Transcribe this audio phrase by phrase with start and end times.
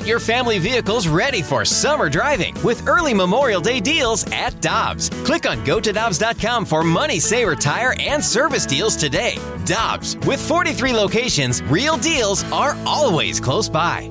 [0.00, 5.10] Get your family vehicles ready for summer driving with early Memorial Day deals at Dobbs.
[5.26, 9.36] Click on gotodobbs.com for money saver tire and service deals today.
[9.66, 14.10] Dobbs, with 43 locations, real deals are always close by.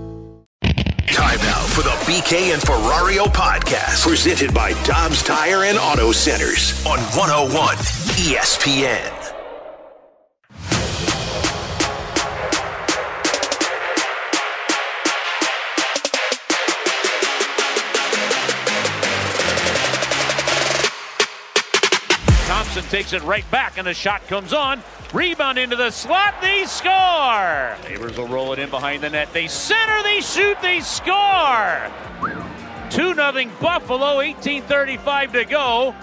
[1.07, 6.85] Time now for the BK and Ferrario podcast, presented by Dobbs Tire and Auto Centers
[6.85, 7.75] on 101
[8.29, 9.18] ESPN.
[22.89, 24.81] Takes it right back, and the shot comes on.
[25.13, 26.35] Rebound into the slot.
[26.41, 27.75] They score.
[27.83, 29.33] Sabres will roll it in behind the net.
[29.33, 30.03] They center.
[30.03, 30.57] They shoot.
[30.61, 31.81] They score.
[32.91, 34.17] 2 0 Buffalo.
[34.17, 35.95] 18.35 to go.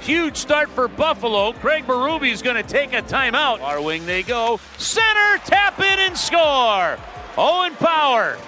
[0.00, 1.52] Huge start for Buffalo.
[1.54, 3.60] Craig Berube is going to take a timeout.
[3.60, 4.60] Our wing they go.
[4.78, 6.98] Center, tap in, and score.
[7.36, 8.38] Owen Power.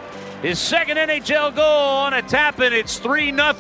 [0.43, 2.73] His second NHL goal on a tap in.
[2.73, 3.53] It's 3 0.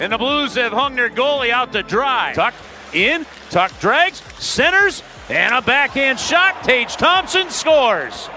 [0.00, 2.32] And the Blues have hung their goalie out to dry.
[2.34, 2.54] Tuck
[2.94, 6.62] in, Tuck drags, centers, and a backhand shot.
[6.64, 8.28] Tage Thompson scores.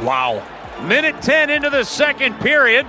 [0.00, 0.46] Wow.
[0.82, 2.86] Minute 10 into the second period.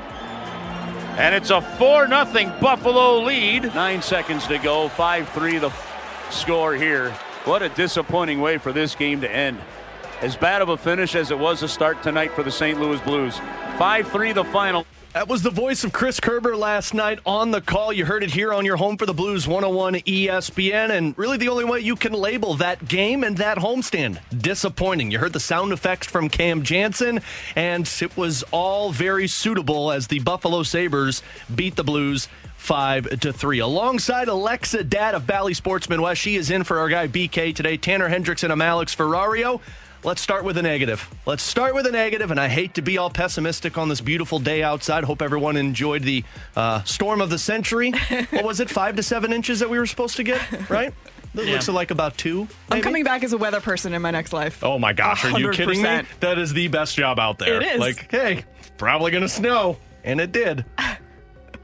[1.17, 3.63] And it's a 4 0 Buffalo lead.
[3.73, 4.89] Nine seconds to go.
[4.89, 5.72] 5 3 the
[6.30, 7.11] score here.
[7.45, 9.59] What a disappointing way for this game to end.
[10.22, 12.79] As bad of a finish as it was to start tonight for the St.
[12.79, 13.39] Louis Blues.
[13.77, 14.85] 5 3 the final.
[15.16, 17.94] That was the voice of Chris Kerber last night on the call.
[17.94, 20.89] You heard it here on your home for the Blues 101 ESPN.
[20.89, 25.11] And really, the only way you can label that game and that homestand disappointing.
[25.11, 27.22] You heard the sound effects from Cam Janssen,
[27.55, 31.23] and it was all very suitable as the Buffalo Sabres
[31.55, 33.59] beat the Blues five to three.
[33.59, 37.77] Alongside Alexa Datt of Bally Sports Midwest, she is in for our guy BK today.
[37.77, 39.61] Tanner Hendrickson and Alex Ferrario.
[40.06, 41.09] Let's start with a negative.
[41.25, 44.38] Let's start with a negative, and I hate to be all pessimistic on this beautiful
[44.38, 45.03] day outside.
[45.03, 46.23] Hope everyone enjoyed the
[46.56, 47.92] uh, storm of the century.
[48.30, 50.94] what was it, five to seven inches that we were supposed to get, right?
[51.34, 51.53] That Yeah.
[51.53, 52.47] looks like about two.
[52.69, 54.63] I'm coming back as a weather person in my next life.
[54.63, 56.02] Oh my gosh, are you kidding me?
[56.19, 57.59] That is the best job out there.
[57.59, 57.79] It is.
[57.79, 58.46] Like, hey,
[58.78, 59.78] probably going to snow.
[60.03, 60.66] And it did.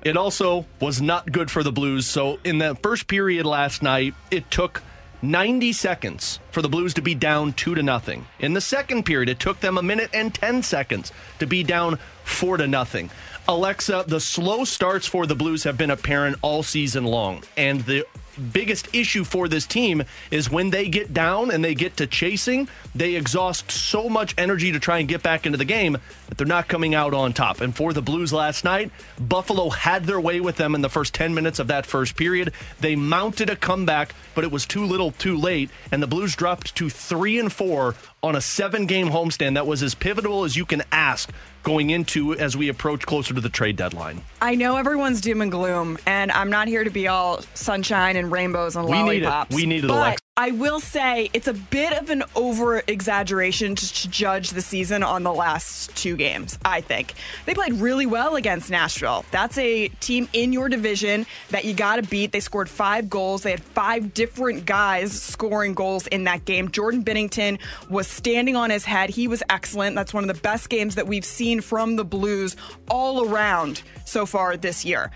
[0.04, 2.08] It also was not good for the Blues.
[2.08, 4.82] So, in that first period last night, it took
[5.22, 8.26] 90 seconds for the Blues to be down 2 to nothing.
[8.40, 12.00] In the second period, it took them a minute and 10 seconds to be down
[12.24, 13.10] 4 to nothing.
[13.48, 17.44] Alexa, the slow starts for the Blues have been apparent all season long.
[17.58, 18.06] And the
[18.42, 22.68] biggest issue for this team is when they get down and they get to chasing,
[22.94, 25.98] they exhaust so much energy to try and get back into the game
[26.28, 27.62] that they're not coming out on top.
[27.62, 31.14] And for the Blues last night, Buffalo had their way with them in the first
[31.14, 32.54] 10 minutes of that first period.
[32.80, 36.76] They mounted a comeback, but it was too little, too late, and the Blues dropped
[36.76, 40.84] to 3 and 4 on a 7-game homestand that was as pivotal as you can
[40.92, 41.32] ask
[41.64, 44.22] going into as we approach closer to the trade deadline.
[44.42, 48.31] I know everyone's doom and gloom, and I'm not here to be all sunshine and
[48.32, 49.26] rainbows and We need it.
[49.26, 49.56] lollipops.
[49.56, 50.22] We need it, but Alexa.
[50.38, 55.24] I will say it's a bit of an over exaggeration to, judge the season on
[55.24, 57.14] the last two games, I think.
[57.46, 59.26] They played really well against Nashville.
[59.32, 62.32] That's a team in your division that you got to beat.
[62.32, 63.44] They scored five goals.
[63.44, 66.72] They had five different guys scoring goals in that game.
[66.72, 67.60] Jordan Binnington
[67.90, 69.10] was standing on his head.
[69.12, 69.96] He was excellent.
[69.96, 72.56] That's one of the best games that we've seen from the Blues
[72.90, 75.12] all around so far this year.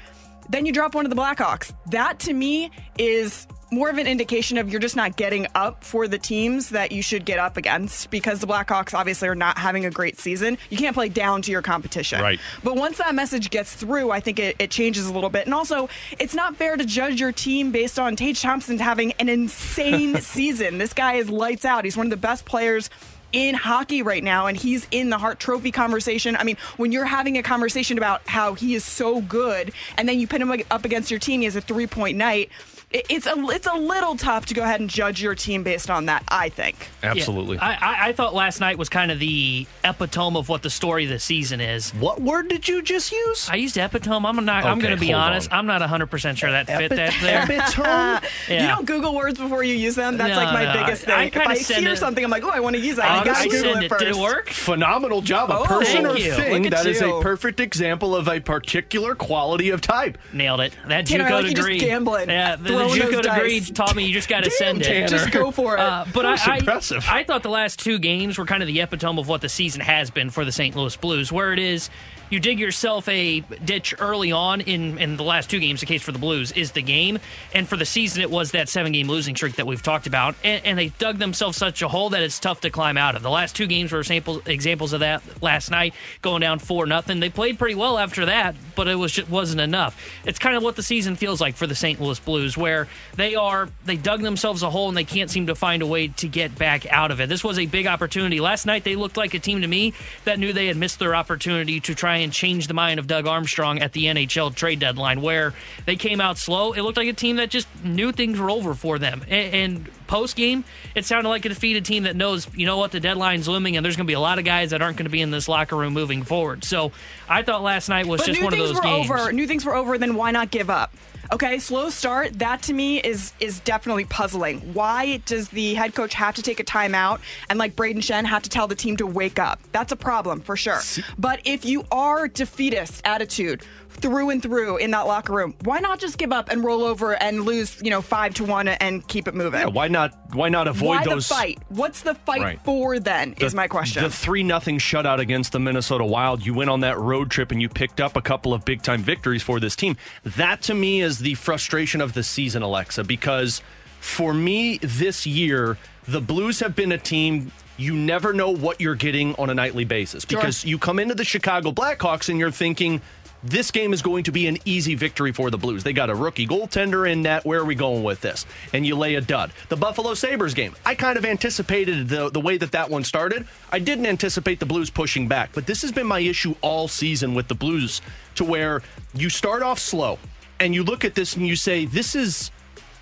[0.50, 1.74] Then you drop one of the Blackhawks.
[1.88, 6.08] That to me is more of an indication of you're just not getting up for
[6.08, 9.86] the teams that you should get up against because the Blackhawks obviously are not having
[9.86, 10.58] a great season.
[10.70, 12.22] You can't play down to your competition.
[12.22, 12.40] Right.
[12.64, 15.46] But once that message gets through, I think it, it changes a little bit.
[15.46, 15.90] And also,
[16.20, 20.78] it's not fair to judge your team based on Tage Thompson having an insane season.
[20.78, 21.86] This guy is lights out.
[21.86, 22.90] He's one of the best players
[23.32, 26.36] in hockey right now and he's in the Hart Trophy conversation.
[26.36, 30.20] I mean, when you're having a conversation about how he is so good and then
[30.20, 32.50] you put him up against your team, he has a three point night.
[32.92, 35.90] It- It's a it's a little tough to go ahead and judge your team based
[35.90, 36.24] on that.
[36.28, 36.90] I think.
[37.04, 37.58] Absolutely.
[37.60, 41.04] I, I, I thought last night was kind of the epitome of what the story
[41.06, 41.92] of the season is.
[41.92, 43.48] What word did you just use?
[43.50, 44.26] I used epitome.
[44.26, 44.66] I'm not.
[44.66, 45.52] I'm going to be honest.
[45.52, 45.60] on.
[45.60, 47.44] I'm not 100 percent sure that fit that there.
[47.44, 48.28] Epitome?
[48.50, 48.62] Yeah.
[48.64, 50.18] You don't Google words before you use them.
[50.18, 51.32] That's No, like my no, biggest I thing.
[51.32, 53.10] kinda if I send hear it- something, I'm like, oh, I want to use that.
[53.10, 53.90] I, You gotta Google it it.
[53.90, 54.00] first.
[54.00, 54.50] Did it work?
[54.50, 55.50] Phenomenal job.
[55.50, 56.34] A Oh, person or you.
[56.34, 60.18] thing Look at that is a perfect example of a particular quality of type.
[60.34, 60.74] Nailed it.
[60.88, 64.14] That Tanner, I JUCO like you just gambling, yeah, the, JUCO degree taught me you
[64.14, 64.86] just got to send it.
[64.86, 65.08] Tanner.
[65.08, 65.80] Just go for it.
[65.80, 66.60] Uh, but I, I.
[67.08, 69.82] I thought the last two games were kind of the epitome of what the season
[69.82, 70.76] has been for the St.
[70.76, 71.90] Louis Blues, where it is
[72.30, 75.80] you dig yourself a ditch early on in, in the last two games.
[75.80, 77.20] The case for the Blues is the game,
[77.54, 80.36] and for the season, it was that seven game losing streak that we've talked about.
[80.44, 83.24] And, and, they dug themselves such a hole that it's tough to climb out of.
[83.24, 85.24] The last two games were sample, examples of that.
[85.42, 87.20] Last night, going down four nothing.
[87.20, 90.02] They played pretty well after that, but it was just wasn't enough.
[90.26, 92.02] It's kind of what the season feels like for the St.
[92.02, 95.56] Louis Blues, where they are they dug themselves a hole and they can't seem to
[95.56, 97.30] find a way to get back out of it.
[97.30, 98.40] This was a big opportunity.
[98.40, 99.94] Last night, they looked like a team to me
[100.26, 103.28] that knew they had missed their opportunity to try and change the mind of Doug
[103.28, 105.54] Armstrong at the NHL trade deadline, where
[105.86, 106.74] they came out slow.
[106.74, 109.22] It looked like a team that just knew things were over for them.
[109.28, 110.64] And, and post game,
[110.94, 113.86] it sounded like a defeated team that knows, you know what, the deadline's looming, and
[113.86, 115.48] there's going to be a lot of guys that aren't going to be in this
[115.48, 116.64] locker room moving forward.
[116.64, 116.92] So
[117.28, 119.10] I thought last night was but just one of those were games.
[119.10, 119.32] Over.
[119.32, 119.98] New things were over.
[119.98, 120.94] Then why not give up?
[121.32, 122.38] Okay, slow start.
[122.40, 124.60] That to me is is definitely puzzling.
[124.74, 127.20] Why does the head coach have to take a timeout
[127.50, 129.60] and like Brayden Schenn have to tell the team to wake up?
[129.72, 130.80] That's a problem for sure.
[131.18, 133.64] But if you are defeatist attitude
[133.96, 137.14] through and through in that locker room, why not just give up and roll over
[137.14, 139.60] and lose, you know, five to one and keep it moving?
[139.62, 140.14] Yeah, why not?
[140.34, 141.28] Why not avoid why those?
[141.28, 141.60] the fight?
[141.70, 142.60] What's the fight Right.
[142.64, 143.36] for then?
[143.38, 144.04] The- is my question.
[144.04, 146.46] The three nothing shutout against the Minnesota Wild.
[146.46, 149.02] You went on that road trip and you picked up a couple of big time
[149.02, 149.98] victories for this team.
[150.24, 153.62] That to me is the frustration of the season, Alexa, because
[154.00, 155.78] for me this year,
[156.08, 159.84] the Blues have been a team you never know what you're getting on a nightly
[159.84, 163.02] basis because you come into the Chicago Blackhawks and you're thinking
[163.46, 165.84] this game is going to be an easy victory for the Blues.
[165.84, 167.46] They got a rookie goaltender in net.
[167.46, 168.46] Where are we going with this?
[168.74, 169.52] And you lay a dud.
[169.70, 173.48] The Buffalo Sabres game, I kind of anticipated the, the way that that one started.
[173.72, 177.36] I didn't anticipate the Blues pushing back, but this has been my issue all season
[177.36, 178.02] with the Blues
[178.34, 178.82] to where
[179.14, 180.18] you start off slow
[180.60, 182.52] and you look at this and you say, this is.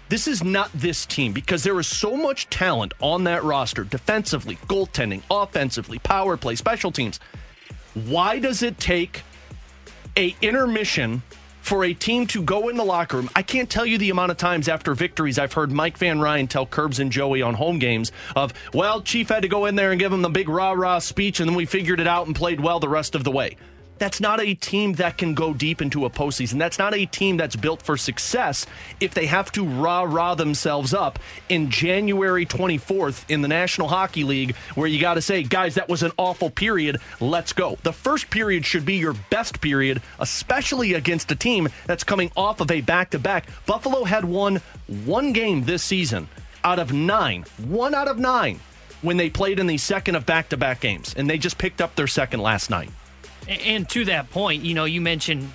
[0.09, 4.57] This is not this team because there is so much talent on that roster defensively,
[4.67, 7.19] goaltending, offensively, power play, special teams.
[7.95, 9.23] Why does it take
[10.15, 11.23] a intermission
[11.61, 13.29] for a team to go in the locker room.
[13.35, 16.47] I can't tell you the amount of times after victories I've heard Mike Van Ryn
[16.47, 19.91] tell Curbs and Joey on home games of, well, Chief had to go in there
[19.91, 22.35] and give him the big rah rah speech, and then we figured it out and
[22.35, 23.55] played well the rest of the way.
[24.03, 26.59] That's not a team that can go deep into a postseason.
[26.59, 28.65] That's not a team that's built for success
[28.99, 34.25] if they have to rah rah themselves up in January 24th in the National Hockey
[34.25, 36.97] League, where you got to say, guys, that was an awful period.
[37.21, 37.77] Let's go.
[37.83, 42.59] The first period should be your best period, especially against a team that's coming off
[42.59, 43.47] of a back to back.
[43.65, 44.57] Buffalo had won
[45.05, 46.27] one game this season
[46.65, 48.59] out of nine, one out of nine,
[49.01, 51.79] when they played in the second of back to back games, and they just picked
[51.79, 52.89] up their second last night.
[53.47, 55.49] And to that point, you know, you mentioned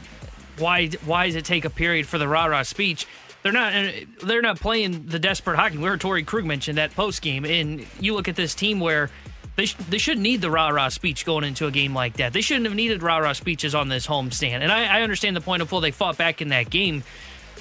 [0.58, 3.06] why why does it take a period for the rah rah speech?
[3.42, 3.90] They're not uh,
[4.22, 5.78] they're not playing the desperate hockey.
[5.78, 9.10] We heard Torey Krug mention that post game, and you look at this team where
[9.56, 12.32] they sh- they shouldn't need the rah rah speech going into a game like that.
[12.32, 14.60] They shouldn't have needed rah rah speeches on this homestand.
[14.60, 17.04] And I, I understand the point of well, they fought back in that game,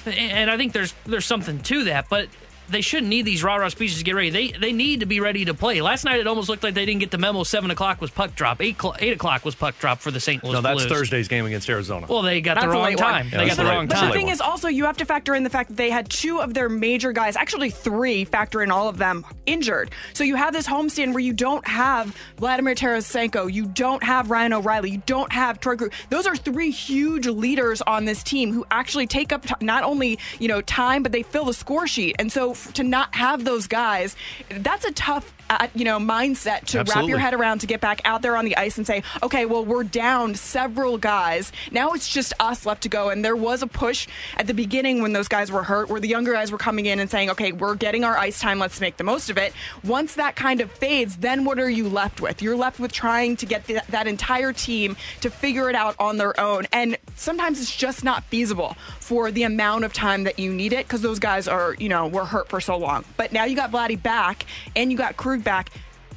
[0.04, 2.28] and I think there's there's something to that, but
[2.68, 4.30] they shouldn't need these rah rah speeches to get ready.
[4.30, 5.80] They they need to be ready to play.
[5.80, 7.42] Last night it almost looked like they didn't get the memo.
[7.44, 8.60] Seven o'clock was puck drop.
[8.60, 10.42] Eight cl- eight o'clock was puck drop for the St.
[10.44, 10.92] Louis No, that's Blues.
[10.92, 12.06] Thursday's game against Arizona.
[12.08, 13.28] Well, they got That's the wrong time.
[13.32, 14.08] Yeah, they got a the late- wrong But time.
[14.10, 16.40] the thing is also you have to factor in the fact that they had two
[16.40, 19.90] of their major guys, actually three, factor in all of them injured.
[20.12, 24.52] So you have this homestand where you don't have Vladimir Tarasenko, you don't have Ryan
[24.52, 25.92] O'Reilly, you don't have Torey Krug.
[26.10, 30.18] Those are three huge leaders on this team who actually take up t- not only
[30.38, 32.16] you know time, but they fill the score sheet.
[32.18, 34.16] And so to not have those guys,
[34.50, 35.32] that's a tough.
[35.50, 38.44] Uh, you know, mindset to wrap your head around to get back out there on
[38.44, 41.52] the ice and say, okay, well, we're down several guys.
[41.70, 43.08] Now it's just us left to go.
[43.08, 46.08] And there was a push at the beginning when those guys were hurt, where the
[46.08, 48.58] younger guys were coming in and saying, okay, we're getting our ice time.
[48.58, 49.52] Let's make the most of it.
[49.84, 52.42] Once that kind of fades, then what are you left with?
[52.42, 56.18] You're left with trying to get th- that entire team to figure it out on
[56.18, 56.66] their own.
[56.72, 60.86] And sometimes it's just not feasible for the amount of time that you need it
[60.86, 63.04] because those guys are, you know, were hurt for so long.
[63.16, 64.44] But now you got Vladdy back
[64.76, 65.70] and you got Krug back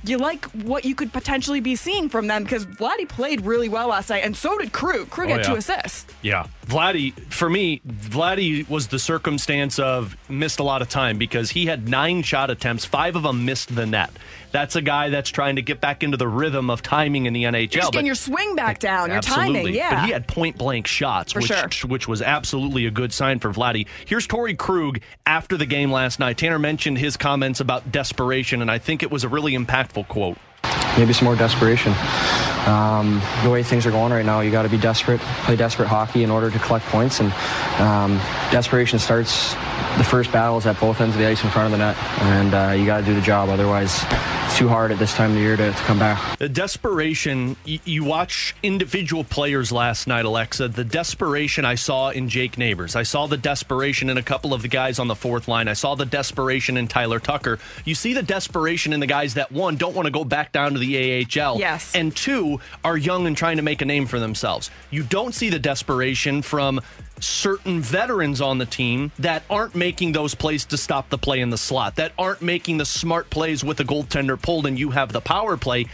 [0.03, 3.89] you like what you could potentially be seeing from them because Vladdy played really well
[3.89, 5.05] last night, and so did Crew.
[5.05, 5.43] Krug Oh, yeah.
[5.43, 6.11] two assists.
[6.21, 6.47] Yeah.
[6.65, 11.67] Vladdy, for me, Vladdy was the circumstance of missed a lot of time because he
[11.67, 14.11] had nine shot attempts, five of them missed the net.
[14.51, 17.43] That's a guy that's trying to get back into the rhythm of timing in the
[17.43, 17.53] NHL.
[17.61, 19.53] You're just but- getting your swing back down, your Absolutely.
[19.61, 19.73] timing.
[19.75, 19.95] Yeah.
[19.95, 21.89] But he had point blank shots, For which, sure.
[21.89, 23.87] which was absolutely a good sign for Vladdy.
[24.05, 26.37] Here's Torey Krug after the game last night.
[26.37, 30.37] Tanner mentioned his comments about desperation, and I think it was a really impactful quote.
[30.97, 31.93] Maybe some more desperation.
[32.67, 35.87] Um, the way things are going right now, you got to be desperate, play desperate
[35.87, 37.31] hockey in order to collect points, and
[37.79, 38.17] um,
[38.51, 39.55] desperation starts.
[39.97, 41.97] The first battle is at both ends of the ice in front of the net,
[42.21, 43.49] and uh, you got to do the job.
[43.49, 44.05] Otherwise,
[44.45, 46.37] it's too hard at this time of the year to, to come back.
[46.37, 50.69] The desperation, you, you watch individual players last night, Alexa.
[50.69, 52.95] The desperation I saw in Jake Neighbors.
[52.95, 55.67] I saw the desperation in a couple of the guys on the fourth line.
[55.67, 57.59] I saw the desperation in Tyler Tucker.
[57.83, 60.73] You see the desperation in the guys that, one, don't want to go back down
[60.73, 61.59] to the AHL.
[61.59, 61.93] Yes.
[61.95, 64.69] And two, are young and trying to make a name for themselves.
[64.89, 66.81] You don't see the desperation from
[67.19, 71.49] certain veterans on the team that aren't making those plays to stop the play in
[71.49, 75.11] the slot, that aren't making the smart plays with the goaltender pulled and you have
[75.11, 75.85] the power play.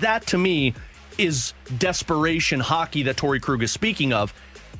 [0.00, 0.74] That to me
[1.18, 4.32] is desperation hockey that Torey Krug is speaking of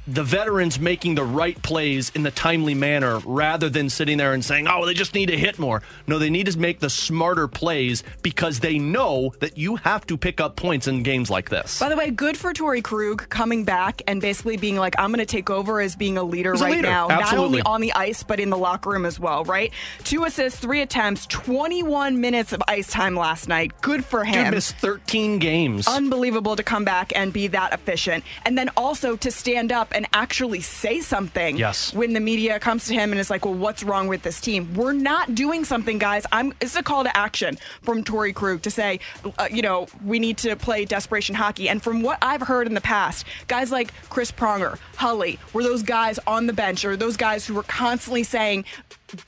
[0.08, 4.44] the veterans making the right plays in the timely manner rather than sitting there and
[4.44, 5.82] saying, oh, they just need to hit more.
[6.06, 10.16] No, they need to make the smarter plays because they know that you have to
[10.16, 11.80] pick up points in games like this.
[11.80, 15.18] By the way, good for Torey Krug coming back and basically being like, I'm going
[15.18, 16.88] to take over as being a leader He's a right leader.
[16.88, 19.72] now, not only on the ice, but in the locker room as well, right?
[20.04, 23.72] Two assists, three attempts, 21 minutes of ice time last night.
[23.80, 24.54] Good for Dude him.
[24.54, 25.88] missed 13 games.
[25.88, 28.22] unbelievable to come back and be that efficient.
[28.44, 31.92] And then also to stand up and actually say something Yes.
[31.94, 34.74] when the media comes to him and is like, well, what's wrong with this team?
[34.74, 36.24] We're not doing something, guys.
[36.30, 36.52] I'm.
[36.60, 39.00] It's a call to action from Torey Krug to say,
[39.38, 41.68] uh, you know, we need to play desperation hockey.
[41.70, 45.82] And from what I've heard in the past, guys like Chris Pronger, Hully, were those
[45.82, 48.66] guys on the bench or those guys who were constantly saying,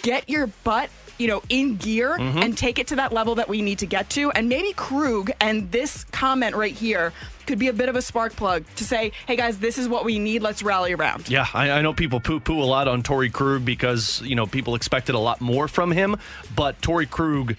[0.02, 2.38] get your butt you know, in gear Mm-hmm.
[2.38, 4.30] and take it to that level that we need to get to.
[4.32, 7.12] And maybe Krug and this comment right here
[7.46, 10.04] could be a bit of a spark plug to say, hey guys, this is what
[10.04, 10.42] we need.
[10.42, 11.28] Let's rally around.
[11.28, 14.46] Yeah, I, I know people poo poo a lot on Torey Krug because, you know,
[14.46, 16.16] people expected a lot more from him.
[16.54, 17.56] But Torey Krug,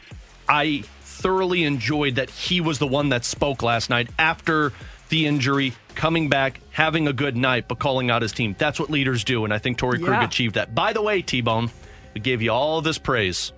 [0.48, 4.72] I thoroughly enjoyed that he was the one that spoke last night after
[5.10, 8.56] the injury, coming back, having a good night, but calling out his team.
[8.60, 9.44] That's what leaders do.
[9.44, 10.26] And I think Torey Krug Yeah.
[10.26, 10.76] achieved that.
[10.76, 11.72] By the way, T Bone,
[12.14, 13.52] we gave you all this praise.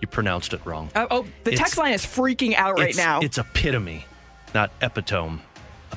[0.00, 0.90] You pronounced it wrong.
[0.96, 3.20] Oh, oh, the It's- text line is freaking out right it's, now.
[3.20, 4.04] It's epitome,
[4.54, 5.40] not epitome.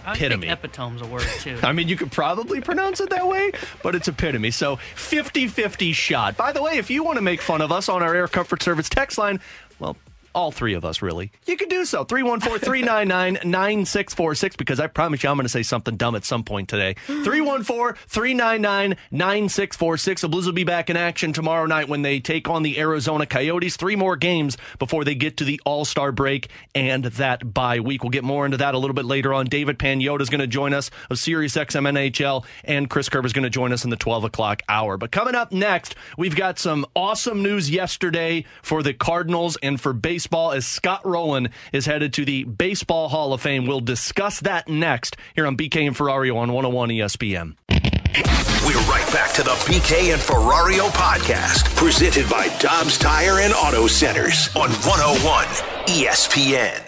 [0.06, 0.50] I think Epitome.
[0.50, 1.58] epitome's a word too.
[1.64, 4.52] I mean, you could probably pronounce it that way, but it's epitome.
[4.52, 6.38] So 50 50 shot.
[6.38, 8.62] By the way, if you want to make fun of us on our Air Comfort
[8.62, 9.40] Service text line,
[9.80, 9.98] well,
[10.36, 12.04] all three of us really, you can do so.
[12.04, 16.44] 314 399 9646, because I promise you I'm going to say something dumb at some
[16.44, 16.94] point today.
[17.06, 20.22] 314 399 9646.
[20.22, 23.26] The Blues will be back in action tomorrow night when they take on the Arizona
[23.26, 23.78] Coyotes.
[23.78, 28.04] Three more games before they get to the All Star break and that bye week.
[28.04, 29.46] We'll get more into that a little bit later on.
[29.46, 33.34] David Pagnotta is going to join us of Sirius XM NHL, and Chris Kerber is
[33.34, 34.98] going to join us in the 12 o'clock hour.
[34.98, 39.94] But coming up next, we've got some awesome news yesterday for the Cardinals and for
[39.94, 43.66] baseball as Scott Rolen is headed to the Baseball Hall of Fame.
[43.66, 47.56] We'll discuss that next here on BK and Ferrario on 101 ESPN.
[48.66, 53.88] We're right back to the BK and Ferrario podcast, presented by Dobbs Tire and Auto
[53.88, 55.46] Centers on 101
[55.88, 56.85] ESPN.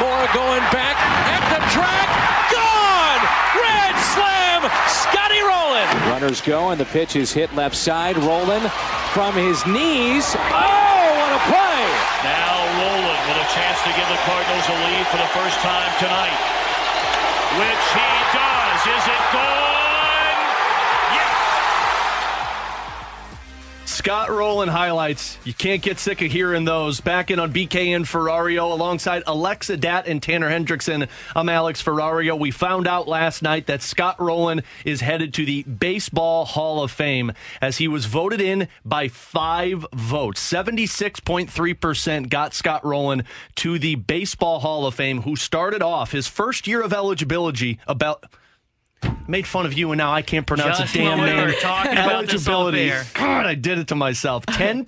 [0.00, 0.96] Mora going back
[1.32, 2.08] at the track.
[2.52, 3.22] Gone!
[3.56, 4.60] Grand slam!
[4.88, 5.88] Scotty Rolen.
[6.12, 8.16] Runners go, and the pitch is hit left side.
[8.18, 8.68] Rolen
[9.16, 10.36] from his knees.
[10.36, 11.82] Oh, what a play!
[12.24, 15.92] Now Rolen with a chance to give the Cardinals a lead for the first time
[15.98, 16.38] tonight.
[17.56, 18.80] Which he does.
[18.84, 19.55] Is it gone?
[24.06, 25.36] Scott Rolen highlights.
[25.42, 27.00] You can't get sick of hearing those.
[27.00, 31.08] Back in on BKN Ferrario alongside Alexa Datt and Tanner Hendrickson.
[31.34, 32.38] I'm Alex Ferrario.
[32.38, 36.92] We found out last night that Scott Rolen is headed to the Baseball Hall of
[36.92, 40.52] Fame as he was voted in by five votes.
[40.52, 43.24] 76.3% got Scott Rolen
[43.56, 48.24] to the Baseball Hall of Fame, who started off his first year of eligibility about.
[49.28, 51.46] Made fun of you, and now I can't pronounce Just a damn when we name.
[51.48, 52.90] were talking about this off Eligibility.
[52.92, 53.04] air.
[53.14, 54.46] God, I did it to myself.
[54.46, 54.84] 10%.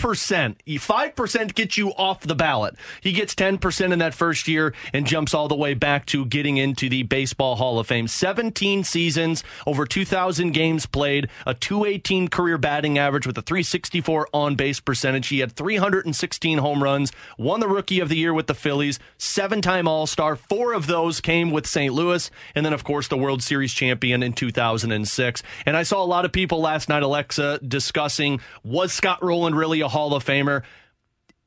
[0.65, 2.77] 5% gets you off the ballot.
[3.01, 6.57] He gets 10% in that first year and jumps all the way back to getting
[6.57, 8.07] into the Baseball Hall of Fame.
[8.07, 14.55] 17 seasons, over 2,000 games played, a 218 career batting average with a 364 on
[14.55, 15.27] base percentage.
[15.29, 19.61] He had 316 home runs, won the Rookie of the Year with the Phillies, seven
[19.61, 20.37] time All Star.
[20.37, 21.93] Four of those came with St.
[21.93, 25.43] Louis, and then, of course, the World Series champion in 2006.
[25.67, 29.81] And I saw a lot of people last night, Alexa, discussing was Scott Rolen really
[29.81, 30.63] a Hall of Famer?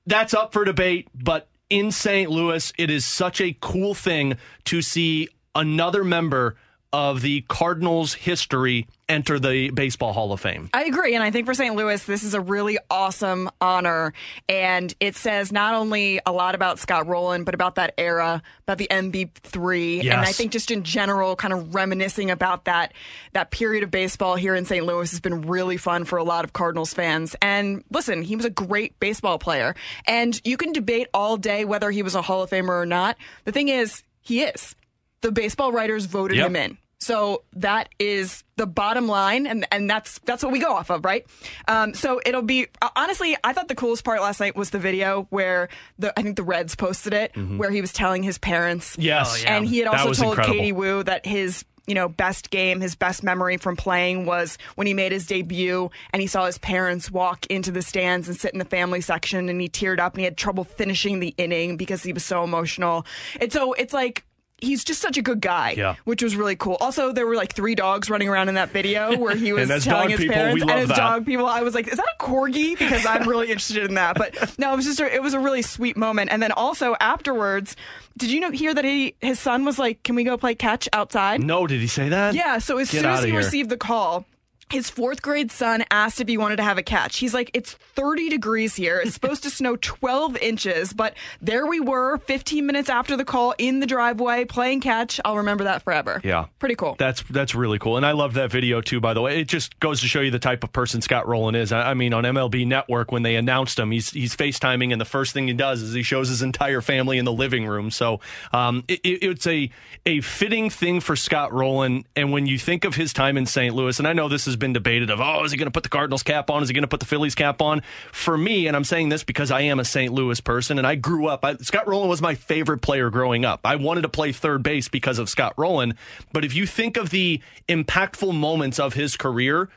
[0.06, 2.30] That's up for debate, but in St.
[2.30, 6.58] Louis, it is such a cool thing to see another member
[6.94, 10.70] of the Cardinals' history enter the Baseball Hall of Fame.
[10.74, 11.16] I agree.
[11.16, 11.76] And I think for St.
[11.76, 14.14] Louis, this is a really awesome honor.
[14.48, 18.78] And it says not only a lot about Scott Rolen, but about that era, about
[18.78, 20.04] the MV3.
[20.04, 20.14] Yes.
[20.14, 22.94] And I think just in general, kind of reminiscing about that,
[23.34, 24.86] that period of baseball here in St.
[24.86, 27.36] Louis has been really fun for a lot of Cardinals fans.
[27.42, 29.76] And listen, he was a great baseball player.
[30.08, 33.18] And you can debate all day whether he was a Hall of Famer or not.
[33.46, 34.76] The thing is, he is.
[35.22, 36.48] The baseball writers voted Yep.
[36.48, 36.78] him in.
[37.02, 41.04] So that is the bottom line, and and that's that's what we go off of,
[41.04, 41.26] right?
[41.68, 44.78] Um, so it'll be uh, honestly, I thought the coolest part last night was the
[44.78, 45.68] video where
[45.98, 49.34] the I think the Reds posted it, where he was telling his parents, Yes.
[49.34, 49.58] Oh, yeah.
[49.58, 50.60] and he had also told incredible.
[50.60, 54.86] Katie Woo that his you know best game, his best memory from playing was when
[54.86, 58.54] he made his debut and he saw his parents walk into the stands and sit
[58.54, 61.78] in the family section, and he teared up and he had trouble finishing the inning
[61.78, 63.08] because he was so emotional.
[63.40, 64.24] And so it's like.
[64.62, 65.96] He's just such a good guy, Yeah.
[66.06, 66.78] which was really cool.
[66.80, 70.12] Also, there were like three dogs running around in that video where he was telling
[70.12, 70.98] his people, parents and his that.
[70.98, 71.48] dog people.
[71.48, 74.16] I was like, "Is that a corgi?" Because I'm really interested in that.
[74.18, 76.32] But no, it was just a, it was a really sweet moment.
[76.32, 77.76] And then also afterwards,
[78.18, 80.88] did you know hear that he his son was like, "Can we go play catch
[80.94, 82.36] outside?" No, did he say that?
[82.36, 83.38] Yeah, so as Get soon as he here.
[83.40, 84.26] received the call,
[84.72, 87.18] his fourth grade son asked if he wanted to have a catch.
[87.18, 89.00] He's like, it's 30 degrees here.
[89.00, 93.54] It's supposed to snow 12 inches, but there we were 15 minutes after the call
[93.58, 95.20] in the driveway playing catch.
[95.26, 96.22] I'll remember that forever.
[96.24, 96.46] Yeah.
[96.60, 96.96] Pretty cool.
[96.98, 99.00] That's that's really cool, and I love that video too.
[99.00, 101.56] By the way, it just goes to show you the type of person Scott Rolen
[101.56, 101.72] is.
[101.72, 105.06] I, I mean, on MLB Network when they announced him, he's he's FaceTiming, and the
[105.06, 107.92] first thing he does is he shows his entire family in the living room.
[107.92, 108.20] So
[108.54, 109.70] um, it, it- it's a
[110.06, 112.06] a fitting thing for Scott Rolen.
[112.16, 113.74] And when you think of his time in St.
[113.76, 115.84] Louis, and I know this has been debated of, oh, is he going to put
[115.84, 116.64] the Cardinals cap on?
[116.64, 117.82] Is he going to put the Phillies cap on?
[118.14, 120.14] For me, and I'm saying this because I am a St.
[120.14, 121.44] Louis person, and I grew up.
[121.44, 123.60] I, Scott Rolen was my favorite player growing up.
[123.66, 125.96] I wanted to play third base because of Scott Rolen.
[126.32, 129.70] But if you think of the impactful moments of his career,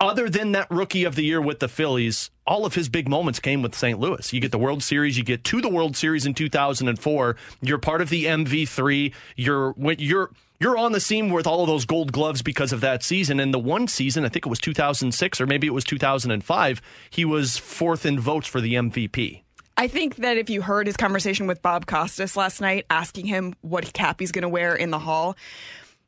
[0.00, 3.40] other than that rookie of the year with the Phillies, all of his big moments
[3.40, 3.98] came with St.
[3.98, 4.32] Louis.
[4.32, 7.36] You get the World Series, you get to the World Series in 2004.
[7.62, 9.12] You're part of the MV3.
[9.36, 13.02] You're you're you're on the scene with all of those gold gloves because of that
[13.02, 13.40] season.
[13.40, 17.24] And the one season, I think it was 2006 or maybe it was 2005, he
[17.24, 19.42] was fourth in votes for the MVP.
[19.78, 23.54] I think that if you heard his conversation with Bob Costas last night, asking him
[23.60, 25.36] what cap he's going to wear in the hall,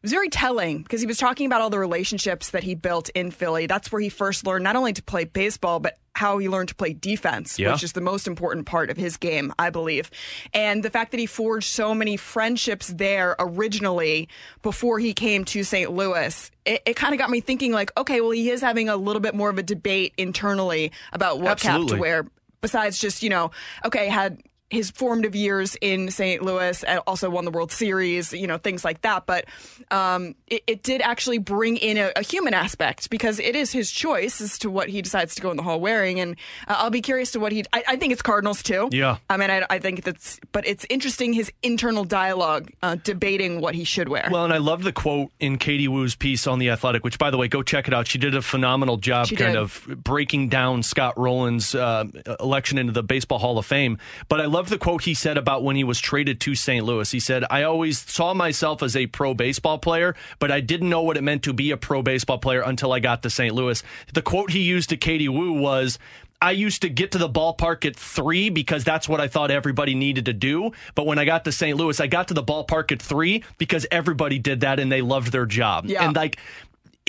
[0.01, 3.09] it was very telling because he was talking about all the relationships that he built
[3.11, 3.67] in Philly.
[3.67, 6.75] That's where he first learned not only to play baseball, but how he learned to
[6.75, 7.73] play defense, Yeah.
[7.73, 10.11] which is the most important part of his game, I believe.
[10.55, 14.29] And the fact that he forged so many friendships there originally
[14.63, 15.93] before he came to St.
[15.93, 18.97] Louis, it, it kind of got me thinking like, okay, well, he is having a
[18.97, 22.27] little bit more of a debate internally about what cap to wear
[22.61, 23.53] besides just you know
[23.85, 26.43] okay had his formative years in St.
[26.43, 29.25] Louis and also won the World Series, you know, things like that.
[29.27, 29.47] But
[29.91, 33.91] um, it, it did actually bring in a, a human aspect because it is his
[33.91, 36.21] choice as to what he decides to go in the hall wearing.
[36.21, 37.65] And uh, I'll be curious to what he.
[37.73, 38.89] I, I think it's Cardinals too.
[38.93, 39.17] Yeah.
[39.31, 40.39] I mean, I, I think that's.
[40.53, 44.29] But it's interesting his internal dialogue uh, debating what he should wear.
[44.31, 47.31] Well, and I love the quote in Katie Woo's piece on The Athletic, which, by
[47.31, 48.07] the way, go check it out.
[48.07, 49.63] She did a phenomenal job She kind did.
[49.63, 52.05] of breaking down Scott Rolen's uh,
[52.41, 53.99] election into the Baseball Hall of Fame.
[54.29, 56.85] But I love the quote he said about when he was traded to St.
[56.85, 57.11] Louis.
[57.11, 61.03] He said, I always saw myself as a pro baseball player, but I didn't know
[61.03, 63.55] what it meant to be a pro baseball player until I got to St.
[63.55, 63.83] Louis.
[64.13, 65.99] The quote he used to Katie Woo was,
[66.41, 69.95] I used to get to the ballpark at three because that's what I thought everybody
[69.95, 70.71] needed to do.
[70.95, 71.77] But when I got to St.
[71.77, 75.33] Louis, I got to the ballpark at three because everybody did that and they loved
[75.33, 75.87] their job.
[75.87, 76.05] Yeah.
[76.05, 76.39] And like,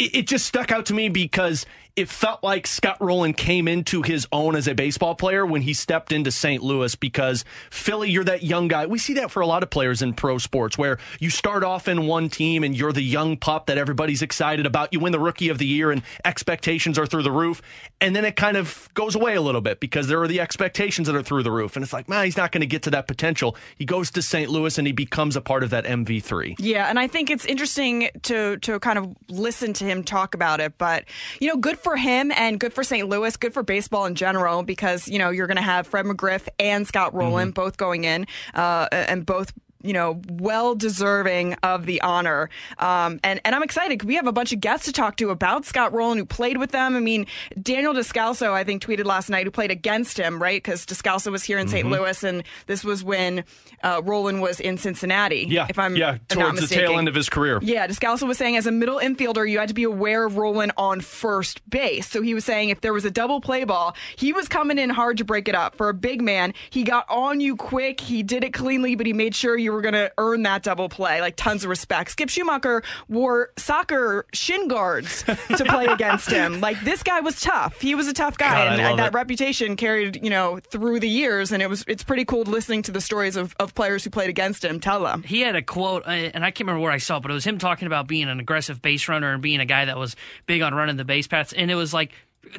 [0.02, 1.66] it just stuck out to me because
[2.00, 5.74] it felt like Scott Rolen came into his own as a baseball player when he
[5.74, 6.64] stepped into St.
[6.64, 8.86] Louis because Philly, you're that young guy.
[8.86, 11.90] We see that for a lot of players in pro sports where you start off
[11.90, 14.94] in one team and you're the young pup that everybody's excited about.
[14.94, 17.62] You win the rookie of the year and expectations are through the roof.
[18.00, 21.08] And then it kind of goes away a little bit because there are the expectations
[21.08, 21.76] that are through the roof.
[21.76, 23.58] And it's like, man, he's not going to get to that potential.
[23.76, 24.50] He goes to St.
[24.50, 26.56] Louis and he becomes a part of that MV3.
[26.60, 30.62] Yeah, and I think it's interesting to to kind of listen to him talk about
[30.62, 30.78] it.
[30.78, 31.04] But
[31.42, 33.08] you know, good for him and good for St.
[33.08, 36.48] Louis, good for baseball in general, because you know you're going to have Fred McGriff
[36.60, 39.54] and Scott Rolen both going in, uh, and both.
[39.82, 44.04] You know, well deserving of the honor, um, and and I'm excited.
[44.04, 46.72] We have a bunch of guests to talk to about Scott Rolen, who played with
[46.72, 46.96] them.
[46.96, 47.28] I mean,
[47.62, 50.62] Daniel Descalso, I think, tweeted last night, who played against him, right?
[50.62, 51.90] Because Descalso was here in St.
[51.90, 53.46] Louis, and this was when
[53.84, 55.46] uh, Rolen was in Cincinnati.
[55.48, 55.68] Yeah.
[55.70, 57.60] if I'm yeah, towards the tail end of his career.
[57.62, 60.72] Yeah, Descalso was saying as a middle infielder, you had to be aware of Rolen
[60.78, 62.10] on first base.
[62.10, 64.90] So he was saying if there was a double play ball, he was coming in
[64.90, 65.76] hard to break it up.
[65.76, 68.02] For a big man, he got on you quick.
[68.02, 70.64] He did it cleanly, but he made sure you you were going to earn that
[70.64, 72.10] double play, like tons of respect.
[72.10, 76.60] Skip Schumaker wore soccer shin guards to play against him.
[76.60, 77.80] Like this guy was tough.
[77.80, 79.14] He was a tough guy, God, and that it.
[79.14, 81.52] reputation carried you know through the years.
[81.52, 84.32] And it was it's pretty cool listening to the stories of, of players who played
[84.32, 85.22] against him tell them.
[85.22, 87.36] He had a quote, uh, and I can't remember where I saw it, but it
[87.36, 90.16] was him talking about being an aggressive base runner and being a guy that was
[90.48, 91.54] big on running the base paths.
[91.54, 92.12] And it was like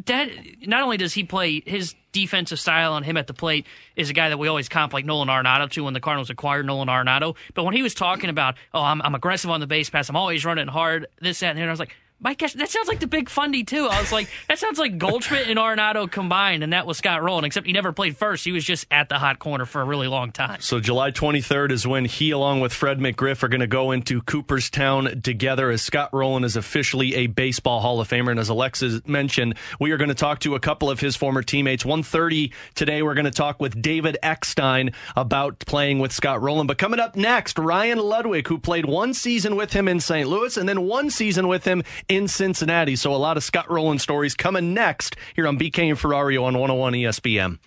[0.07, 0.31] that.
[0.67, 3.67] Not only does he play his defensive style on him at the plate
[3.97, 6.67] is a guy that we always comp like Nolan Arenado to when the Cardinals acquired
[6.67, 7.37] Nolan Arenado.
[7.55, 10.17] But when he was talking about, oh, I'm, I'm aggressive on the base pass, I'm
[10.17, 11.95] always running hard, this, that, and the other, I was like.
[12.23, 13.87] My gosh, that sounds like the big fundy too.
[13.91, 17.47] I was like, that sounds like Goldschmidt and Arenado combined, and that was Scott Rolen.
[17.47, 20.07] Except he never played first; he was just at the hot corner for a really
[20.07, 20.61] long time.
[20.61, 24.21] So July 23rd is when he, along with Fred McGriff, are going to go into
[24.21, 28.33] Cooperstown together as Scott Rolen is officially a baseball Hall of Famer.
[28.33, 31.43] And as Alexis mentioned, we are going to talk to a couple of his former
[31.43, 31.85] teammates.
[31.85, 36.67] 1.30 today, we're going to talk with David Eckstein about playing with Scott Rolen.
[36.67, 40.29] But coming up next, Ryan Ludwick, who played one season with him in St.
[40.29, 42.97] Louis and then one season with him in Cincinnati.
[42.97, 46.59] So a lot of Scott Rolen stories coming next here on BK and Ferrario on
[46.59, 47.59] 101 ESPN.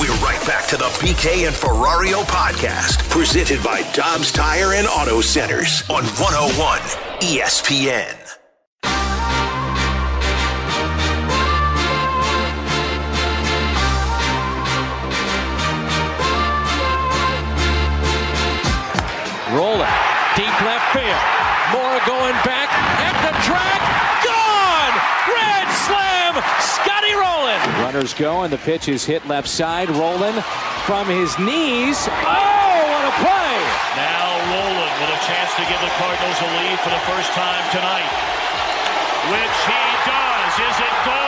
[0.00, 5.20] We're right back to the BK and Ferrario podcast, presented by Dobbs Tire and Auto
[5.20, 6.80] Centers on 101
[7.20, 8.22] ESPN.
[19.54, 19.86] Rolling.
[20.36, 21.46] Deep left field.
[21.72, 22.65] Mora going back at the
[23.46, 23.80] track.
[24.26, 24.94] Gone!
[25.30, 26.34] Grand slam!
[26.58, 27.58] Scotty Rolen.
[27.80, 29.88] Runners go, and the pitch is hit left side.
[29.90, 30.34] Rolen
[30.84, 32.10] from his knees.
[32.10, 33.56] Oh, what a play!
[33.94, 37.64] Now Rolen with a chance to give the Cardinals a lead for the first time
[37.70, 38.10] tonight.
[39.30, 40.52] Which he does.
[40.58, 41.25] Is it gone?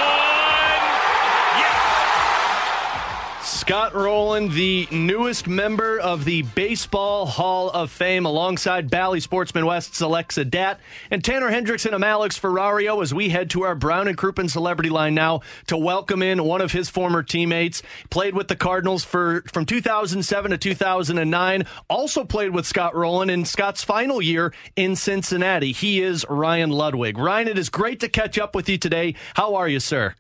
[3.49, 10.03] Scott Rolen, the newest member of the Baseball Hall of Fame, alongside Bally Sports Midwest's
[10.03, 10.79] Alexa Datt
[11.11, 11.95] and Tanner Hendrickson.
[11.95, 15.79] I'm Alex Ferrario as we head to our Brown and Crouppen celebrity line now to
[15.79, 17.83] welcome in one of his former teammates.
[18.11, 21.67] Played with the Cardinals for from 2007 to 2009.
[21.89, 25.73] Also played with Scott Rolen in Scott's final year in Cincinnati.
[25.73, 27.17] He is Ryan Ludwick.
[27.17, 29.15] Ryan, it is great to catch up with you today.
[29.35, 30.15] How are you, sir?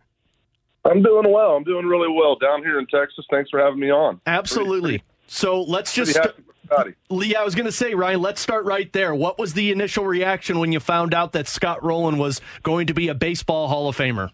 [0.84, 1.56] I'm doing well.
[1.56, 3.26] I'm doing really well down here in Texas.
[3.30, 4.20] Thanks for having me on.
[4.26, 5.02] Absolutely.
[5.26, 6.16] So let's just.
[6.16, 6.94] Happy.
[7.08, 9.14] Lee, I was going to say, Ryan, let's start right there.
[9.14, 12.94] What was the initial reaction when you found out that Scott Rolen was going to
[12.94, 14.30] be a baseball Hall of Famer?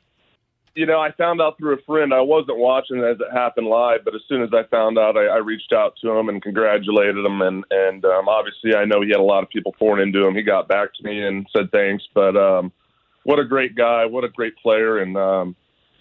[0.74, 2.12] You know, I found out through a friend.
[2.12, 5.26] I wasn't watching as it happened live, but as soon as I found out, I,
[5.26, 7.42] I reached out to him and congratulated him.
[7.42, 10.34] And and um, obviously, I know he had a lot of people pouring into him.
[10.34, 12.02] He got back to me and said thanks.
[12.12, 12.72] But um,
[13.22, 14.06] what a great guy!
[14.06, 14.98] What a great player!
[14.98, 15.56] And um,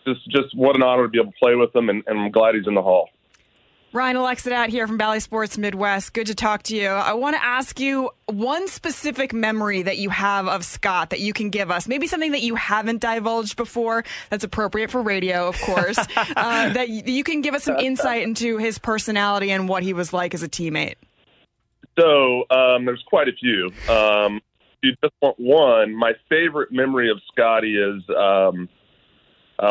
[0.06, 1.90] just just what an honor to be able to play with him.
[1.90, 3.10] And, and I'm glad he's in the Hall.
[3.94, 6.14] Ryan Alexa Datt here from Bally Sports Midwest.
[6.14, 6.88] Good to talk to you.
[6.88, 11.32] I want to ask you one specific memory that you have of Scott that you
[11.32, 11.88] can give us.
[11.88, 16.00] Maybe something that you haven't divulged before that's appropriate for radio, of course.
[16.18, 20.12] uh, that you can give us some insight into his personality and what he was
[20.12, 20.96] like as a teammate.
[22.00, 23.72] So um, there's quite a few.
[23.88, 24.42] Um,
[24.82, 28.68] you just want one, my favorite memory of Scotty is um,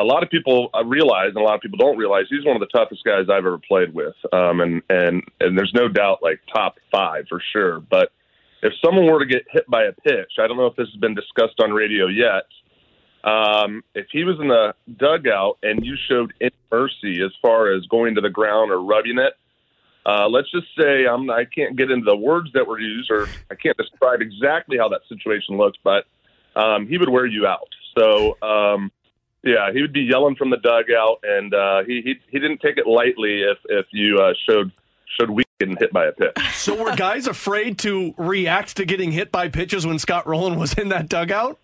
[0.01, 2.57] a lot of people uh, realize, and a lot of people don't realize, he's one
[2.57, 4.15] of the toughest guys I've ever played with.
[4.33, 7.81] Um, and and and there's no doubt, like top five for sure.
[7.81, 8.13] But
[8.63, 11.01] if someone were to get hit by a pitch, I don't know if this has
[11.01, 12.45] been discussed on radio yet.
[13.25, 17.87] Um, if he was in the dugout and you showed any mercy as far as
[17.87, 19.35] going to the ground or rubbing it,
[20.05, 23.29] uh, let's just say I'm, I can't get into the words that were used, or
[23.51, 26.07] I can't describe exactly how that situation looked, but
[26.57, 27.69] um, he would wear you out.
[27.97, 28.91] So, um,
[29.43, 32.79] yeah, he would be yelling from the dugout, and uh, he, he he didn't take
[32.79, 34.71] it lightly if if you uh, showed
[35.19, 36.37] showed weak and hit by a pitch.
[36.55, 40.75] So were guys afraid to react to getting hit by pitches when Scott Rolen was
[40.75, 41.59] in that dugout?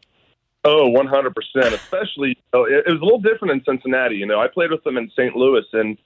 [0.64, 1.32] Oh, 100%.
[1.72, 4.16] Especially, know, it, it was a little different in Cincinnati.
[4.16, 5.36] You know, I played with him in St.
[5.36, 5.96] Louis, and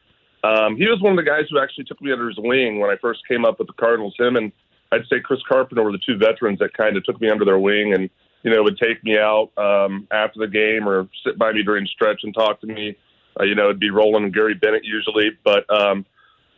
[0.44, 2.90] um, he was one of the guys who actually took me under his wing when
[2.90, 4.14] I first came up with the Cardinals.
[4.18, 4.52] Him and
[4.92, 7.58] I'd say Chris Carpenter were the two veterans that kind of took me under their
[7.58, 8.10] wing and,
[8.42, 11.86] you know, would take me out um, after the game or sit by me during
[11.86, 12.96] stretch and talk to me.
[13.38, 15.30] Uh, you know, it'd be Rolen and Gary Bennett usually.
[15.44, 16.04] But, um,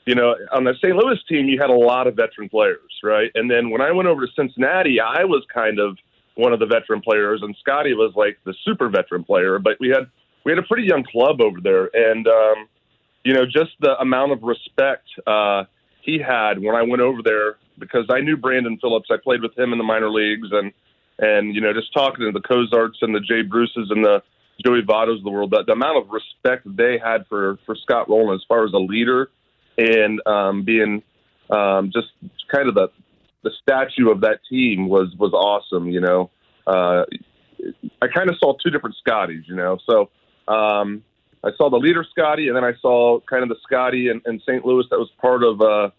[0.07, 0.97] you know, on the St.
[0.97, 3.31] Louis team, you had a lot of veteran players, right?
[3.35, 5.97] And then when I went over to Cincinnati, I was kind of
[6.37, 9.59] one of the veteran players, and Scotty was like the super veteran player.
[9.59, 10.11] But we had
[10.44, 12.68] we had a pretty young club over there, and um,
[13.25, 15.64] you know, just the amount of respect uh,
[16.03, 19.09] he had when I went over there because I knew Brandon Phillips.
[19.11, 20.73] I played with him in the minor leagues, and
[21.18, 24.22] and you know, just talking to the Cozarts and the Jay Bruces and the
[24.64, 28.09] Joey Vottos of the world, the, the amount of respect they had for for Scott
[28.09, 29.31] Rolen as far as a leader
[29.77, 31.03] and um, being
[31.50, 32.09] um, just
[32.53, 32.88] kind of the
[33.42, 35.88] the statue of that team was was awesome.
[35.88, 36.31] You know,
[36.66, 37.05] uh,
[38.03, 39.44] I kind of saw two different Scotties.
[39.46, 40.11] You know, so
[40.53, 41.05] um,
[41.42, 44.40] I saw the leader Scotty, and then I saw kind of the Scotty in, in
[44.40, 44.64] St.
[44.64, 45.90] Louis that was part of uh,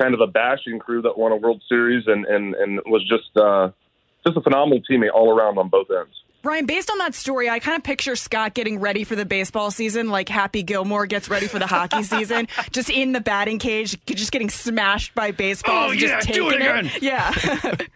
[0.00, 3.36] kind of a bashing crew that won a World Series and and and was just
[3.36, 3.70] uh,
[4.26, 6.14] just a phenomenal teammate all around on both ends.
[6.42, 9.70] Brian, based on that story, I kind of picture Scott getting ready for the baseball
[9.72, 13.98] season like Happy Gilmore gets ready for the hockey season, just in the batting cage,
[14.06, 15.88] just getting smashed by baseball.
[15.88, 16.90] Oh, yeah, just do it taking again.
[17.00, 17.74] Yeah.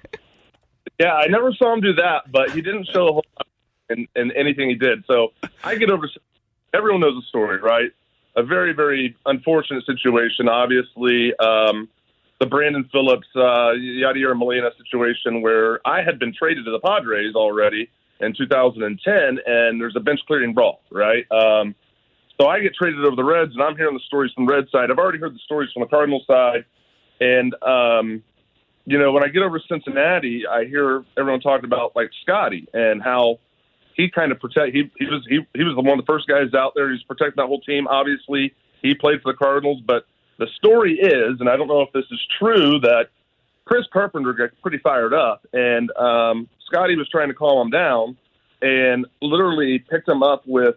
[1.01, 3.47] Yeah, I never saw him do that, but he didn't show a whole lot
[3.89, 5.03] in, in anything he did.
[5.07, 5.33] So
[5.65, 6.07] I get over.
[6.75, 7.91] Everyone knows the story, right?
[8.37, 10.47] A very, very unfortunate situation.
[10.47, 11.89] Obviously, um,
[12.41, 17.35] the Brandon Phillips, uh, Yadier Molina situation, where I had been traded to the Padres
[17.35, 21.31] already in 2010, and there's a bench clearing brawl, right?
[21.31, 21.75] Um,
[22.41, 24.65] so I get traded over the Reds, and I'm hearing the stories from the Red
[24.73, 24.91] side.
[24.91, 26.65] I've already heard the stories from the Cardinal side,
[27.21, 28.23] and um,
[28.87, 32.67] you know, when I get over to Cincinnati, I hear everyone talking about like Scotty
[32.73, 33.39] and how
[33.95, 34.75] he kind of protect.
[34.75, 36.91] He, he was he, he was one of the first guys out there.
[36.91, 37.87] He's protecting that whole team.
[37.87, 40.07] Obviously, he played for the Cardinals, but
[40.41, 43.09] the story is, and I don't know if this is true, that
[43.67, 48.17] Chris Carpenter got pretty fired up, and um, Scotty was trying to calm him down,
[48.63, 50.77] and literally picked him up with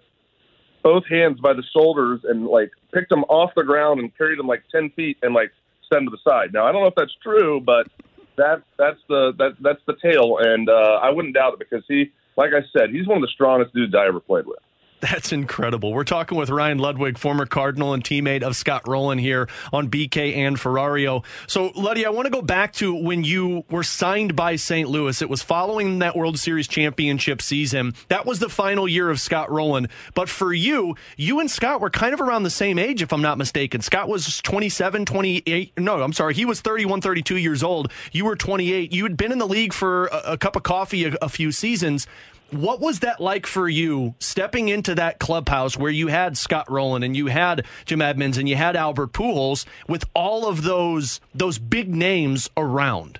[0.83, 4.47] both hands by the shoulders and like picked him off the ground and carried him
[4.47, 5.51] like ten feet and like
[5.89, 6.53] set him to the side.
[6.53, 7.87] Now I don't know if that's true, but
[8.35, 12.11] that that's the that that's the tale, and uh, I wouldn't doubt it because he,
[12.35, 14.59] like I said, he's one of the strongest dudes I ever played with.
[15.03, 15.91] That's incredible.
[15.91, 20.37] We're talking with Ryan Ludwick, former Cardinal and teammate of Scott Rolen here on BK
[20.37, 21.25] and Ferrario.
[21.45, 24.87] So, Luddy, I want to go back to when you were signed by St.
[24.87, 25.21] Louis.
[25.21, 27.95] It was following that World Series championship season.
[28.07, 29.89] That was the final year of Scott Rolen.
[30.15, 33.21] But for you, you and Scott were kind of around the same age, if I'm
[33.21, 33.81] not mistaken.
[33.81, 35.79] Scott was 27, 28.
[35.79, 36.33] No, I'm sorry.
[36.33, 37.91] He was 31, 32 years old.
[38.13, 38.93] You were 28.
[38.93, 41.51] You had been in the league for a, a cup of coffee a, a few
[41.51, 42.07] seasons.
[42.53, 47.01] What was that like for you stepping into that clubhouse where you had Scott Rolen
[47.01, 51.57] and you had Jim Edmonds and you had Albert Pujols with all of those those
[51.57, 53.19] big names around?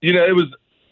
[0.00, 0.46] You know, it was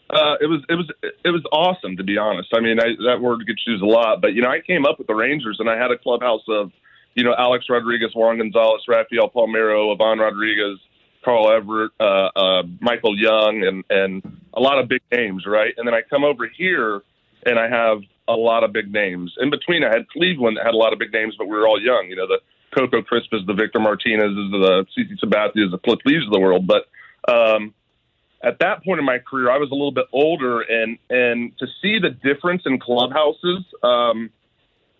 [0.09, 0.91] uh, it was it was
[1.23, 2.49] it was awesome to be honest.
[2.53, 4.97] I mean, I, that word gets used a lot, but you know, I came up
[4.97, 6.71] with the Rangers and I had a clubhouse of
[7.13, 10.79] you know Alex Rodriguez, Juan Gonzalez, Rafael Palmeiro, Ivan Rodriguez,
[11.23, 15.73] Carl Everett, uh, uh, Michael Young, and and a lot of big names, right?
[15.77, 17.01] And then I come over here
[17.45, 19.33] and I have a lot of big names.
[19.39, 21.67] In between, I had Cleveland that had a lot of big names, but we were
[21.67, 22.07] all young.
[22.09, 22.39] You know, the
[22.75, 26.67] Coco Crispas, the Victor Martinez's, the CC Sabathias, the Cliff Leaves of the world.
[26.67, 26.87] But
[27.31, 27.73] um,
[28.43, 31.67] at that point in my career, I was a little bit older, and and to
[31.81, 33.63] see the difference in clubhouses.
[33.83, 34.29] Um,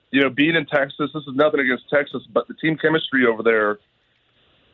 [0.10, 3.44] you know, being in Texas, this is nothing against Texas, but the team chemistry over
[3.44, 3.78] there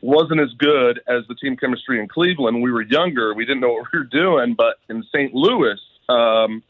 [0.01, 2.61] wasn't as good as the team chemistry in Cleveland.
[2.61, 5.33] We were younger, we didn't know what we were doing, but in St.
[5.33, 6.61] Louis, um,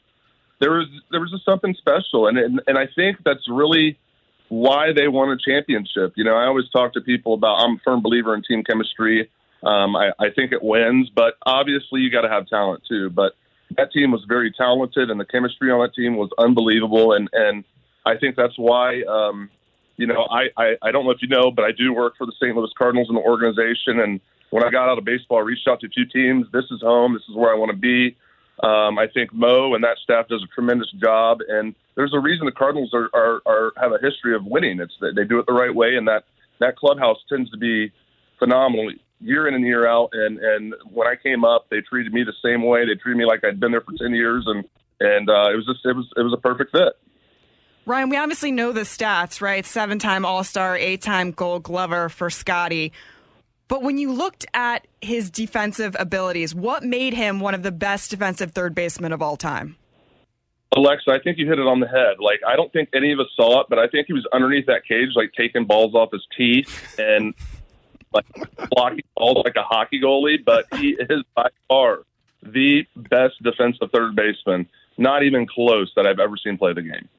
[0.63, 3.99] there was there was just something special, and, and and I think that's really
[4.47, 6.13] why they won a championship.
[6.15, 9.29] You know, I always talk to people about I'm a firm believer in team chemistry.
[9.61, 13.09] Um, I, I think it wins, but obviously you got to have talent too.
[13.09, 13.33] But
[13.75, 17.11] that team was very talented, and the chemistry on that team was unbelievable.
[17.11, 17.65] And and
[18.05, 19.01] I think that's why.
[19.03, 19.49] Um,
[19.97, 22.25] you know, I, I I don't know if you know, but I do work for
[22.25, 22.55] the St.
[22.55, 23.99] Louis Cardinals in the organization.
[23.99, 26.47] And when I got out of baseball, I reached out to few teams.
[26.53, 27.13] This is home.
[27.13, 28.15] This is where I want to be.
[28.61, 32.45] Um, I think Mo and that staff does a tremendous job, and there's a reason
[32.45, 34.79] the Cardinals are, are, are have a history of winning.
[34.79, 36.25] It's that they do it the right way, and that
[36.59, 37.91] that clubhouse tends to be
[38.39, 40.09] phenomenal year in and year out.
[40.13, 42.85] And and when I came up, they treated me the same way.
[42.85, 44.63] They treated me like I'd been there for ten years, and
[44.99, 46.93] and uh, it was just it was it was a perfect fit.
[47.85, 49.65] Ryan, we obviously know the stats, right?
[49.65, 52.93] Seven time All Star, eight time Gold Glover for Scotty.
[53.73, 58.11] But when you looked at his defensive abilities, what made him one of the best
[58.11, 59.77] defensive third basemen of all time?
[60.75, 62.17] Alexa, I think you hit it on the head.
[62.19, 64.67] Like, I don't think any of us saw it, but I think he was underneath
[64.67, 67.33] that cage, like taking balls off his teeth and
[68.13, 68.25] like
[68.69, 70.45] blocking balls like a hockey goalie.
[70.45, 72.03] But he is by far
[72.43, 77.09] the best defensive third baseman, not even close, that I've ever seen play the game.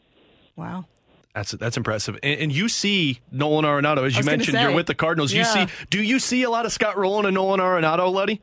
[0.55, 0.85] Wow.
[1.35, 2.19] That's that's impressive.
[2.23, 5.33] And, and you see Nolan Arenado, as you mentioned, say, you're with the Cardinals.
[5.33, 8.41] You see, do you see a lot of Scott Rolen and Nolan Arenado, Letty?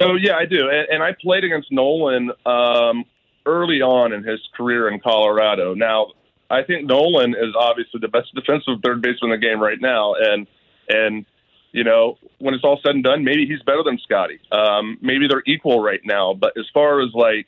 [0.00, 3.04] So yeah, I do, and, and I played against Nolan um,
[3.46, 5.74] early on in his career in Colorado.
[5.74, 6.08] Now,
[6.50, 10.14] I think Nolan is obviously the best defensive third baseman in the game right now,
[10.14, 10.48] and
[10.88, 11.24] and
[11.70, 14.40] you know when it's all said and done, maybe he's better than Scotty.
[14.50, 17.46] Um, maybe they're equal right now, but as far as like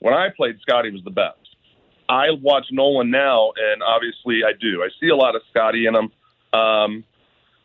[0.00, 1.38] when I played, Scotty was the best.
[2.08, 4.82] I watch Nolan now, and obviously I do.
[4.82, 6.12] I see a lot of Scotty in him.
[6.58, 7.04] Um,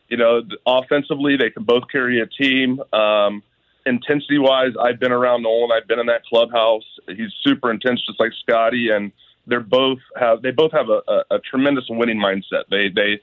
[0.08, 2.82] you know, offensively, they can both carry a team.
[2.93, 3.43] Um,
[3.86, 5.71] intensity wise, I've been around Nolan.
[5.71, 6.84] I've been in that clubhouse.
[7.08, 9.12] He's super intense, just like Scotty, and
[9.45, 12.63] they're both have they both have a, a, a tremendous winning mindset.
[12.69, 13.19] They they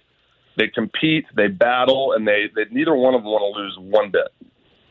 [0.56, 4.10] they compete, they battle, and they, they neither one of them want to lose one
[4.10, 4.28] bit.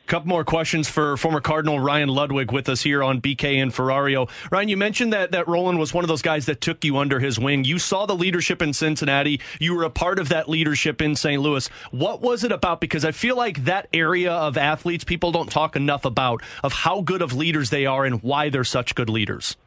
[0.08, 4.30] Couple more questions for former Cardinal Ryan Ludwick with us here on BK and Ferrario.
[4.52, 7.20] Ryan, you mentioned that that Rolen was one of those guys that took you under
[7.20, 7.64] his wing.
[7.64, 9.42] You saw the leadership in Cincinnati.
[9.60, 11.42] You were a part of that leadership in St.
[11.42, 11.68] Louis.
[11.90, 12.82] What was it about?
[12.82, 17.02] Because I feel like that area of athletes people don't talk enough about of how
[17.02, 19.58] good of leaders they are and why they're such good leaders.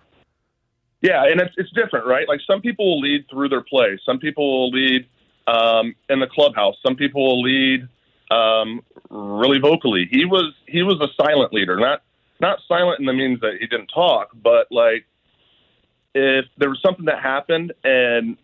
[1.01, 2.29] Yeah, and it's it's different, right?
[2.29, 3.98] Like some people will lead through their play.
[4.07, 5.07] Some people will lead
[5.48, 6.77] um, in the clubhouse.
[6.87, 7.88] Some people will lead
[8.30, 10.08] um, really vocally.
[10.10, 12.02] He was he was a silent leader, not
[12.40, 15.06] not silent in the means that he didn't talk, but like
[16.14, 18.36] if there was something that happened and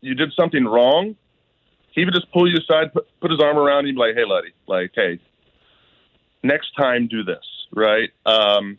[0.00, 1.16] you did something wrong,
[1.90, 4.14] he would just pull you aside, put, put his arm around you, and be like,
[4.14, 5.18] "Hey, Letty, like, hey,
[6.42, 8.10] next time do this." Right?
[8.24, 8.78] Um,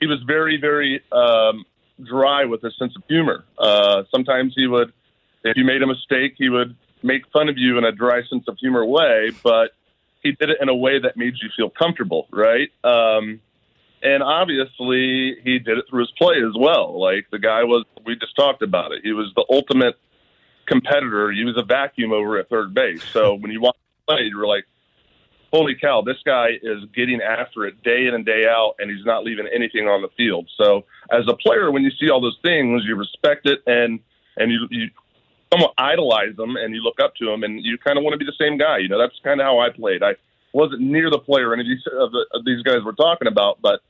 [0.00, 1.64] he was very, very um,
[2.02, 3.44] dry with his sense of humor.
[3.58, 4.92] Uh, sometimes he would,
[5.44, 8.44] if you made a mistake, he would make fun of you in a dry sense
[8.48, 9.72] of humor way, but
[10.22, 12.70] he did it in a way that made you feel comfortable, right?
[12.84, 13.40] Um,
[14.02, 17.00] and obviously, he did it through his play as well.
[17.00, 19.00] Like the guy was, we just talked about it.
[19.02, 19.96] He was the ultimate
[20.66, 21.32] competitor.
[21.32, 23.02] He was a vacuum over at third base.
[23.12, 24.64] So when you watch play, you were like,
[25.52, 29.04] holy cow, this guy is getting after it day in and day out, and he's
[29.04, 30.48] not leaving anything on the field.
[30.56, 34.00] So as a player, when you see all those things, you respect it and
[34.36, 34.90] and you, you
[35.52, 38.18] somewhat idolize them and you look up to them and you kind of want to
[38.18, 38.78] be the same guy.
[38.78, 40.02] You know, that's kind of how I played.
[40.02, 40.14] I
[40.52, 43.60] wasn't near the player any of these, of, the, of these guys we're talking about,
[43.60, 43.80] but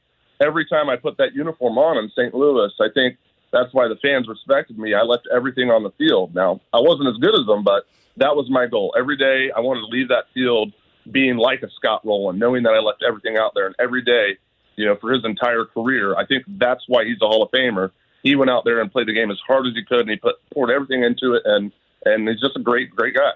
[0.41, 2.35] every time I put that uniform on in St.
[2.35, 3.17] Louis, I think
[3.53, 4.95] that's why the fans respected me.
[4.95, 6.35] I left everything on the field.
[6.35, 7.85] Now, I wasn't as good as them, but
[8.17, 8.95] that was my goal.
[8.99, 10.73] Every day I wanted to leave that field
[11.11, 13.67] being like a Scott Rolen, knowing that I left everything out there.
[13.67, 14.37] And every day,
[14.77, 17.91] you know, for his entire career, I think that's why he's a Hall of Famer
[18.23, 20.17] he went out there and played the game as hard as he could, and he
[20.17, 21.73] put poured everything into it, and
[22.05, 23.33] and he's just a great, great guy.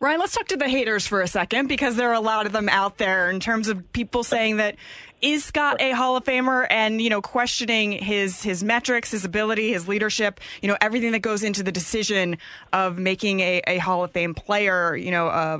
[0.00, 2.52] Ryan, let's talk to the haters for a second because there are a lot of
[2.52, 4.76] them out there in terms of people saying that
[5.20, 9.74] is Scott a Hall of Famer and you know questioning his his metrics, his ability,
[9.74, 12.38] his leadership, you know everything that goes into the decision
[12.72, 15.58] of making a, a Hall of Fame player, you know, uh,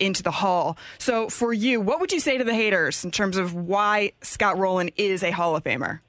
[0.00, 0.76] into the Hall.
[0.98, 4.58] So for you, what would you say to the haters in terms of why Scott
[4.58, 6.00] Rolen is a Hall of Famer?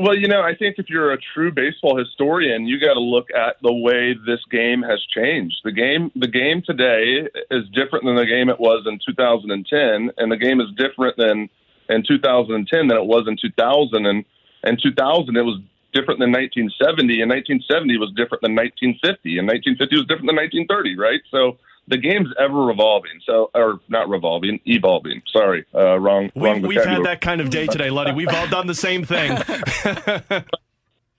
[0.00, 3.28] Well, you know, I think if you're a true baseball historian, you got to look
[3.36, 5.56] at the way this game has changed.
[5.62, 10.32] The game, the game today is different than the game it was in 2010, and
[10.32, 11.50] the game is different than
[11.90, 14.06] in 2010 than it was in 2000.
[14.06, 14.24] And
[14.64, 15.60] in 2000, it was
[15.92, 20.96] different than 1970, and 1970 was different than 1950, and 1950 was different than 1930,
[20.96, 21.20] right?
[21.28, 23.20] So the game's ever revolving.
[23.24, 25.22] So, or not revolving, evolving.
[25.32, 26.30] Sorry, uh, wrong.
[26.34, 28.12] We've, wrong we've had that kind of day today, Luddy.
[28.12, 29.32] We've all done the same thing.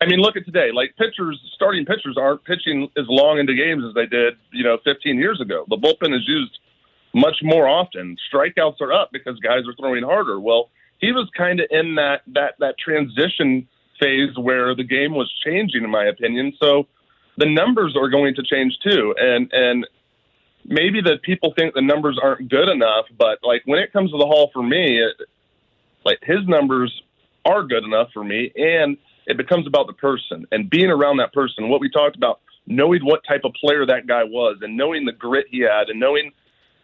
[0.01, 0.71] I mean, look at today.
[0.73, 4.79] Like pitchers, starting pitchers aren't pitching as long into games as they did, you know,
[4.83, 5.65] 15 years ago.
[5.69, 6.57] The bullpen is used
[7.13, 8.17] much more often.
[8.33, 10.39] Strikeouts are up because guys are throwing harder.
[10.39, 13.67] Well, he was kind of in that that that transition
[13.99, 16.53] phase where the game was changing, in my opinion.
[16.59, 16.87] So
[17.37, 19.87] the numbers are going to change too, and and
[20.65, 24.17] maybe that people think the numbers aren't good enough, but like when it comes to
[24.17, 25.15] the Hall for me, it,
[26.05, 26.91] like his numbers
[27.45, 28.97] are good enough for me, and
[29.27, 31.69] it becomes about the person and being around that person.
[31.69, 35.11] What we talked about, knowing what type of player that guy was, and knowing the
[35.11, 36.31] grit he had, and knowing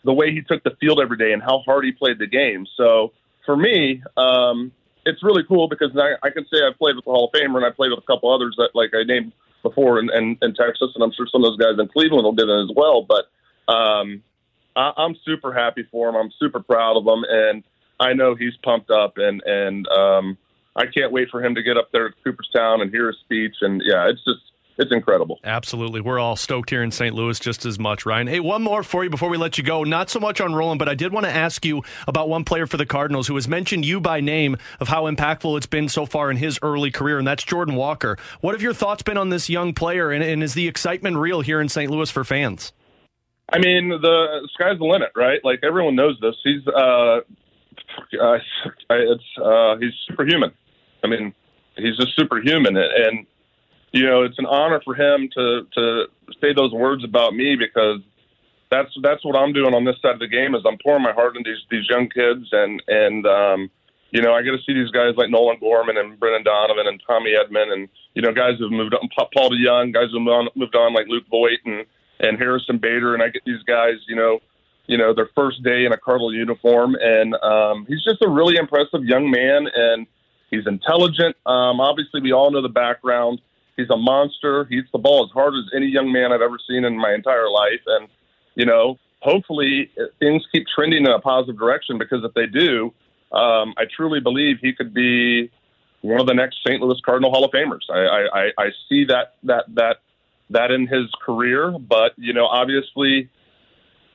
[0.03, 2.65] the way he took the field every day and how hard he played the game.
[2.77, 3.11] So
[3.45, 4.71] for me, um,
[5.05, 7.57] it's really cool because I, I can say I've played with the Hall of Famer
[7.57, 9.31] and I played with a couple others that like I named
[9.63, 12.33] before in, in, in Texas, and I'm sure some of those guys in Cleveland will
[12.33, 13.01] get it as well.
[13.01, 13.29] But
[13.67, 14.23] um,
[14.75, 16.15] I, I'm super happy for him.
[16.15, 17.63] I'm super proud of him, and
[17.99, 20.37] I know he's pumped up, and and um,
[20.75, 23.55] I can't wait for him to get up there at Cooperstown and hear his speech.
[23.61, 24.41] And yeah, it's just
[24.77, 25.39] it's incredible.
[25.43, 26.01] Absolutely.
[26.01, 27.15] We're all stoked here in St.
[27.15, 28.27] Louis just as much, Ryan.
[28.27, 29.83] Hey, one more for you before we let you go.
[29.83, 32.67] Not so much on Rolen, but I did want to ask you about one player
[32.67, 36.05] for the Cardinals who has mentioned you by name of how impactful it's been so
[36.05, 38.17] far in his early career, and that's Jordan Walker.
[38.41, 41.41] What have your thoughts been on this young player, and, and is the excitement real
[41.41, 41.89] here in St.
[41.89, 42.71] Louis for fans?
[43.51, 45.39] I mean, the sky's the limit, right?
[45.43, 46.35] Like everyone knows this.
[46.43, 47.21] He's uh,
[48.21, 48.37] uh
[48.89, 50.51] it's uh, he's superhuman.
[51.03, 51.33] I mean,
[51.77, 53.25] he's just superhuman, and
[53.93, 56.05] you know, it's an honor for him to to
[56.41, 58.01] say those words about me because
[58.69, 61.13] that's that's what I'm doing on this side of the game is I'm pouring my
[61.13, 63.71] heart into these these young kids, and and um,
[64.11, 67.01] you know, I get to see these guys like Nolan Gorman and Brennan Donovan and
[67.07, 70.49] Tommy Edman, and you know, guys who've moved on, Paul DeJong, guys who've moved on,
[70.55, 71.85] moved on like Luke Voit and
[72.19, 74.39] and Harrison Bader, and I get these guys, you know,
[74.87, 78.55] you know, their first day in a Cardinal uniform, and um, he's just a really
[78.55, 80.07] impressive young man, and
[80.49, 81.35] he's intelligent.
[81.45, 83.41] Um, obviously, we all know the background.
[83.75, 84.65] He's a monster.
[84.65, 87.13] He hits the ball as hard as any young man I've ever seen in my
[87.13, 88.07] entire life, and
[88.55, 92.93] you know, hopefully uh, things keep trending in a positive direction because if they do,
[93.31, 95.51] um, I truly believe he could be
[96.01, 96.81] one of the next St.
[96.81, 97.81] Louis Cardinal Hall of Famers.
[97.89, 99.97] I, I, I see that that that
[100.49, 103.29] that in his career, but you know, obviously,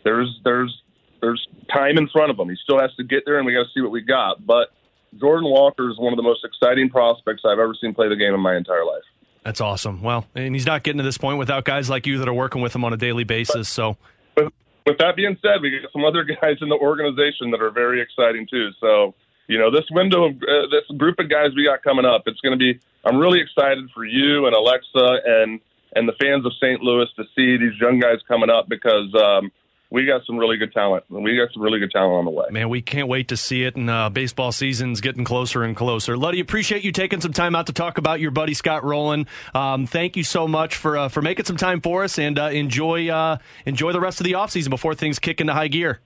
[0.05, 0.83] there's there's
[1.21, 2.49] there's time in front of him.
[2.49, 4.45] He still has to get there, and we got to see what we got.
[4.45, 4.73] But
[5.19, 8.35] Jordan Walker is one of the most exciting prospects I've ever seen play the game
[8.35, 9.03] in my entire life.
[9.45, 10.03] That's awesome.
[10.03, 12.63] Well, and he's not getting to this point without guys like you that are working
[12.63, 13.69] with him on a daily basis.
[13.69, 13.97] So,
[14.37, 14.53] with,
[14.87, 18.01] with that being said, we got some other guys in the organization that are very
[18.01, 18.71] exciting too.
[18.81, 19.15] So,
[19.49, 22.41] you know, this window of uh, this group of guys we got coming up, it's
[22.41, 22.81] going to be.
[23.05, 25.61] I'm really excited for you and Alexa and
[25.95, 26.81] and the fans of St.
[26.81, 29.51] Louis to see these young guys coming up because um,
[29.91, 31.05] we got some really good talent.
[31.11, 32.47] We got some really good talent on the way.
[32.51, 33.77] Man, we can't wait to see it.
[33.77, 36.17] And uh, baseball season's getting closer and closer.
[36.17, 39.27] Luddy, appreciate you taking some time out to talk about your buddy Scott Rolen.
[39.55, 42.45] Um, thank you so much for uh, for making some time for us, and uh,
[42.45, 43.37] enjoy uh,
[43.67, 46.01] enjoy the rest of the offseason before things kick into high gear.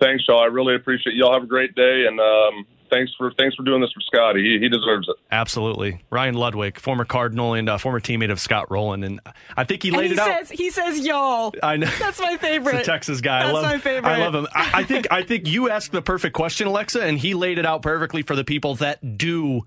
[0.00, 0.42] Thanks, Shaw.
[0.42, 1.24] I really appreciate you.
[1.24, 4.42] all have a great day, and um, thanks for thanks for doing this for Scotty.
[4.42, 5.16] He, he deserves it.
[5.30, 9.20] Absolutely, Ryan Ludwick, former Cardinal and uh, former teammate of Scott Rolen, and
[9.56, 10.56] I think he laid he it says, out.
[10.56, 11.54] He says y'all.
[11.62, 12.78] I know that's my favorite.
[12.78, 13.44] He's a Texas guy.
[13.44, 14.10] That's I love, my favorite.
[14.10, 14.46] I love him.
[14.54, 17.66] I, I think I think you asked the perfect question, Alexa, and he laid it
[17.66, 19.62] out perfectly for the people that do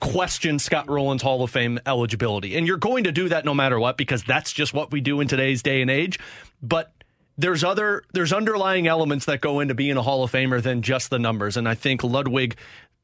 [0.00, 2.56] question Scott Rolen's Hall of Fame eligibility.
[2.56, 5.20] And you're going to do that no matter what because that's just what we do
[5.20, 6.18] in today's day and age.
[6.62, 6.92] But
[7.38, 11.08] there's other there's underlying elements that go into being a Hall of Famer than just
[11.08, 11.56] the numbers.
[11.56, 12.54] And I think Ludwick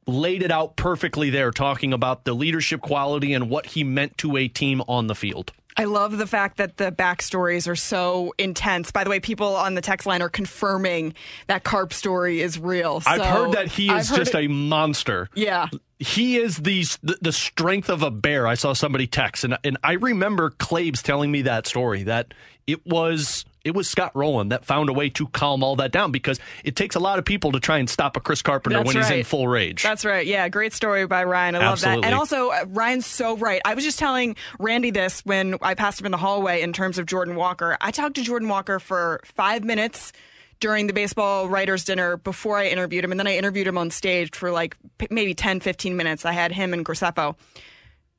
[0.06, 4.36] laid it out perfectly there, talking about the leadership quality and what he meant to
[4.36, 5.52] a team on the field.
[5.76, 8.92] I love the fact that the backstories are so intense.
[8.92, 11.14] By the way, people on the text line are confirming
[11.48, 13.00] that Carp story is real.
[13.00, 15.28] So I've heard that he is just it- a monster.
[15.34, 15.68] Yeah.
[15.98, 18.46] He is the, the the strength of a bear.
[18.46, 22.34] I saw somebody text, and and I remember Claves telling me that story that
[22.66, 26.12] it was it was Scott Rolen that found a way to calm all that down
[26.12, 28.86] because it takes a lot of people to try and stop a Chris Carpenter That's
[28.86, 29.82] when he's in full rage.
[29.82, 30.26] That's right.
[30.26, 31.56] Yeah, great story by Ryan.
[31.56, 32.04] I love that.
[32.04, 33.62] And also, uh, Ryan's so right.
[33.64, 36.98] I was just telling Randy this when I passed him in the hallway in terms
[36.98, 37.76] of Jordan Walker.
[37.80, 40.12] I talked to Jordan Walker for five minutes
[40.60, 43.90] during the baseball writers dinner before I interviewed him, and then I interviewed him on
[43.90, 46.24] stage for like p- maybe 10, 15 minutes.
[46.24, 47.34] I had him and Graceffo.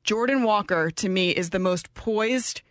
[0.04, 2.62] Jordan Walker, to me, is the most poised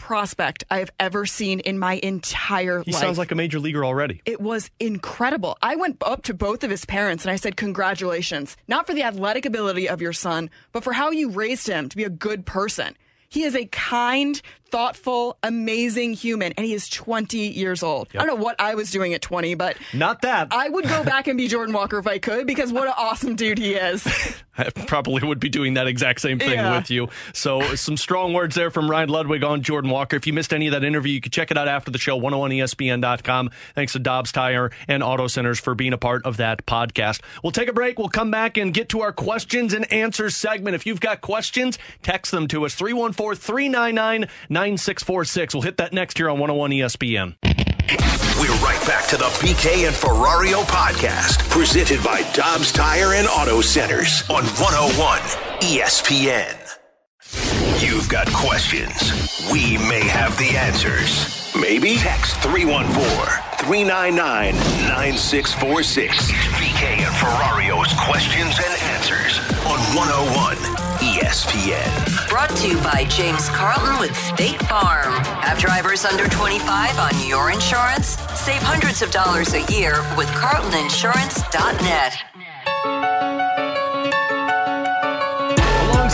[0.00, 3.00] prospect I have ever seen in my entire he life.
[3.00, 4.20] He sounds like a major leaguer already.
[4.24, 5.56] It was incredible.
[5.62, 9.04] I went up to both of his parents and I said, Congratulations, not for the
[9.04, 12.46] athletic ability of your son, but for how you raised him to be a good
[12.46, 12.96] person.
[13.28, 18.08] He is a kind, thoughtful, amazing human, and he is 20 years old.
[18.14, 20.48] I don't know what I was doing at 20, but Not that.
[20.50, 23.36] I would go back and be Jordan Walker if I could because what an awesome
[23.36, 24.06] dude he is.
[24.58, 26.76] I probably would be doing that exact same thing Yeah.
[26.76, 27.08] with you.
[27.32, 30.16] So, some strong words there from Ryan Ludwick on Jordan Walker.
[30.16, 32.18] If you missed any of that interview, you can check it out after the show,
[32.18, 33.50] 101ESPN.com.
[33.74, 37.20] Thanks to Dobbs Tire and Auto Centers for being a part of that podcast.
[37.42, 37.98] We'll take a break.
[37.98, 40.74] We'll come back and get to our questions and answers segment.
[40.74, 44.28] If you've got questions, text them to us 314 399
[44.60, 45.54] 9646.
[45.54, 47.34] We'll hit that next here on 101 ESPN.
[48.38, 53.62] We're right back to the BK and Ferrario podcast, presented by Dobbs Tire and Auto
[53.62, 55.18] Centers on 101
[55.64, 56.54] ESPN.
[57.82, 59.48] You've got questions.
[59.50, 61.40] We may have the answers.
[61.58, 63.00] Maybe text 314
[63.64, 64.54] 399
[64.92, 66.32] 9646.
[66.60, 70.59] BK and Ferrario's questions and answers on 101
[71.30, 72.28] ESPN.
[72.28, 75.12] Brought to you by James Carlton with State Farm.
[75.42, 78.18] Have drivers under 25 on your insurance?
[78.34, 82.16] Save hundreds of dollars a year with CarltonInsurance.net.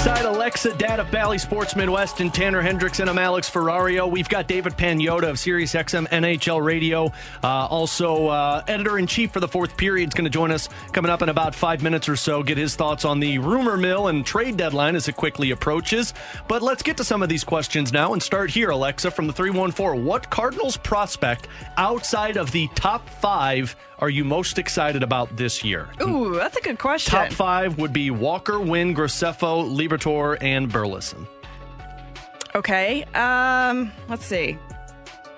[0.06, 4.08] Alongside Alexa Datt of Bally Sports Midwest and Tanner Hendrickson, I'm Alex Ferrario.
[4.08, 9.40] We've got David Pagnotta of SiriusXM NHL Radio, uh, also uh, editor in chief for
[9.40, 12.14] the fourth period, is going to join us coming up in about five minutes or
[12.14, 12.44] so.
[12.44, 16.14] Get his thoughts on the rumor mill and trade deadline as it quickly approaches.
[16.46, 19.32] But let's get to some of these questions now and start here, Alexa, from the
[19.32, 20.04] 314.
[20.04, 25.88] What Cardinals prospect outside of the top five are you most excited about this year?
[26.02, 27.10] Ooh, that's a good question.
[27.12, 31.26] Top five would be Walker, Winn, Graceffo, Liberatore, and Burleson.
[32.54, 33.04] Okay.
[33.14, 34.58] Um, let's see.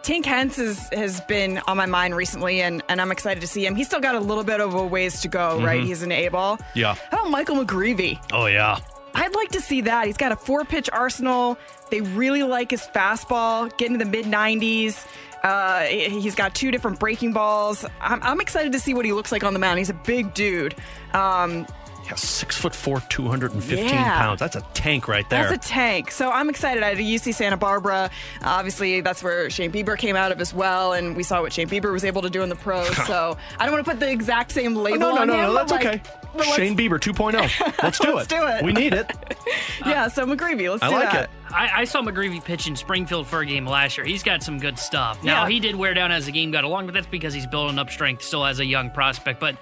[0.03, 3.67] Tink Hence is, has been on my mind recently, and, and I'm excited to see
[3.67, 3.75] him.
[3.75, 5.83] He's still got a little bit of a ways to go, right?
[5.83, 5.87] Mhm.
[5.87, 6.59] He's an A ball.
[6.75, 6.95] Yeah.
[7.11, 8.19] How about Michael McGreevy?
[8.33, 8.79] Oh, yeah.
[9.15, 10.07] I'd like to see that.
[10.07, 11.59] He's got a four pitch arsenal.
[11.91, 15.05] They really like his fastball, getting to the mid 90s.
[15.43, 17.85] Uh, he's got two different breaking balls.
[18.01, 19.79] I'm, I'm, excited to see what he looks like on the mound.
[19.79, 20.75] He's a big dude.
[21.13, 21.67] Um,
[22.09, 24.19] yeah, six foot four, 215 yeah.
[24.19, 24.41] pounds.
[24.41, 25.51] That's a tank right there.
[25.51, 26.11] That's a tank.
[26.11, 26.83] So I'm excited.
[26.83, 28.11] I had UC Santa Barbara.
[28.43, 30.95] Obviously, that's where Shane Bieber came out of as well.
[30.95, 32.97] And we saw what Shane Bieber was able to do in the pros.
[33.07, 35.35] so I don't want to put the exact same label oh, no, no, on no,
[35.35, 35.41] him.
[35.41, 36.03] No, that's okay.
[36.55, 37.33] Shane Bieber 2.0.
[37.83, 38.37] Let's do let's it.
[38.37, 38.65] do it.
[38.65, 39.11] We need it.
[39.87, 41.25] yeah, so McGreevy, let's I do like that.
[41.25, 41.31] it.
[41.51, 44.07] I, I, saw McGreevy pitch in Springfield for a game last year.
[44.07, 45.23] He's got some good stuff.
[45.25, 45.49] Now, Yeah.
[45.49, 47.91] he did wear down as the game got along, but that's because he's building up
[47.91, 49.41] strength still as a young prospect.
[49.41, 49.57] But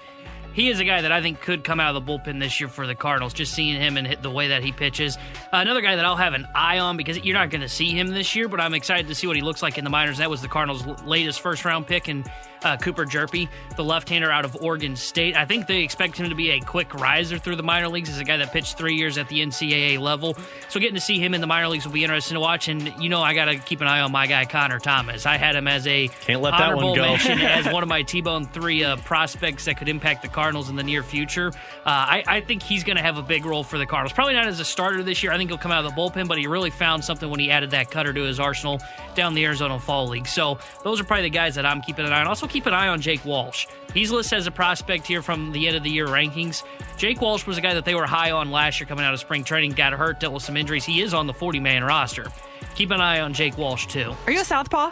[0.53, 2.67] he is a guy that I think could come out of the bullpen this year
[2.67, 5.17] for the Cardinals, just seeing him and hit the way that he pitches.
[5.53, 8.07] Another guy that I'll have an eye on because you're not going to see him
[8.07, 10.17] this year, but I'm excited to see what he looks like in the minors.
[10.17, 12.27] That was the Cardinals' latest first round pick, and
[12.63, 15.35] uh, Cooper Hjerpe, the left hander out of Oregon State.
[15.35, 18.19] I think they expect him to be a quick riser through the minor leagues as
[18.19, 20.35] a guy that pitched three years at the NCAA level.
[20.69, 22.67] So getting to see him in the minor leagues will be interesting to watch.
[22.67, 25.25] And, you know, I got to keep an eye on my guy, Connor Thomas.
[25.25, 27.01] I had him as a Can't let that one go.
[27.01, 30.75] mention as one of my T-Bone 3 uh, prospects that could impact the Cardinals in
[30.75, 31.49] the near future.
[31.85, 34.13] Uh, I, I think he's going to have a big role for the Cardinals.
[34.13, 35.31] Probably not as a starter this year.
[35.31, 37.51] I think he'll come out of the bullpen, but he really found something when he
[37.51, 38.79] added that cutter to his arsenal
[39.15, 40.27] down the Arizona Fall League.
[40.27, 42.27] So those are probably the guys that I'm keeping an eye on.
[42.27, 43.67] Also keep an eye on Jake Walsh.
[43.93, 46.63] He's listed as a prospect here from the end of the year rankings.
[46.97, 49.19] Jake Walsh was a guy that they were high on last year coming out of
[49.19, 50.85] spring training, got hurt, dealt with some injuries.
[50.85, 52.27] He is on the 40 man roster.
[52.75, 54.13] Keep an eye on Jake Walsh, too.
[54.25, 54.91] Are you a southpaw?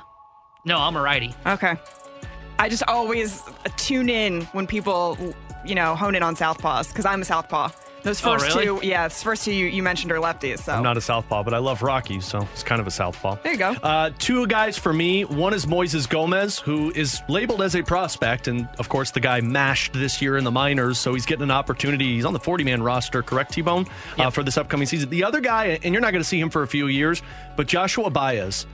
[0.65, 1.33] No, I'm a righty.
[1.45, 1.75] Okay.
[2.57, 3.43] I just always
[3.77, 5.17] tune in when people,
[5.65, 7.69] you know, hone in on southpaws because I'm a southpaw.
[8.05, 8.65] Those Oh, first really?
[8.79, 10.59] two, yeah, those first two you, you mentioned are lefties.
[10.59, 13.35] So I'm not a southpaw, but I love Rocky, so it's kind of a southpaw.
[13.43, 13.71] There you go.
[13.71, 15.25] Uh, two guys for me.
[15.25, 19.41] One is Moises Gomez, who is labeled as a prospect, and of course the guy
[19.41, 22.15] mashed this year in the minors, so he's getting an opportunity.
[22.15, 23.87] He's on the 40 man roster, correct, T Bone,
[24.19, 25.09] uh, for this upcoming season.
[25.09, 27.23] The other guy, and you're not going to see him for a few years,
[27.55, 28.67] but Joshua Baez.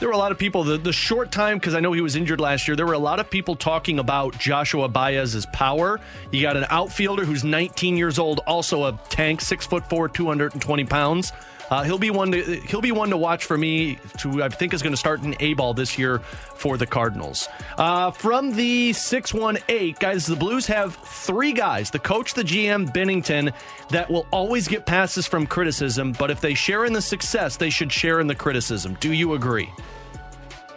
[0.00, 2.14] There were a lot of people, the, the short time, because I know he was
[2.14, 5.98] injured last year, there were a lot of people talking about Joshua Baez's power.
[6.30, 10.84] You got an outfielder who's 19 years old, also a tank, six foot four, 220
[10.84, 11.32] pounds.
[11.70, 13.98] Uh, he'll be one to he'll be one to watch for me.
[14.18, 17.48] To I think is going to start in A ball this year for the Cardinals.
[17.76, 22.42] Uh, from the six one eight guys, the Blues have three guys: the coach, the
[22.42, 23.52] GM, Binnington,
[23.90, 26.12] that will always get passes from criticism.
[26.12, 28.96] But if they share in the success, they should share in the criticism.
[29.00, 29.70] Do you agree?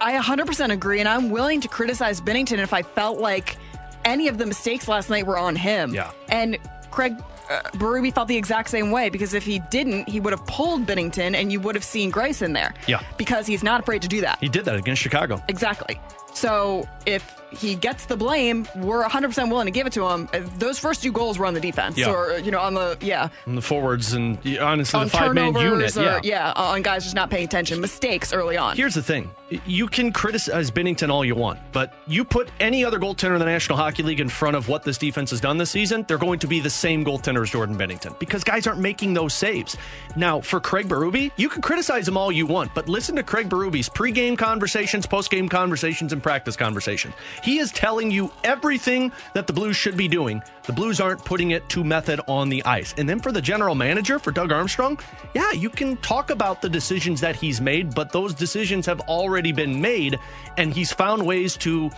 [0.02, 3.56] I 100% agree, and I'm willing to criticize Binnington if I felt like
[4.04, 5.94] any of the mistakes last night were on him.
[5.94, 6.12] Yeah.
[6.28, 6.58] And
[6.90, 7.16] Craig
[7.74, 11.36] Berube felt the exact same way because if he didn't, he would have pulled Binnington,
[11.36, 12.74] and you would have seen Greiss in there.
[12.88, 13.02] Yeah.
[13.18, 14.40] Because he's not afraid to do that.
[14.40, 15.42] He did that against Chicago.
[15.48, 16.00] Exactly.
[16.34, 20.30] So if he gets the blame, we're 100% willing to give it to him.
[20.58, 22.12] Those first two goals were on the defense, Yeah.
[22.12, 25.54] or you know, on the yeah, And the forwards and honestly, on the five man
[25.56, 25.98] unit.
[25.98, 26.20] or yeah.
[26.24, 28.78] yeah, on guys just not paying attention, mistakes early on.
[28.78, 29.30] Here's the thing.
[29.66, 33.46] You can criticize Binnington all you want, but you put any other goaltender in the
[33.46, 36.40] National Hockey League in front of what this defense has done this season, they're going
[36.40, 39.76] to be the same goaltender as Jordan Binnington because guys aren't making those saves.
[40.16, 43.50] Now, for Craig Berube, you can criticize him all you want, but listen to Craig
[43.50, 47.14] Berube's pregame conversations, postgame conversations, and practice conversation.
[47.44, 50.42] He is telling you everything that the Blues should be doing.
[50.64, 52.94] The Blues aren't putting it to method on the ice.
[52.98, 55.00] And then for the general manager, for Doug Armstrong,
[55.34, 59.52] yeah, you can talk about the decisions that he's made, but those decisions have already
[59.52, 60.18] been made,
[60.58, 61.90] and he's found ways to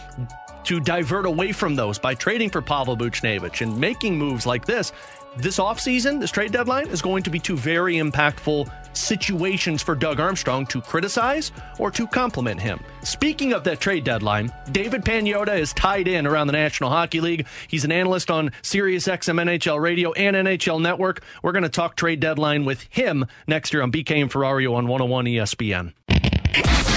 [0.63, 4.93] to divert away from those by trading for Pavel Buchnevich and making moves like this.
[5.35, 10.19] This offseason, this trade deadline is going to be two very impactful situations for Doug
[10.19, 12.79] Armstrong to criticize or to compliment him.
[13.01, 17.47] Speaking of that trade deadline, David Pagnotta is tied in around the National Hockey League.
[17.67, 21.23] He's an analyst on Sirius XM NHL Radio and NHL Network.
[21.41, 24.87] We're going to talk trade deadline with him next year on BK and Ferrario on
[24.87, 26.92] 101 ESPN.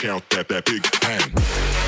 [0.00, 1.32] Count that, that big bang.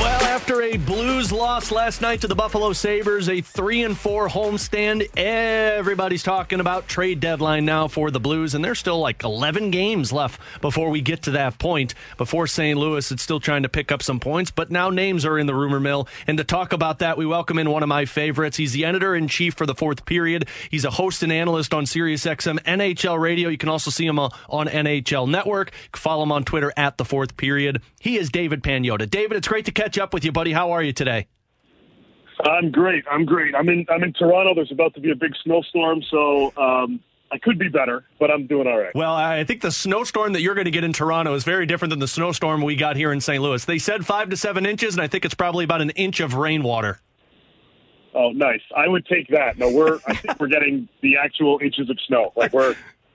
[0.01, 4.29] Well, after a Blues loss last night to the Buffalo Sabres, a 3 and 4
[4.29, 9.71] homestand, everybody's talking about trade deadline now for the Blues and there's still like 11
[9.71, 11.95] games left before we get to that point.
[12.17, 12.79] Before St.
[12.79, 15.55] Louis is still trying to pick up some points, but now names are in the
[15.55, 16.09] rumor mill.
[16.27, 18.57] And to talk about that, we welcome in one of my favorites.
[18.57, 20.49] He's the editor in chief for the Fourth Period.
[20.71, 23.49] He's a host and analyst on Sirius XM NHL Radio.
[23.49, 25.73] You can also see him uh, on on NHL Network.
[25.95, 27.83] Follow him on Twitter at the Fourth Period.
[28.03, 29.09] He is David Pagnotta.
[29.09, 30.53] David, it's great to catch up with you, buddy.
[30.53, 31.29] How are you today?
[32.45, 33.05] I'm great.
[33.09, 33.55] I'm great.
[33.55, 33.87] I'm in.
[33.89, 34.57] I'm in Toronto.
[34.57, 36.99] There's about to be a big snowstorm, so um,
[37.31, 38.93] I could be better, but I'm doing all right.
[38.93, 41.91] Well, I think the snowstorm that you're going to get in Toronto is very different
[41.91, 43.41] than the snowstorm we got here in St.
[43.41, 43.65] Louis.
[43.65, 46.35] They said five to seven inches, and I think it's probably about an inch of
[46.35, 46.99] rainwater.
[48.17, 48.63] Oh, nice.
[48.77, 49.59] I would take that.
[49.59, 50.01] No, we're.
[50.09, 52.33] I think we're getting the actual inches of snow.
[52.35, 52.75] Like we're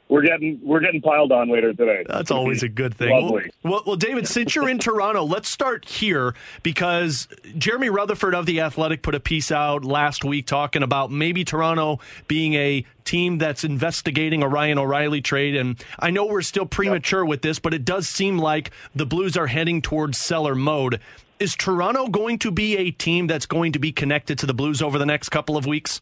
[0.10, 2.06] we're getting we're getting piled on later today.
[2.08, 3.10] That's always a good thing.
[3.10, 3.52] Lovely.
[3.64, 6.34] Well, well, David, since you're in Toronto, let's start here
[6.64, 7.28] because
[7.58, 12.00] Jeremy Rutherford of the Athletic put a piece out last week talking about maybe Toronto
[12.28, 15.56] being a team that's investigating a Ryan O'Reilly trade.
[15.56, 19.36] And I know we're still premature with this, but it does seem like the Blues
[19.38, 21.00] are heading towards seller mode.
[21.40, 24.82] Is Toronto going to be a team that's going to be connected to the Blues
[24.82, 26.02] over the next couple of weeks?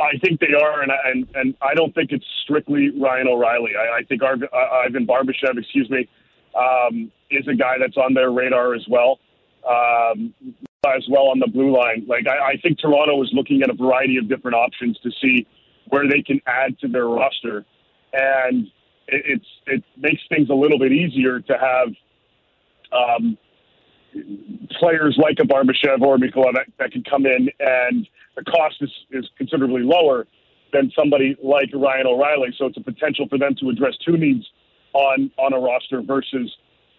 [0.00, 3.72] I think they are, and and and I don't think it's strictly Ryan O'Reilly.
[3.76, 4.36] I, I think uh,
[4.86, 6.08] Ivan Barbashev, excuse me,
[6.54, 9.18] um, is a guy that's on their radar as well,
[9.68, 10.32] um,
[10.86, 12.04] as well on the blue line.
[12.06, 15.46] Like I, I think Toronto is looking at a variety of different options to see
[15.88, 17.64] where they can add to their roster,
[18.12, 18.66] and
[19.08, 21.88] it, it's it makes things a little bit easier to have.
[22.90, 23.36] Um,
[24.80, 28.08] players like a Barbashev or Mikkola that, that can come in and
[28.38, 30.26] the cost is, is considerably lower
[30.72, 32.54] than somebody like Ryan O'Reilly.
[32.56, 34.44] So it's a potential for them to address two needs
[34.92, 36.50] on on a roster versus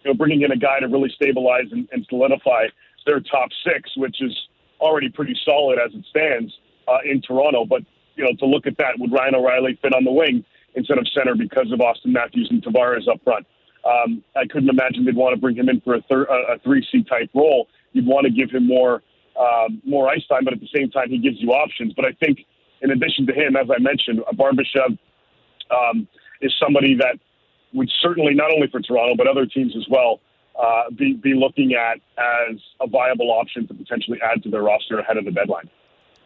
[0.04, 2.66] you know bringing in a guy to really stabilize and, and solidify
[3.06, 4.36] their top six, which is
[4.80, 6.52] already pretty solid as it stands
[6.88, 7.64] uh, in Toronto.
[7.64, 7.82] But
[8.16, 11.06] you know to look at that, would Ryan O'Reilly fit on the wing instead of
[11.08, 13.46] center because of Auston Matthews and Tavares up front?
[13.84, 16.86] Um, I couldn't imagine they'd want to bring him in for a, thir- a three
[16.92, 17.68] C type role.
[17.92, 19.02] You'd want to give him more
[19.40, 21.94] um, more ice time, but at the same time, he gives you options.
[21.94, 22.38] But I think,
[22.82, 24.98] in addition to him, as I mentioned, Barbashev
[25.70, 26.06] um,
[26.40, 27.16] is somebody that
[27.72, 30.20] would certainly not only for Toronto but other teams as well
[30.60, 34.98] uh, be be looking at as a viable option to potentially add to their roster
[34.98, 35.70] ahead of the deadline.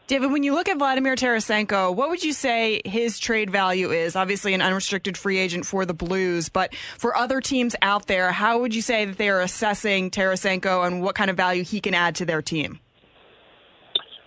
[0.06, 4.16] David, when you look at Vladimir Tarasenko, what would you say his trade value is?
[4.16, 8.58] Obviously, an unrestricted free agent for the Blues, but for other teams out there, how
[8.58, 11.94] would you say that they are assessing Tarasenko and what kind of value he can
[11.94, 12.80] add to their team?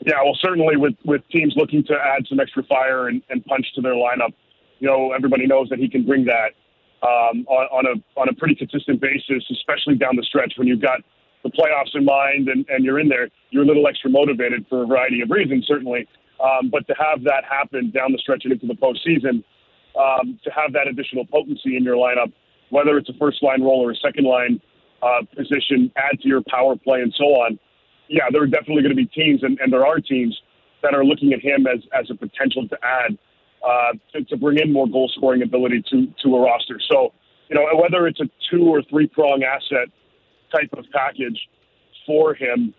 [0.07, 3.67] Yeah, well, certainly with, with teams looking to add some extra fire and, and punch
[3.75, 4.31] to their lineup,
[4.79, 6.55] you know, everybody knows that he can bring that
[7.03, 10.81] um, on, on a on a pretty consistent basis, especially down the stretch when you've
[10.81, 11.01] got
[11.43, 13.27] the playoffs in mind and, and you're in there.
[13.49, 16.07] You're a little extra motivated for a variety of reasons, certainly.
[16.39, 19.43] Um, but to have that happen down the stretch and into the postseason,
[19.99, 22.31] um, to have that additional potency in your lineup,
[22.69, 24.61] whether it's a first line role or a second line
[25.01, 27.59] uh, position, add to your power play and so on
[28.09, 30.39] yeah, there are definitely going to be teams, and, and there are teams
[30.83, 33.17] that are looking at him as, as a potential to add
[33.67, 36.79] uh, to, to bring in more goal scoring ability to to a roster.
[36.91, 37.13] So,
[37.49, 39.89] you know, whether it's a two or three prong asset
[40.51, 41.39] type of package
[42.05, 42.73] for him,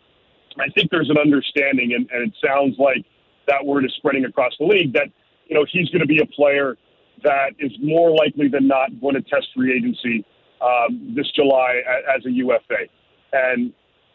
[0.58, 3.04] I think there's an understanding, and, and it sounds like
[3.48, 5.08] that word is spreading across the league that
[5.46, 6.76] you know he's going to be a player
[7.24, 10.24] that is more likely than not going to test free agency
[10.60, 11.82] um, this July
[12.14, 12.86] as a UFA.
[13.32, 13.72] And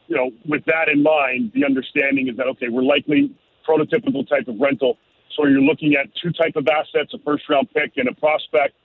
[0.07, 3.33] you know, with that in mind, the understanding is that okay, we're likely
[3.67, 4.97] prototypical type of rental.
[5.35, 8.75] So you're looking at two type of assets: a first round pick and a prospect.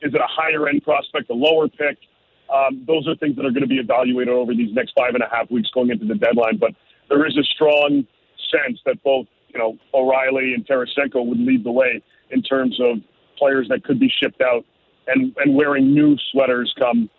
[0.00, 1.98] Is it a higher end prospect, a lower pick?
[2.54, 5.22] Um, those are things that are going to be evaluated over these next five and
[5.22, 6.56] a half weeks going into the deadline.
[6.56, 6.72] But
[7.08, 8.06] there is a strong
[8.50, 12.98] sense that both you know O'Reilly and Tarasenko would lead the way in terms of
[13.36, 14.64] players that could be shipped out
[15.08, 17.10] and and wearing new sweaters come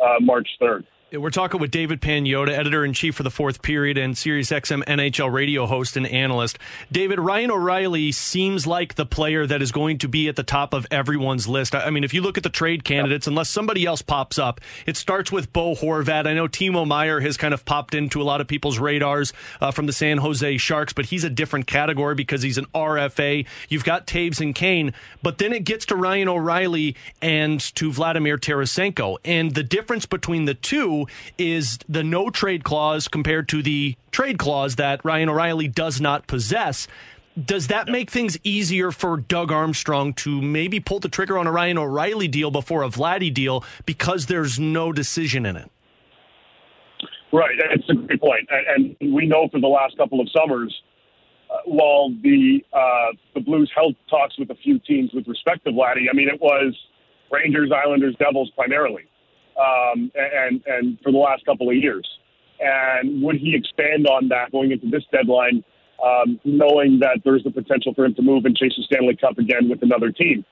[0.00, 0.86] uh, March third.
[1.10, 4.84] We're talking with David Pagnotta, editor in chief for the fourth period and Sirius XM
[4.84, 6.58] NHL radio host and analyst.
[6.92, 10.74] David, Ryan O'Reilly seems like the player that is going to be at the top
[10.74, 11.74] of everyone's list.
[11.74, 14.98] I mean, if you look at the trade candidates, unless somebody else pops up, it
[14.98, 16.26] starts with Bo Horvat.
[16.26, 19.32] I know Timo Meier has kind of popped into a lot of people's radars
[19.62, 23.46] uh, from the San Jose Sharks, but he's a different category because he's an RFA.
[23.70, 24.92] You've got Toews and Kane,
[25.22, 29.16] but then it gets to Ryan O'Reilly and to Vladimir Tarasenko.
[29.24, 30.97] And the difference between the two
[31.36, 36.26] is the no trade clause compared to the trade clause that Ryan O'Reilly does not
[36.26, 36.88] possess.
[37.44, 41.52] Does that make things easier for Doug Armstrong to maybe pull the trigger on a
[41.52, 45.70] Ryan O'Reilly deal before a Vladdy deal because there's no decision in it?
[47.32, 50.74] Right, it's a great point, and we know for the last couple of summers,
[51.50, 55.70] uh, while the uh, the Blues held talks with a few teams with respect to
[55.70, 56.74] Vladdy, I mean it was
[57.30, 59.04] Rangers, Islanders, Devils primarily
[59.58, 62.06] um, and and for the last couple of years.
[62.60, 65.62] And would he expand on that going into this deadline,
[66.04, 69.38] um, knowing that there's the potential for him to move and chase the Stanley Cup
[69.38, 70.44] again with another team?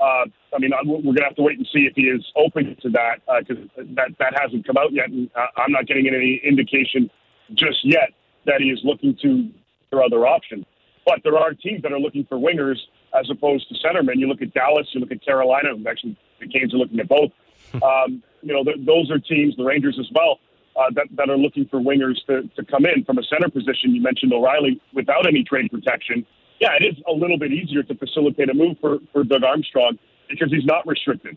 [0.00, 2.76] Uh, I mean, we're going to have to wait and see if he is open
[2.82, 6.06] to that because uh, that that hasn't come out yet, and uh, I'm not getting
[6.08, 7.10] any indication
[7.54, 8.10] just yet
[8.46, 9.50] that he is looking to
[9.90, 10.66] their other option.
[11.06, 12.78] But there are teams that are looking for wingers
[13.18, 14.16] as opposed to centermen.
[14.16, 17.30] You look at Dallas, you look at Carolina, actually the Canes are looking at both.
[17.74, 20.38] Um, you know, th- those are teams, the Rangers as well,
[20.76, 23.94] uh, that, that are looking for wingers to, to come in from a center position.
[23.94, 26.26] You mentioned O'Reilly without any trade protection.
[26.60, 29.98] Yeah, it is a little bit easier to facilitate a move for, for Doug Armstrong
[30.28, 31.36] because he's not restricted.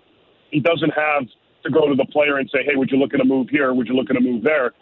[0.51, 1.23] He doesn't have
[1.63, 3.73] to go to the player and say, hey, would you look at a move here?
[3.73, 4.73] Would you look at a move there?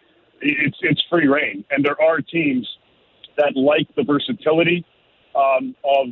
[0.41, 1.63] It's, it's free reign.
[1.71, 2.67] And there are teams
[3.37, 4.85] that like the versatility
[5.35, 6.07] um, of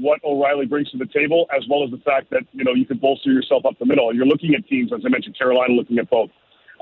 [0.00, 2.86] what O'Reilly brings to the table, as well as the fact that you know you
[2.86, 4.12] can bolster yourself up the middle.
[4.14, 6.30] You're looking at teams, as I mentioned, Carolina looking at both.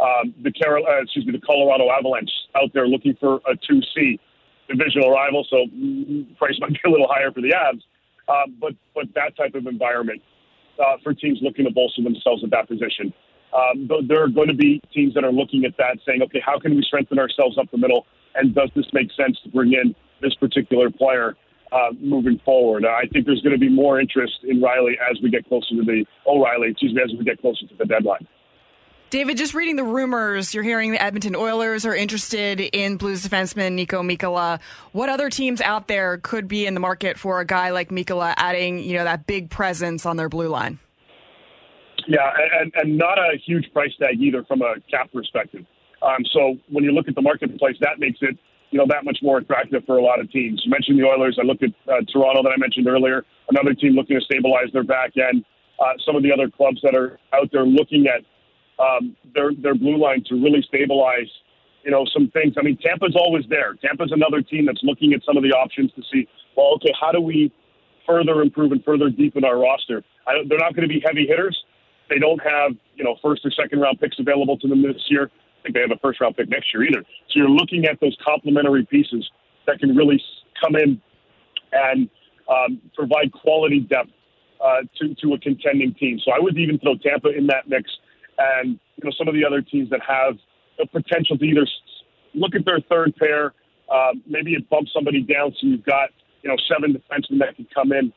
[0.01, 3.81] Um, the Carol, uh, excuse me, the Colorado Avalanche out there looking for a two
[3.95, 4.21] C
[4.69, 5.67] divisional rival, so
[6.39, 7.83] price might be a little higher for the Avs.
[8.29, 10.23] Uh, but but that type of environment
[10.79, 13.13] uh, for teams looking to bolster themselves at that position.
[13.53, 16.59] Um, there are going to be teams that are looking at that, saying, okay, how
[16.59, 19.95] can we strengthen ourselves up the middle, and does this make sense to bring in
[20.21, 21.35] this particular player?
[21.73, 22.85] Uh, moving forward.
[22.85, 25.83] I think there's going to be more interest in Riley as we get closer to
[25.83, 28.27] the O'Reilly, excuse me, as we get closer to the deadline.
[29.11, 33.73] David, just reading the rumors, you're hearing the Edmonton Oilers are interested in Blues defenseman
[33.73, 34.61] Nico Mikkola.
[34.93, 38.35] What other teams out there could be in the market for a guy like Mikkola
[38.37, 40.79] adding, you know, that big presence on their blue line?
[42.07, 45.65] Yeah, and, and not a huge price tag either from a cap perspective.
[46.03, 48.37] Um, so when you look at the marketplace, that makes it
[48.71, 50.63] you know, that much more attractive for a lot of teams.
[50.65, 51.39] You mentioned the Oilers.
[51.41, 54.85] I looked at uh, Toronto that I mentioned earlier, another team looking to stabilize their
[54.85, 55.45] back end.
[55.81, 58.25] Uh, some of the other clubs that are out there looking at
[58.83, 61.29] um, their their blue line to really stabilize,
[61.85, 62.55] you know, some things.
[62.59, 63.75] I mean, Tampa's always there.
[63.75, 67.13] Tampa's another team that's looking at some of the options to see, well, okay, how
[67.13, 67.53] do we
[68.07, 70.05] further improve and further deepen our roster?
[70.27, 71.57] I, they're not going to be heavy hitters.
[72.11, 75.31] They don't have, you know, first or second round picks available to them this year
[75.63, 77.03] think they have a first round pick next year either.
[77.03, 79.29] So you're looking at those complementary pieces
[79.67, 80.23] that can really
[80.61, 81.01] come in
[81.73, 82.09] and
[82.49, 84.11] um, provide quality depth
[84.65, 86.19] uh, to to a contending team.
[86.25, 87.91] So I would even throw Tampa in that mix,
[88.39, 90.37] and you know some of the other teams that have
[90.79, 91.67] the potential to either
[92.35, 93.53] look at their third pair,
[93.93, 96.11] uh, maybe it bumps somebody down, so you've got
[96.43, 98.13] you know seven defensemen that can come in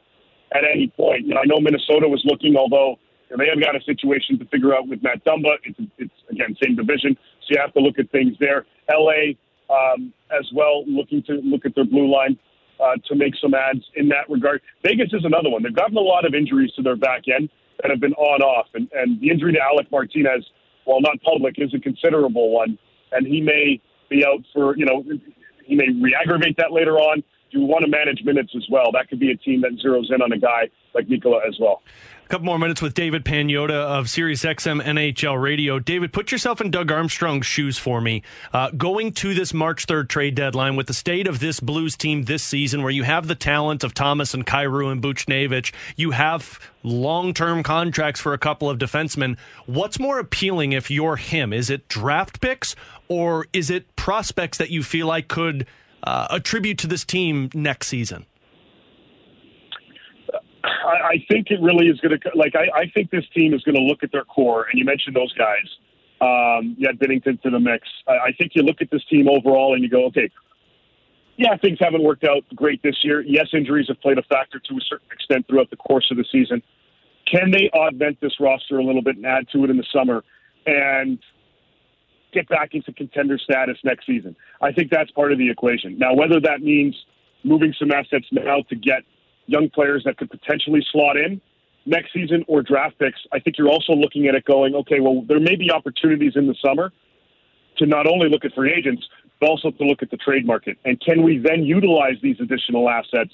[0.53, 1.25] at any point.
[1.25, 2.97] You know, I know Minnesota was looking, although
[3.29, 5.55] you know, they have got a situation to figure out with Matt Dumba.
[5.63, 7.17] It's, it's again same division,
[7.51, 8.65] you have to look at things there.
[8.89, 9.35] LA
[9.69, 12.37] um, as well, looking to look at their blue line
[12.79, 14.61] uh, to make some ads in that regard.
[14.83, 15.63] Vegas is another one.
[15.63, 17.49] They've gotten a lot of injuries to their back end
[17.81, 20.45] that have been on off, and, and the injury to Alec Martinez,
[20.85, 22.77] while not public, is a considerable one,
[23.11, 25.03] and he may be out for you know
[25.65, 27.23] he may re-aggravate that later on.
[27.51, 28.91] You want to manage minutes as well.
[28.93, 31.81] That could be a team that zeroes in on a guy like Mikkola as well
[32.25, 35.79] A couple more minutes with David Pagnotta of SiriusXM NHL Radio.
[35.79, 38.23] David, put yourself in Doug Armstrong's shoes for me.
[38.53, 42.23] Uh, going to this March 3rd trade deadline with the state of this Blues team
[42.23, 46.59] this season, where you have the talent of Thomas and Kyrou and Buchnevich, you have
[46.83, 49.37] long term contracts for a couple of defensemen.
[49.65, 51.53] What's more appealing if you're him?
[51.53, 52.75] Is it draft picks
[53.07, 55.67] or is it prospects that you feel like could
[56.03, 58.25] uh, attribute to this team next season?
[60.63, 60.67] I,
[61.13, 62.53] I think it really is going to like.
[62.55, 65.15] I, I think this team is going to look at their core, and you mentioned
[65.15, 65.67] those guys.
[66.21, 67.87] Um, you had Binnington to the mix.
[68.07, 70.29] I, I think you look at this team overall, and you go, okay,
[71.37, 73.21] yeah, things haven't worked out great this year.
[73.21, 76.25] Yes, injuries have played a factor to a certain extent throughout the course of the
[76.31, 76.61] season.
[77.25, 80.23] Can they augment this roster a little bit and add to it in the summer
[80.65, 81.17] and
[82.31, 84.35] get back into contender status next season?
[84.61, 85.97] I think that's part of the equation.
[85.97, 86.95] Now, whether that means
[87.43, 89.03] moving some assets now to get
[89.47, 91.41] young players that could potentially slot in
[91.85, 95.23] next season or draft picks, I think you're also looking at it going, okay, well,
[95.27, 96.91] there may be opportunities in the summer
[97.77, 99.07] to not only look at free agents,
[99.39, 100.77] but also to look at the trade market.
[100.85, 103.33] And can we then utilize these additional assets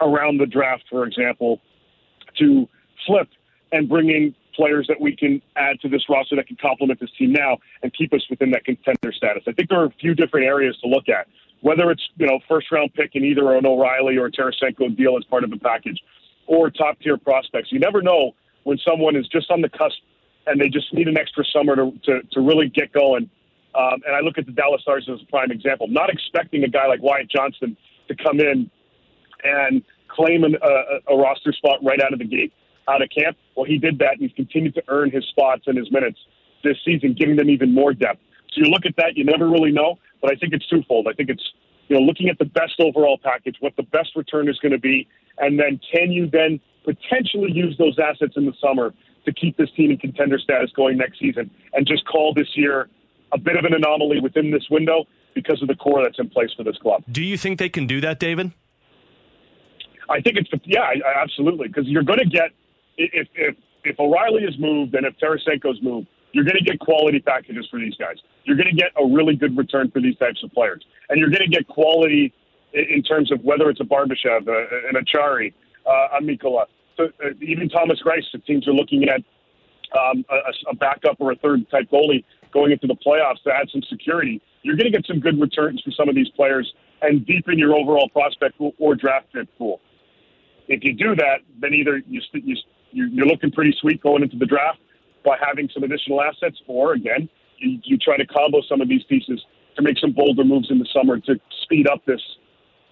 [0.00, 1.60] around the draft, for example,
[2.38, 2.68] to
[3.06, 3.28] flip
[3.72, 7.10] and bring in players that we can add to this roster that can complement this
[7.18, 9.42] team now and keep us within that contender status?
[9.46, 11.26] I think there are a few different areas to look at
[11.64, 15.16] whether it's you know first round pick in either an O'Reilly or a Tarasenko deal
[15.16, 15.98] as part of a package,
[16.46, 17.72] or top tier prospects.
[17.72, 18.32] You never know
[18.64, 19.96] when someone is just on the cusp
[20.46, 23.30] and they just need an extra summer to to, to really get going.
[23.74, 25.88] Um, and I look at the Dallas Stars as a prime example.
[25.88, 27.76] Not expecting a guy like Wyatt Johnston
[28.08, 28.70] to come in
[29.42, 32.52] and claim an, a, a roster spot right out of the gate,
[32.88, 33.36] out of camp.
[33.56, 36.18] Well, he did that, and he's continued to earn his spots and his minutes
[36.62, 38.20] this season, giving them even more depth.
[38.52, 39.98] So you look at that, you never really know.
[40.20, 41.06] But I think it's twofold.
[41.08, 41.42] I think it's
[41.88, 44.78] you know looking at the best overall package, what the best return is going to
[44.78, 45.06] be,
[45.38, 49.70] and then can you then potentially use those assets in the summer to keep this
[49.76, 52.88] team in contender status going next season, and just call this year
[53.32, 55.04] a bit of an anomaly within this window,
[55.34, 57.02] because of the core that's in place for this club.
[57.10, 58.52] Do you think they can do that, David?
[60.08, 62.50] I think it's yeah, absolutely because you're going to get
[62.96, 67.20] if if if O'Reilly is moved and if Tarasenko's moved, you're going to get quality
[67.20, 68.16] packages for these guys.
[68.44, 71.30] You're going to get a really good return for these types of players, and you're
[71.30, 72.32] going to get quality
[72.72, 75.52] in, in terms of whether it's a Barbashev, uh, an Acciari,
[75.86, 76.66] uh, a Mikkola,
[76.96, 78.24] so, uh, even Thomas Greiss.
[78.32, 79.20] If teams are looking at
[79.98, 83.68] um, a, a backup or a third type goalie going into the playoffs to add
[83.70, 86.72] some security, you're going to get some good returns for some of these players
[87.02, 89.80] and deepen your overall prospect pool or draft pick pool.
[90.68, 92.56] If you do that, then either you, you,
[92.94, 94.78] you're looking pretty sweet going into the draft
[95.24, 97.28] by having some additional assets, or again,
[97.58, 99.44] you, you try to combo some of these pieces
[99.76, 102.20] to make some bolder moves in the summer to speed up this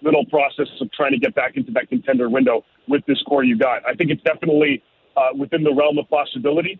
[0.01, 3.57] little process of trying to get back into that contender window with this core you
[3.57, 3.87] got.
[3.87, 4.83] I think it's definitely
[5.15, 6.79] uh, within the realm of possibility,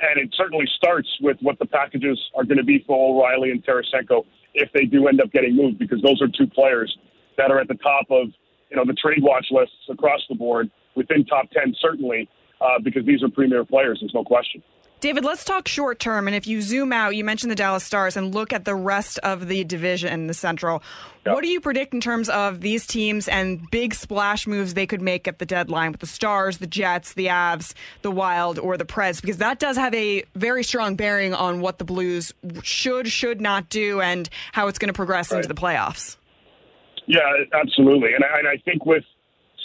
[0.00, 3.64] and it certainly starts with what the packages are going to be for O'Reilly and
[3.64, 6.96] Tarasenko if they do end up getting moved, because those are two players
[7.38, 8.28] that are at the top of
[8.70, 12.28] you know the trade watch lists across the board within top ten certainly,
[12.62, 13.98] uh, because these are premier players.
[14.00, 14.62] There's no question.
[15.00, 16.28] David, let's talk short term.
[16.28, 19.18] And if you zoom out, you mentioned the Dallas Stars and look at the rest
[19.24, 20.80] of the division, the Central.
[21.26, 21.34] Yep.
[21.34, 25.02] What do you predict in terms of these teams and big splash moves they could
[25.02, 28.84] make at the deadline with the Stars, the Jets, the Avs, the Wild, or the
[28.84, 29.20] Preds?
[29.20, 32.32] Because that does have a very strong bearing on what the Blues
[32.62, 35.38] should, should not do and how it's going to progress right.
[35.38, 36.16] into the playoffs.
[37.08, 37.18] Yeah,
[37.52, 38.14] absolutely.
[38.14, 39.02] And I, and I think with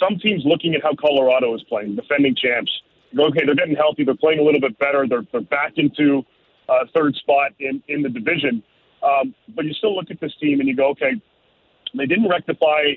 [0.00, 2.72] some teams looking at how Colorado is playing, defending champs,
[3.16, 6.22] okay, they're getting healthy, they're playing a little bit better, they're, they're back into
[6.68, 8.62] uh, third spot in, in the division.
[9.02, 11.12] Um, but you still look at this team and you go, okay,
[11.96, 12.94] they didn't rectify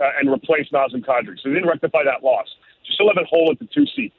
[0.00, 2.46] uh, and replace Nazem Kadri, so they didn't rectify that loss.
[2.84, 4.12] You still have a hole at the two C.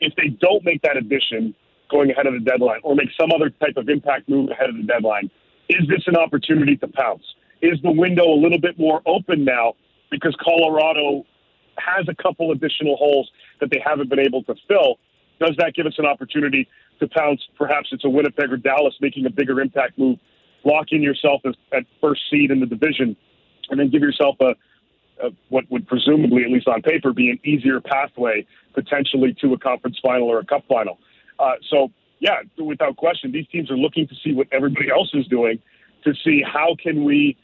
[0.00, 1.54] If they don't make that addition
[1.90, 4.76] going ahead of the deadline or make some other type of impact move ahead of
[4.76, 5.30] the deadline,
[5.68, 7.22] is this an opportunity to pounce?
[7.62, 9.74] Is the window a little bit more open now
[10.10, 11.24] because Colorado
[11.78, 13.30] has a couple additional holes
[13.60, 14.98] that they haven't been able to fill.
[15.40, 16.68] Does that give us an opportunity
[17.00, 17.40] to pounce?
[17.56, 20.18] Perhaps it's a Winnipeg or Dallas making a bigger impact move,
[20.64, 23.16] lock in yourself as, at first seed in the division,
[23.70, 24.54] and then give yourself a,
[25.24, 29.58] a what would presumably, at least on paper, be an easier pathway potentially to a
[29.58, 30.98] conference final or a cup final.
[31.38, 35.26] Uh, so, yeah, without question, these teams are looking to see what everybody else is
[35.26, 35.58] doing
[36.04, 37.36] to see how can we.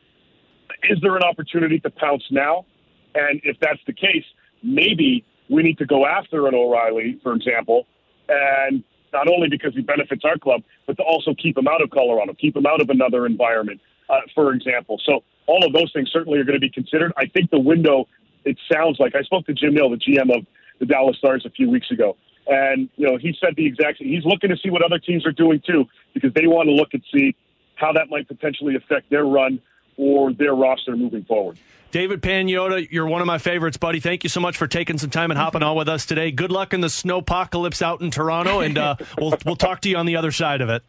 [0.91, 2.67] Is there an opportunity to pounce now?
[3.15, 4.25] And if that's the case,
[4.63, 7.87] maybe we need to go after an O'Reilly, for example,
[8.29, 8.83] and
[9.13, 12.35] not only because he benefits our club, but to also keep him out of Colorado,
[12.35, 13.81] keep him out of another environment,
[14.11, 15.01] uh, for example.
[15.05, 17.13] So all of those things certainly are going to be considered.
[17.17, 18.09] I think the window,
[18.45, 20.45] it sounds like I spoke to Jim Nill, the GM of
[20.79, 22.17] the Dallas Stars, a few weeks ago,
[22.47, 23.99] and you know he said the exact.
[23.99, 26.89] He's looking to see what other teams are doing too, because they want to look
[26.93, 27.35] and see
[27.77, 29.61] how that might potentially affect their run
[29.97, 31.59] or their roster moving forward.
[31.91, 34.01] David Pagnotta, you're one of my favorites, buddy.
[34.01, 36.31] Thank you so much for taking some time and hopping on with us today.
[36.31, 39.97] Good luck in the snowpocalypse out in Toronto, and uh, we'll we'll talk to you
[39.97, 40.83] on the other side of it.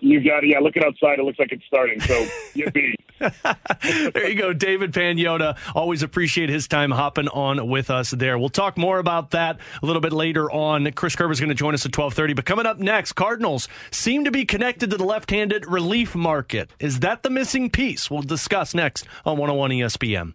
[0.00, 0.50] You got it.
[0.50, 2.00] Yeah, looking outside, it looks like it's starting.
[2.00, 2.14] So,
[2.54, 2.94] yippee.
[3.18, 5.56] There you go, David Pagnotta.
[5.74, 8.38] Always appreciate his time hopping on with us there.
[8.38, 10.90] We'll talk more about that a little bit later on.
[10.92, 12.34] Chris Kerber is going to join us at 1230.
[12.34, 16.70] But coming up next, Cardinals seem to be connected to the left-handed relief market.
[16.80, 18.10] Is that the missing piece?
[18.10, 20.34] We'll discuss next on 101 ESPN.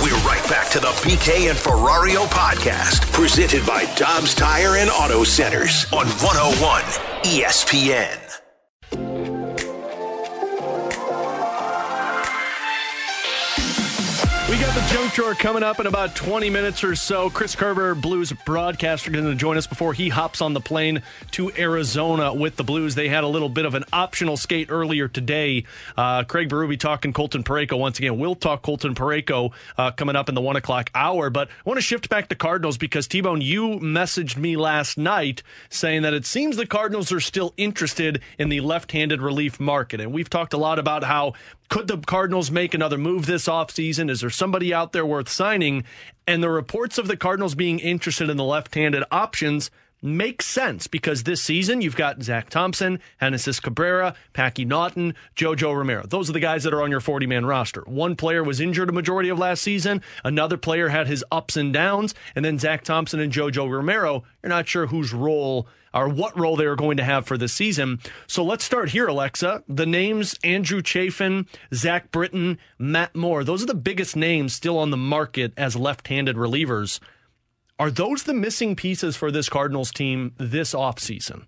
[0.00, 5.24] We're right back to the BK and Ferrario podcast, presented by Dobbs Tire and Auto
[5.24, 6.82] Centers on 101
[7.24, 8.27] ESPN.
[14.78, 17.28] The junk drawer coming up in about 20 minutes or so.
[17.30, 21.02] Chris Kerber, Blues broadcaster, going to join us before he hops on the plane
[21.32, 22.94] to Arizona with the Blues.
[22.94, 25.64] They had a little bit of an optional skate earlier today.
[25.96, 28.18] Uh, Craig Berube talking Colton Parayko once again.
[28.18, 31.28] We'll talk Colton Parayko uh, coming up in the one o'clock hour.
[31.28, 34.96] But I want to shift back to Cardinals because T Bone, you messaged me last
[34.96, 40.00] night saying that it seems the Cardinals are still interested in the left-handed relief market,
[40.00, 41.32] and we've talked a lot about how
[41.68, 44.10] could the Cardinals make another move this offseason?
[44.10, 45.84] Is there somebody out there worth signing?
[46.26, 49.70] And the reports of the Cardinals being interested in the left handed options
[50.02, 56.04] makes sense because this season you've got Zach Thompson, Genesis Cabrera, Packy Naughton, Jojo Romero.
[56.06, 57.82] Those are the guys that are on your 40 man roster.
[57.82, 61.72] One player was injured a majority of last season, another player had his ups and
[61.72, 66.38] downs, and then Zach Thompson and Jojo Romero, you're not sure whose role or what
[66.38, 67.98] role they are going to have for the season.
[68.26, 69.64] So let's start here, Alexa.
[69.68, 74.90] The names Andrew Chafin, Zach Britton, Matt Moore, those are the biggest names still on
[74.90, 77.00] the market as left handed relievers.
[77.78, 81.46] Are those the missing pieces for this Cardinals team this offseason?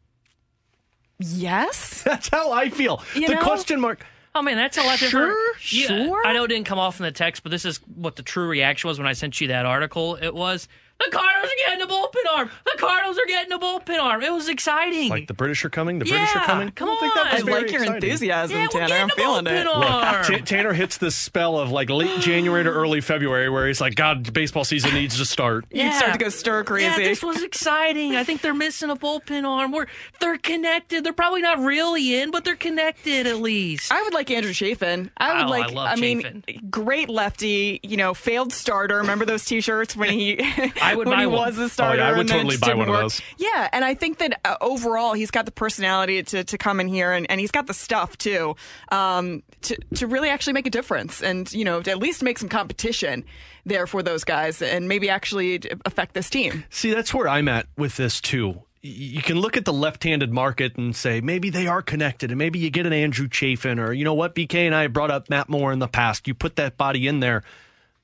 [1.18, 2.02] Yes.
[2.04, 3.02] That's how I feel.
[3.14, 3.42] You the know?
[3.42, 4.04] question mark
[4.34, 5.36] Oh man, that's a lot different.
[5.58, 6.24] Sure, Yeah, sure.
[6.24, 8.46] I know it didn't come off in the text, but this is what the true
[8.46, 10.14] reaction was when I sent you that article.
[10.16, 10.68] It was
[11.04, 12.50] the Cardinals are getting a bullpen arm.
[12.64, 14.22] The Cardinals are getting a bullpen arm.
[14.22, 15.08] It was exciting.
[15.10, 15.98] Like the British are coming.
[15.98, 16.70] The British are coming.
[16.70, 17.32] come I don't think that on.
[17.32, 18.02] was I very like your exciting.
[18.04, 18.94] enthusiasm, Yeah, we're Tanner.
[18.94, 19.66] I'm a feeling it.
[19.66, 20.24] bullpen arm.
[20.24, 23.94] Ta Tanner hits this spell of like late January to early February where he's like,
[23.94, 25.64] God, baseball season needs to start.
[25.70, 26.86] You'd start to go stir crazy.
[26.86, 28.16] Yeah, this was exciting.
[28.16, 29.72] I think they're missing a bullpen arm.
[29.72, 29.86] We're,
[30.20, 31.04] they're connected.
[31.04, 33.90] They're probably not really in, but they're connected at least.
[33.92, 35.10] I would like Andrew Chafin.
[35.16, 35.70] I would Oh, like.
[35.70, 36.68] I love mean, Chafin.
[36.70, 37.80] great lefty.
[37.82, 38.98] You know, failed starter.
[38.98, 40.38] Remember those T-shirts when he
[40.90, 41.46] I would when buy he one.
[41.46, 42.00] was the starter?
[42.00, 43.20] Oh, yeah, I would totally buy one of those.
[43.38, 46.88] Yeah, and I think that uh, overall he's got the personality to, to come in
[46.88, 48.56] here, and, and he's got the stuff too
[48.90, 52.38] um, to to really actually make a difference, and you know, to at least make
[52.38, 53.24] some competition
[53.64, 56.64] there for those guys, and maybe actually affect this team.
[56.70, 58.62] See, that's where I'm at with this too.
[58.82, 62.58] You can look at the left-handed market and say maybe they are connected, and maybe
[62.58, 65.50] you get an Andrew Chafin, or you know what, BK and I brought up Matt
[65.50, 66.26] Moore in the past.
[66.26, 67.42] You put that body in there.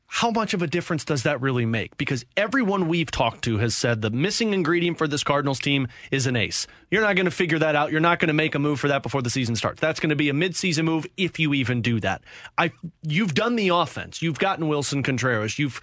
[0.08, 1.96] How much of a difference does that really make?
[1.96, 6.26] Because everyone we've talked to has said the missing ingredient for this Cardinals team is
[6.26, 6.66] an ace.
[6.90, 7.90] You're not going to figure that out.
[7.90, 9.80] You're not going to make a move for that before the season starts.
[9.80, 12.22] That's going to be a midseason move if you even do that.
[12.56, 12.70] I,
[13.02, 14.22] you've done the offense.
[14.22, 15.58] You've gotten Willson Contreras.
[15.58, 15.80] You've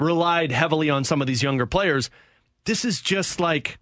[0.00, 2.10] relied heavily on some of these younger players.
[2.64, 3.78] This is just like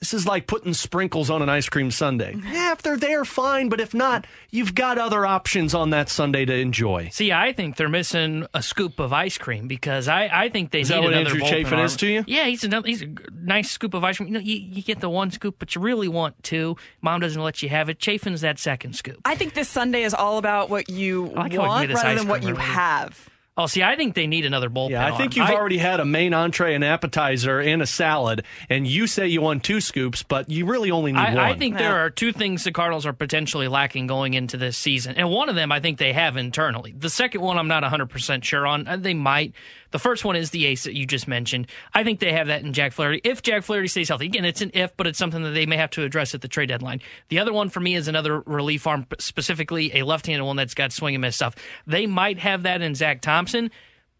[0.00, 2.34] this is like putting sprinkles on an ice cream sundae.
[2.34, 2.52] Mm-hmm.
[2.52, 3.68] Yeah, if they're there, fine.
[3.68, 7.08] But if not, you've got other options on that sundae to enjoy.
[7.12, 10.80] See, I think they're missing a scoop of ice cream because I, I think they
[10.80, 12.24] Is need that what another Andrew bullpen Chafin is to you?
[12.26, 14.28] Yeah, he's a he's a nice scoop of ice cream.
[14.28, 16.76] You know, you, you get the one scoop, but you really want two.
[17.00, 17.98] Mom doesn't let you have it.
[17.98, 19.20] Chafin's that second scoop.
[19.24, 22.50] I think this sundae is all about what you like want rather than what you
[22.50, 22.62] earlier.
[22.62, 23.28] have.
[23.58, 24.90] Oh, see, I think they need another bullpen.
[24.90, 25.48] Yeah, I think arm.
[25.48, 29.40] you've already had a main entree, an appetizer, and a salad, and you say you
[29.40, 31.38] want two scoops, but you really only need one.
[31.38, 34.78] I, I think there are two things the Cardinals are potentially lacking going into this
[34.78, 35.16] season.
[35.16, 36.94] And one of them I think they have internally.
[36.96, 38.86] The second one I'm not 100% sure on.
[38.86, 39.54] Uh, They might.
[39.90, 41.66] The first one is the ace that you just mentioned.
[41.94, 43.22] I think they have that in Jack Flaherty.
[43.24, 45.78] If Jack Flaherty stays healthy, again, it's an if, but it's something that they may
[45.78, 47.00] have to address at the trade deadline.
[47.30, 50.74] The other one for me is another relief arm, specifically a left handed one that's
[50.74, 51.56] got swing and miss stuff.
[51.86, 53.47] They might have that in Zack Thompson,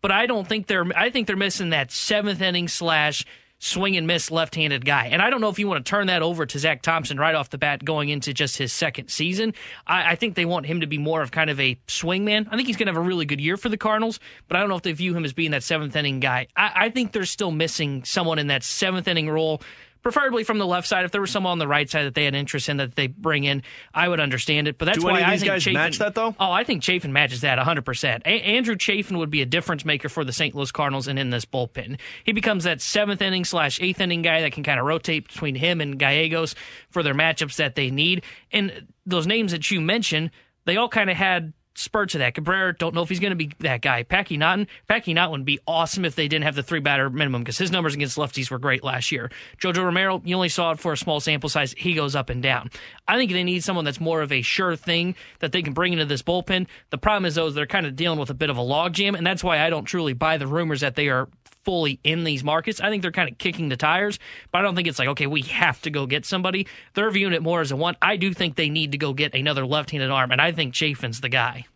[0.00, 3.24] but I don't think they're, I think they're missing that seventh inning slash
[3.60, 5.06] swing and miss left handed guy.
[5.06, 7.34] And I don't know if you want to turn that over to Zack Thompson right
[7.34, 9.52] off the bat going into just his second season.
[9.86, 12.46] I, I think they want him to be more of kind of a swingman.
[12.50, 14.60] I think he's going to have a really good year for the Cardinals, but I
[14.60, 16.46] don't know if they view him as being that seventh inning guy.
[16.56, 19.60] I, I think they're still missing someone in that seventh inning role.
[20.08, 21.04] Preferably from the left side.
[21.04, 23.08] If there was someone on the right side that they had interest in that they
[23.08, 24.78] bring in, I would understand it.
[24.78, 26.34] But that's Do why any of I these think guys Chafin, match that, though?
[26.40, 28.26] Oh, I think Chafin matches that 100%.
[28.26, 30.54] Andrew Chafin would be a difference maker for the St.
[30.54, 32.00] Louis Cardinals and in this bullpen.
[32.24, 35.54] He becomes that seventh inning slash eighth inning guy that can kind of rotate between
[35.54, 36.54] him and Gallegos
[36.88, 38.22] for their matchups that they need.
[38.50, 40.30] And those names that you mentioned,
[40.64, 42.34] they all kind of had spurts of that.
[42.34, 44.02] Cabrera, don't know if he's going to be that guy.
[44.02, 47.42] Packy Naughton, Packy Naughton would be awesome if they didn't have the three batter minimum
[47.42, 49.30] because his numbers against lefties were great last year.
[49.58, 51.74] Jojo Romero, you only saw it for a small sample size.
[51.76, 52.70] He goes up and down.
[53.06, 55.92] I think they need someone that's more of a sure thing that they can bring
[55.92, 56.66] into this bullpen.
[56.90, 59.26] The problem is, though, they're kind of dealing with a bit of a logjam, and
[59.26, 61.28] that's why I don't truly buy the rumors that they are
[61.68, 62.80] fully in these markets.
[62.80, 64.18] I think they're kind of kicking the tires,
[64.50, 66.66] but I don't think it's like, okay, we have to go get somebody.
[66.94, 67.94] They're viewing it more as a one.
[68.00, 70.72] I do think they need to go get another left handed arm, and I think
[70.72, 71.66] Chafin's the guy.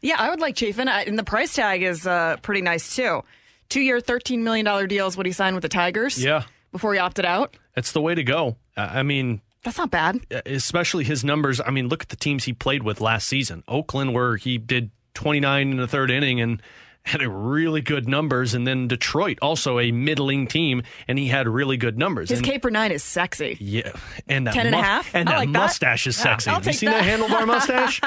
[0.00, 3.22] Yeah, I would like Chafin, and the price tag is uh, pretty nice too.
[3.68, 6.98] Two year, $13 million deal is what he signed with the Tigers Yeah, before he
[6.98, 7.54] opted out.
[7.76, 8.56] it's the way to go.
[8.78, 10.20] Uh, I mean, That's not bad.
[10.46, 11.60] especially his numbers.
[11.60, 13.62] I mean, look at the teams he played with last season.
[13.68, 16.62] Oakland, where he did 29 in the third inning and
[17.04, 21.48] had a really good numbers, and then Detroit, also a middling team, and he had
[21.48, 22.30] really good numbers.
[22.30, 23.56] His and, K per nine is sexy.
[23.60, 23.92] yeah,
[24.28, 25.12] and that Ten and a half?
[25.14, 26.48] and that like mustache is sexy.
[26.48, 27.20] I'll Have you seen that, that.
[27.20, 28.00] handlebar mustache?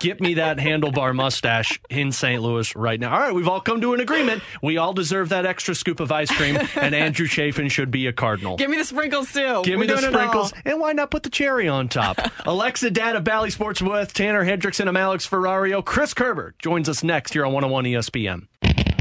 [0.00, 2.42] Get me that handlebar mustache in St.
[2.42, 3.12] Louis right now.
[3.12, 4.42] All right, we've all come to an agreement.
[4.62, 8.12] We all deserve that extra scoop of ice cream, and Andrew Chafin should be a
[8.12, 8.56] Cardinal.
[8.56, 9.62] Give me the sprinkles too.
[9.64, 10.20] Give We're me the doing it all.
[10.20, 12.18] sprinkles, and why not put the cherry on top?
[12.44, 15.82] Alexa Datt of Bally Sports with Tanner Hendrickson, I'm Alex Ferrario.
[15.84, 18.41] Chris Kerber joins us next here on 101 ESPN.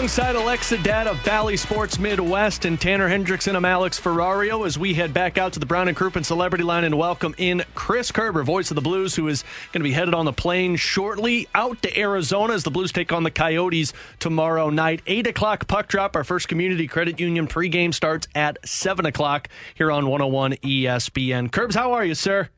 [0.00, 4.94] Alongside Alexa Datt of Bally Sports Midwest and Tanner Hendrickson, I'm Alex Ferrario as we
[4.94, 8.42] head back out to the Brown and Crouppen Celebrity Line and welcome in Chris Kerber,
[8.42, 9.42] voice of the Blues, who is
[9.72, 13.12] going to be headed on the plane shortly out to Arizona as the Blues take
[13.12, 15.02] on the Coyotes tomorrow night.
[15.06, 16.16] 8 o'clock puck drop.
[16.16, 21.52] Our first Community Credit Union pregame starts at 7 o'clock here on 101 ESPN.
[21.52, 22.48] Curbs, how are you, sir?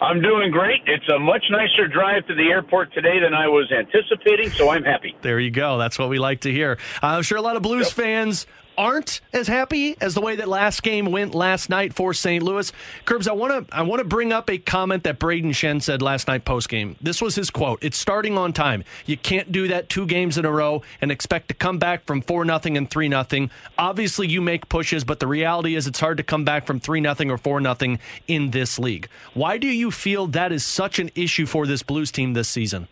[0.00, 0.82] I'm doing great.
[0.86, 4.82] It's a much nicer drive to the airport today than I was anticipating, so I'm
[4.82, 5.14] happy.
[5.20, 5.76] There you go.
[5.76, 6.78] That's what we like to hear.
[7.02, 7.92] Uh, I'm sure a lot of Blues yep.
[7.92, 8.46] fans
[8.80, 12.42] aren't as happy as the way that last game went last night for St.
[12.42, 12.72] Louis.
[13.04, 16.00] Curbs, I want to I want to bring up a comment that Brayden Schenn said
[16.00, 16.96] last night post game.
[16.98, 17.84] This was his quote.
[17.84, 18.82] It's starting on time.
[19.04, 22.22] You can't do that two games in a row and expect to come back from
[22.22, 23.50] 4 nothing and 3 nothing.
[23.76, 27.02] Obviously you make pushes, but the reality is it's hard to come back from 3
[27.02, 29.10] nothing or 4 nothing in this league.
[29.34, 32.88] Why do you feel that is such an issue for this Blues team this season?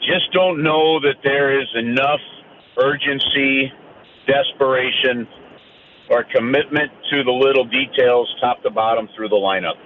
[0.00, 2.20] Just don't know that there is enough
[2.78, 3.72] urgency
[4.28, 5.26] desperation,
[6.10, 9.76] or commitment to the little details, top to bottom, through the lineup.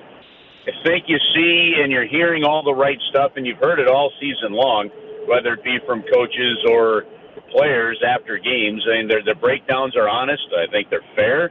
[0.67, 3.89] I think you see and you're hearing all the right stuff, and you've heard it
[3.89, 4.91] all season long,
[5.27, 7.05] whether it be from coaches or
[7.51, 8.85] players after games.
[8.87, 10.43] I mean, the breakdowns are honest.
[10.57, 11.51] I think they're fair,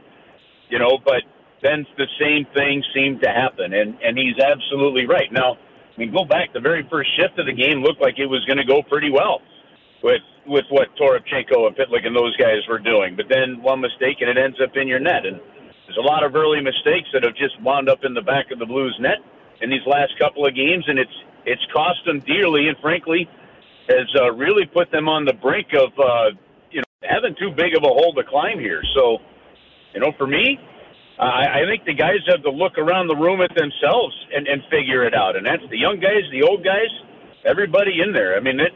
[0.68, 1.22] you know, but
[1.62, 5.30] then the same thing seemed to happen, and, and he's absolutely right.
[5.30, 8.26] Now, I mean, go back, the very first shift of the game looked like it
[8.26, 9.40] was going to go pretty well
[10.02, 13.16] with with what Toropchenko and Pitlick and those guys were doing.
[13.16, 15.24] But then one mistake and it ends up in your net.
[15.24, 15.40] And
[15.86, 18.58] there's a lot of early mistakes that have just wound up in the back of
[18.58, 19.18] the Blues net
[19.60, 21.14] in these last couple of games, and it's
[21.44, 23.28] it's cost them dearly, and frankly,
[23.88, 26.30] has uh, really put them on the brink of uh,
[26.70, 28.82] you know having too big of a hole to climb here.
[28.94, 29.18] So,
[29.94, 30.58] you know, for me.
[31.18, 34.62] I, I think the guys have to look around the room at themselves and, and
[34.70, 36.88] figure it out, and that's the young guys, the old guys,
[37.44, 38.34] everybody in there.
[38.34, 38.72] I mean, it,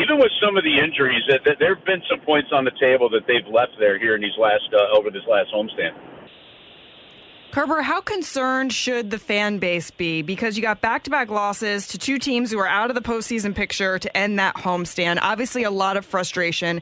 [0.00, 2.72] even with some of the injuries, that, that there have been some points on the
[2.80, 5.92] table that they've left there here in these last uh, over this last homestand.
[7.52, 10.22] Kerber, how concerned should the fan base be?
[10.22, 13.00] Because you got back to back losses to two teams who are out of the
[13.00, 15.18] postseason picture to end that homestand.
[15.20, 16.80] Obviously, a lot of frustration.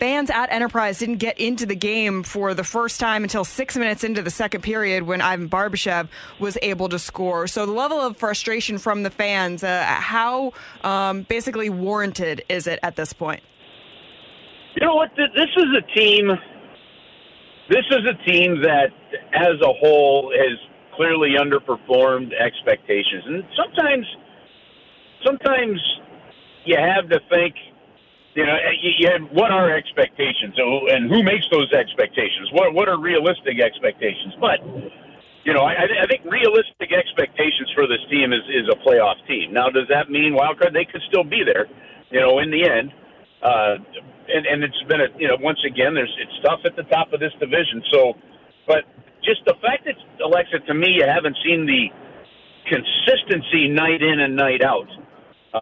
[0.00, 4.02] Fans at Enterprise didn't get into the game for the first time until six minutes
[4.02, 6.08] into the second period when Ivan Barbashev
[6.40, 7.46] was able to score.
[7.46, 10.52] So, the level of frustration from the fans, uh, how
[10.82, 13.44] um, basically warranted is it at this point?
[14.74, 15.12] You know what?
[15.16, 16.32] This is a team
[17.68, 18.88] this is a team that,
[19.34, 20.58] as a whole, has
[20.96, 24.06] clearly underperformed expectations, and sometimes,
[25.24, 25.80] sometimes
[26.64, 27.54] you have to think,
[28.34, 32.50] you know, eh, you, you have, what are expectations, and who makes those expectations?
[32.52, 34.34] What what are realistic expectations?
[34.40, 34.60] But
[35.44, 39.52] you know, I, I think realistic expectations for this team is is a playoff team.
[39.52, 40.72] Now, does that mean wildcard?
[40.72, 41.66] They could still be there,
[42.10, 42.92] you know, in the end.
[43.42, 43.76] Uh,
[44.28, 47.12] and, and it's been a you know once again there's it's tough at the top
[47.12, 47.82] of this division.
[47.90, 48.14] So,
[48.66, 48.84] but
[49.24, 51.88] just the fact that Alexa, to me, you haven't seen the
[52.68, 54.88] consistency night in and night out.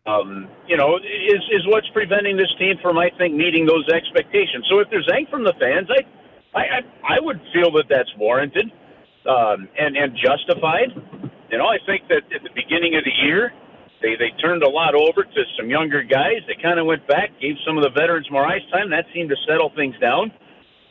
[0.07, 4.67] Um, you know, is is what's preventing this team from I think meeting those expectations.
[4.69, 8.67] So if there's angst from the fans, I I I, would feel that that's warranted
[9.29, 10.91] um, and and justified.
[11.51, 13.53] You know, I think that at the beginning of the year
[14.03, 16.45] they they turned a lot over to some younger guys.
[16.47, 18.91] They kind of went back, gave some of the veterans more ice time.
[18.91, 20.33] That seemed to settle things down,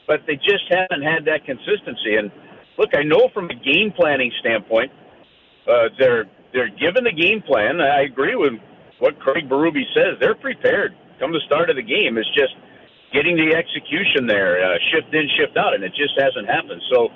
[0.07, 2.15] but they just haven't had that consistency.
[2.17, 2.31] And
[2.77, 4.91] look, I know from a game planning standpoint,
[5.67, 7.79] uh, they're they're given the game plan.
[7.81, 8.53] I agree with
[8.99, 10.17] what Craig Berube says.
[10.19, 10.95] They're prepared.
[11.19, 12.55] Come the start of the game, it's just
[13.13, 16.81] getting the execution there, uh, shift in, shift out, and it just hasn't happened.
[16.91, 17.07] So,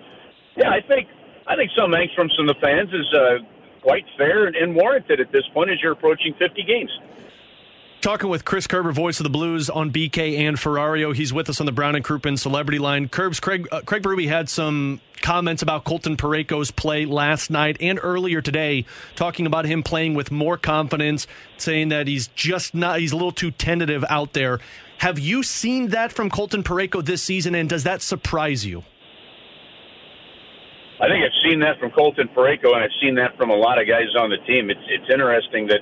[0.55, 1.09] yeah, I think
[1.47, 3.07] I think some angst from some of the fans is.
[3.11, 6.91] Uh, quite fair and warranted at this point as you're approaching 50 games.
[8.01, 11.13] Talking with Chris Kerber, voice of the Blues on BK and Ferrario.
[11.13, 13.09] He's with us on the Brown and Crouppen Celebrity Line.
[13.09, 17.99] Curbs, Craig, uh, Craig Berube had some comments about Colton Parayko's play last night and
[18.01, 18.85] earlier today,
[19.17, 21.27] talking about him playing with more confidence,
[21.57, 24.61] saying that he's just not, he's a little too tentative out there.
[24.99, 28.85] Have you seen that from Colton Parayko this season, and does that surprise you?
[30.99, 33.79] I think I've seen that from Colton Parayko, and I've seen that from a lot
[33.79, 34.69] of guys on the team.
[34.69, 35.79] It's it's interesting that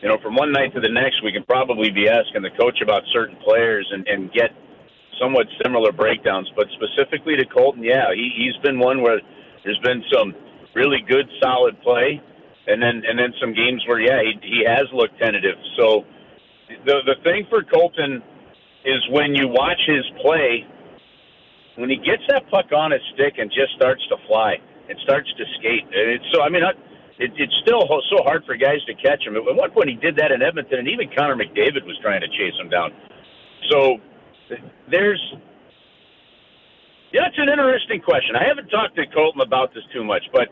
[0.00, 2.80] you know from one night to the next, we can probably be asking the coach
[2.80, 4.56] about certain players and and get
[5.20, 6.48] somewhat similar breakdowns.
[6.56, 9.20] But specifically to Colton, yeah, he he's been one where
[9.64, 10.32] there's been some
[10.74, 12.16] really good, solid play,
[12.66, 15.60] and then and then some games where yeah, he he has looked tentative.
[15.76, 16.08] So
[16.88, 18.22] the the thing for Colton
[18.88, 20.64] is when you watch his play
[21.78, 25.30] when he gets that puck on his stick and just starts to fly and starts
[25.38, 26.62] to skate, and it's so I mean,
[27.18, 29.36] it, it's still so hard for guys to catch him.
[29.36, 32.28] At one point, he did that in Edmonton, and even Connor McDavid was trying to
[32.34, 32.90] chase him down.
[33.70, 33.98] So
[34.90, 35.22] there's
[37.12, 38.36] yeah, it's an interesting question.
[38.36, 40.48] I haven't talked to Colton about this too much, but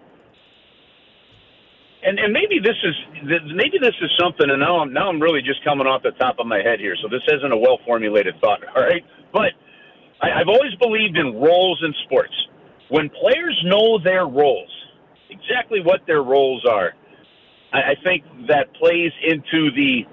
[2.06, 2.94] and and maybe this is
[3.50, 4.48] maybe this is something.
[4.48, 6.96] And now I'm now I'm really just coming off the top of my head here,
[7.02, 8.62] so this isn't a well formulated thought.
[8.76, 9.52] All right, but
[10.22, 12.34] I, I've always believed in roles in sports.
[12.88, 14.70] When players know their roles,
[15.30, 16.92] exactly what their roles are.
[17.72, 20.04] I, I think that plays into the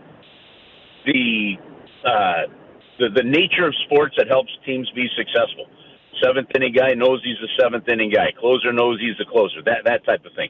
[1.06, 1.56] the,
[2.06, 2.48] uh,
[2.98, 5.68] the the nature of sports that helps teams be successful.
[6.24, 8.32] Seventh inning guy knows he's the seventh inning guy.
[8.40, 9.62] Closer knows he's the closer.
[9.66, 10.50] That that type of thing.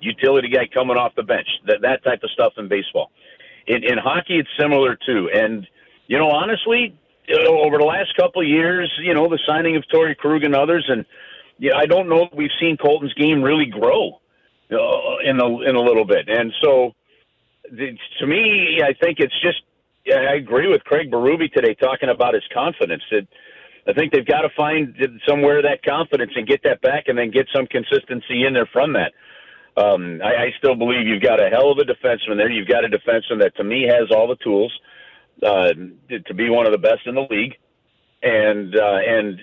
[0.00, 1.48] Utility guy coming off the bench.
[1.66, 3.10] That that type of stuff in baseball.
[3.66, 5.30] In in hockey, it's similar too.
[5.32, 5.66] And
[6.06, 6.98] you know, honestly,
[7.30, 10.84] over the last couple of years, you know, the signing of Torey Krug and others,
[10.88, 11.04] and
[11.58, 14.20] yeah, I don't know if we've seen Colton's game really grow
[14.70, 16.28] uh, in a in a little bit.
[16.28, 16.92] And so,
[17.70, 19.62] the, to me, I think it's just.
[20.06, 23.02] I agree with Craig Berube today talking about his confidence.
[23.10, 23.26] That
[23.88, 24.94] I think they've got to find
[25.26, 28.92] somewhere that confidence and get that back, and then get some consistency in there from
[28.92, 29.12] that.
[29.80, 32.50] Um, I, I still believe you've got a hell of a defenseman there.
[32.50, 34.82] You've got a defenseman that, to me, has all the tools uh,
[35.42, 37.54] to be one of the best in the league,
[38.22, 39.40] and uh, and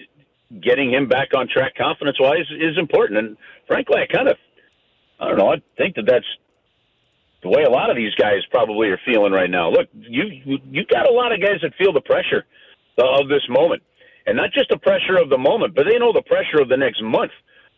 [0.61, 3.19] getting him back on track confidence wise is important.
[3.19, 3.37] And
[3.67, 4.37] frankly, I kind of
[5.19, 5.51] I don't know.
[5.51, 6.25] I think that that's
[7.43, 9.69] the way a lot of these guys probably are feeling right now.
[9.69, 10.25] Look, you
[10.69, 12.45] you got a lot of guys that feel the pressure
[12.97, 13.81] of this moment,
[14.25, 16.77] and not just the pressure of the moment, but they know the pressure of the
[16.77, 17.31] next month.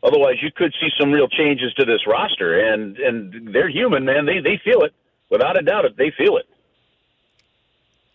[0.03, 4.25] Otherwise, you could see some real changes to this roster, and and they're human, man.
[4.25, 4.93] They they feel it
[5.29, 5.85] without a doubt.
[5.97, 6.45] They feel it.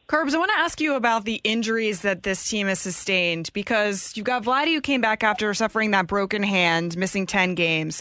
[0.08, 4.16] Curbs, I want to ask you about the injuries that this team has sustained because
[4.16, 8.00] you've got Vladdy who came back after suffering that broken hand, missing 10 games,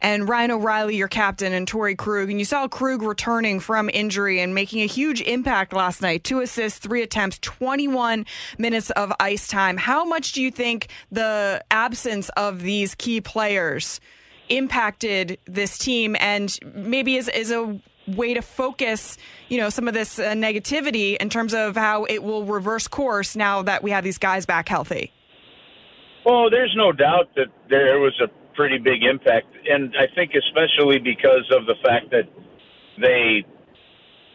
[0.00, 2.30] and Ryan O'Reilly, your captain, and Torey Krug.
[2.30, 6.22] And you saw Krug returning from injury and making a huge impact last night.
[6.22, 8.24] Two assists, three attempts, 21
[8.56, 9.78] minutes of ice time.
[9.78, 13.98] How much do you think the absence of these key players
[14.48, 17.80] impacted this team and maybe is, is a
[18.16, 19.16] way to focus,
[19.48, 23.36] you know, some of this uh, negativity in terms of how it will reverse course
[23.36, 25.12] now that we have these guys back healthy?
[26.24, 30.98] Well, there's no doubt that there was a pretty big impact, and I think especially
[30.98, 32.28] because of the fact that
[33.00, 33.44] they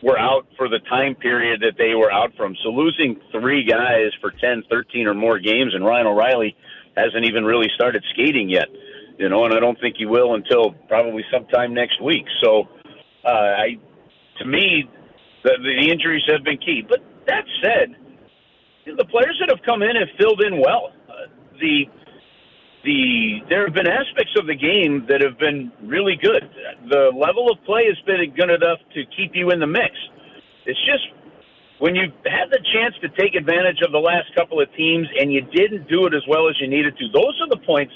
[0.02, 2.56] were out for the time period that they were out from.
[2.64, 6.56] So losing three guys for 10, 13 or more games, and Ryan O'Reilly
[6.96, 8.68] hasn't even really started skating yet,
[9.18, 12.26] you know, and I don't think he will until probably sometime next week.
[12.44, 12.68] So
[13.26, 13.78] uh, I,
[14.40, 14.90] to me,
[15.44, 16.84] the, the injuries have been key.
[16.88, 17.96] But that said,
[18.86, 20.92] the players that have come in have filled in well.
[21.08, 21.28] Uh,
[21.60, 21.86] the
[22.84, 26.44] the there have been aspects of the game that have been really good.
[26.90, 29.96] The level of play has been good enough to keep you in the mix.
[30.66, 31.08] It's just
[31.80, 35.32] when you had the chance to take advantage of the last couple of teams and
[35.32, 37.08] you didn't do it as well as you needed to.
[37.14, 37.94] Those are the points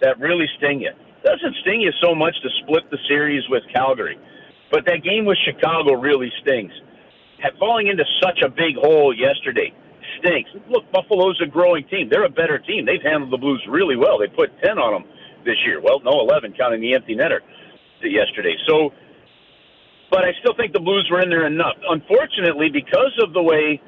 [0.00, 0.90] that really sting you.
[0.90, 4.18] It doesn't sting you so much to split the series with Calgary.
[4.70, 6.72] But that game with Chicago really stings.
[7.58, 9.72] Falling into such a big hole yesterday
[10.18, 10.50] stinks.
[10.68, 12.08] Look, Buffalo's a growing team.
[12.10, 12.84] They're a better team.
[12.86, 14.18] They've handled the Blues really well.
[14.18, 15.12] They put 10 on them
[15.44, 15.80] this year.
[15.80, 17.40] Well, no, 11, counting the empty netter
[18.02, 18.56] yesterday.
[18.68, 18.92] So,
[20.10, 21.76] but I still think the Blues were in there enough.
[21.88, 23.80] Unfortunately, because of the way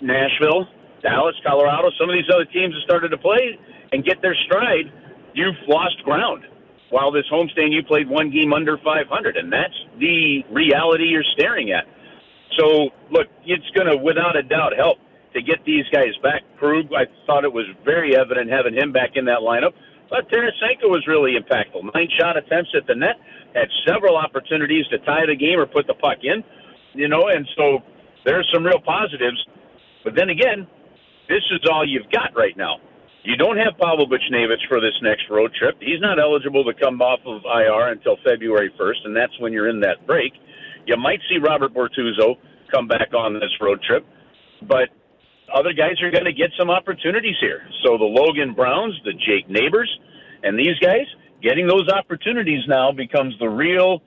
[0.00, 0.68] Nashville,
[1.02, 3.58] Dallas, Colorado, some of these other teams have started to play
[3.92, 4.92] and get their stride,
[5.34, 6.44] you've lost ground
[6.90, 11.70] while this homestand you played one game under 500, and that's the reality you're staring
[11.72, 11.84] at.
[12.58, 14.98] So, look, it's going to, without a doubt, help
[15.34, 16.42] to get these guys back.
[16.58, 19.72] Krug, I thought it was very evident having him back in that lineup.
[20.10, 21.94] But Tarasenko was really impactful.
[21.94, 23.14] Nine shot attempts at the net,
[23.54, 26.42] had several opportunities to tie the game or put the puck in,
[26.94, 27.78] you know, and so
[28.24, 29.38] there's some real positives.
[30.02, 30.66] But then again,
[31.28, 32.78] this is all you've got right now.
[33.22, 35.76] You don't have Pavel Buchnevich for this next road trip.
[35.80, 39.68] He's not eligible to come off of IR until February 1st, and that's when you're
[39.68, 40.32] in that break.
[40.86, 42.36] You might see Robert Bortuzzo
[42.72, 44.06] come back on this road trip,
[44.66, 44.88] but
[45.54, 47.62] other guys are going to get some opportunities here.
[47.84, 49.90] So the Logan Browns, the Jake Neighbors,
[50.42, 51.04] and these guys
[51.42, 54.00] getting those opportunities now becomes the real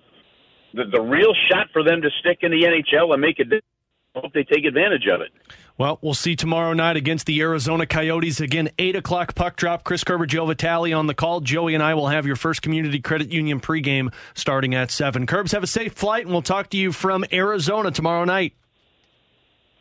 [0.74, 3.73] the, the real shot for them to stick in the NHL and make a difference.
[4.16, 5.32] Hope they take advantage of it.
[5.76, 8.40] Well, we'll see tomorrow night against the Arizona Coyotes.
[8.40, 9.84] Again, 8 o'clock puck drop.
[9.84, 11.42] Chris Kerber, Joe Vitale on the call.
[11.42, 15.26] Joey and I will have your first Community Credit Union pregame starting at 7.
[15.26, 18.54] Curbs, have a safe flight, and we'll talk to you from Arizona tomorrow night.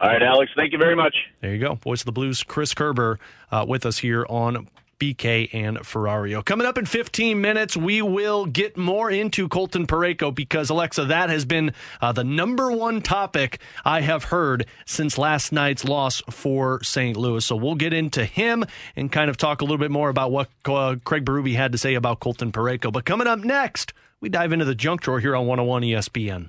[0.01, 0.51] All right, Alex.
[0.57, 1.15] Thank you very much.
[1.43, 1.75] There you go.
[1.75, 3.19] Voice of the Blues, Chris Kerber,
[3.51, 4.67] uh, with us here on
[5.03, 6.45] BK and Ferrario.
[6.45, 11.29] Coming up in 15 minutes, we will get more into Colton Parayko because, Alexa, that
[11.29, 16.81] has been uh, the number one topic I have heard since last night's loss for
[16.85, 17.17] St.
[17.17, 17.45] Louis.
[17.45, 18.65] So we'll get into him
[18.95, 21.79] and kind of talk a little bit more about what uh, Craig Berube had to
[21.79, 22.93] say about Colton Parayko.
[22.93, 26.49] But coming up next, we dive into the junk drawer here on 101 ESPN.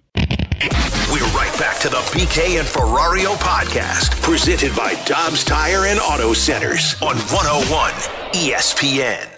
[1.11, 6.33] We're right back to the BK and Ferrario podcast, presented by Dobbs Tire and Auto
[6.33, 7.91] Centers on 101
[8.33, 9.29] ESPN.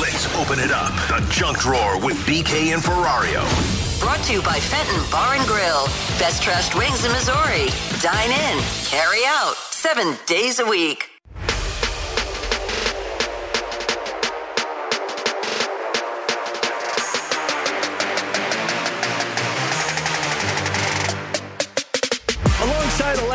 [0.00, 0.92] Let's open it up.
[1.08, 3.42] The junk drawer with BK and Ferrario.
[4.00, 5.86] Brought to you by Fenton Bar and Grill.
[6.18, 7.68] Best trashed wings in Missouri.
[8.00, 11.17] Dine in, carry out, seven days a week.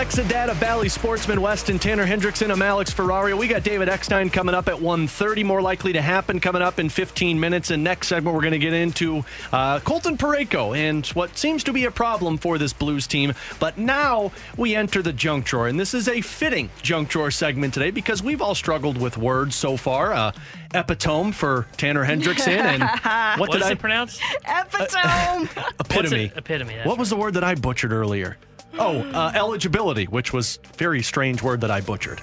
[0.03, 3.39] Alexa Data, Bally Sportsman, Weston, Tanner Hendrickson, I'm Alex Ferrario.
[3.39, 6.89] We got David Eckstein coming up at 1.30, more likely to happen coming up in
[6.89, 7.71] 15 minutes.
[7.71, 9.23] And next segment, we're going to get into
[9.53, 13.31] uh, Colton Parayko and what seems to be a problem for this Blues team.
[13.61, 17.73] But now we enter the junk drawer, and this is a fitting junk drawer segment
[17.73, 20.11] today because we've all struggled with words so far.
[20.11, 20.31] Uh,
[20.73, 22.83] epitome for Tanner Hendrickson, and
[23.39, 24.21] what, What did is I it pronounced?
[24.45, 25.49] Epitome.
[25.79, 26.25] epitome?
[26.25, 28.35] It- epitome, What was the word that I butchered earlier?
[28.79, 32.21] Oh, uh, eligibility, which was very strange word that I butchered.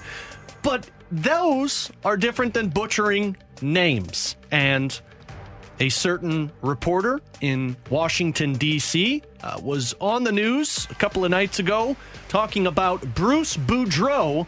[0.63, 4.35] But those are different than butchering names.
[4.51, 4.99] And
[5.79, 11.59] a certain reporter in Washington, D.C., uh, was on the news a couple of nights
[11.59, 11.95] ago
[12.27, 14.45] talking about Bruce Boudreau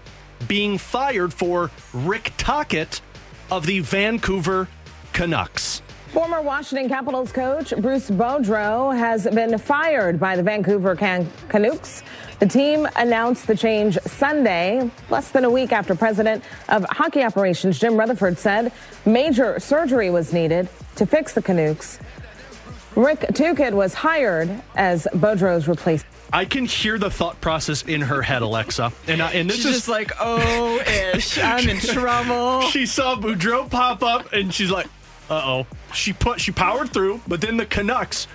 [0.48, 3.02] being fired for Rick Tocchet
[3.50, 4.68] of the Vancouver
[5.14, 5.83] Canucks.
[6.14, 12.04] Former Washington Capitals coach Bruce Boudreau has been fired by the Vancouver Can- Canucks.
[12.38, 17.80] The team announced the change Sunday, less than a week after President of Hockey Operations
[17.80, 18.72] Jim Rutherford said
[19.08, 21.98] major surgery was needed to fix the Canucks.
[22.96, 26.14] Rick Tukid was hired as Boudreau's replacement.
[26.32, 28.92] I can hear the thought process in her head, Alexa.
[29.08, 30.80] And, I, and this She's is just like, oh,
[31.16, 32.62] ish, I'm in trouble.
[32.70, 34.88] she saw Boudreau pop up and she's like,
[35.34, 35.68] uh oh.
[35.94, 38.28] She put she powered through, but then the Canucks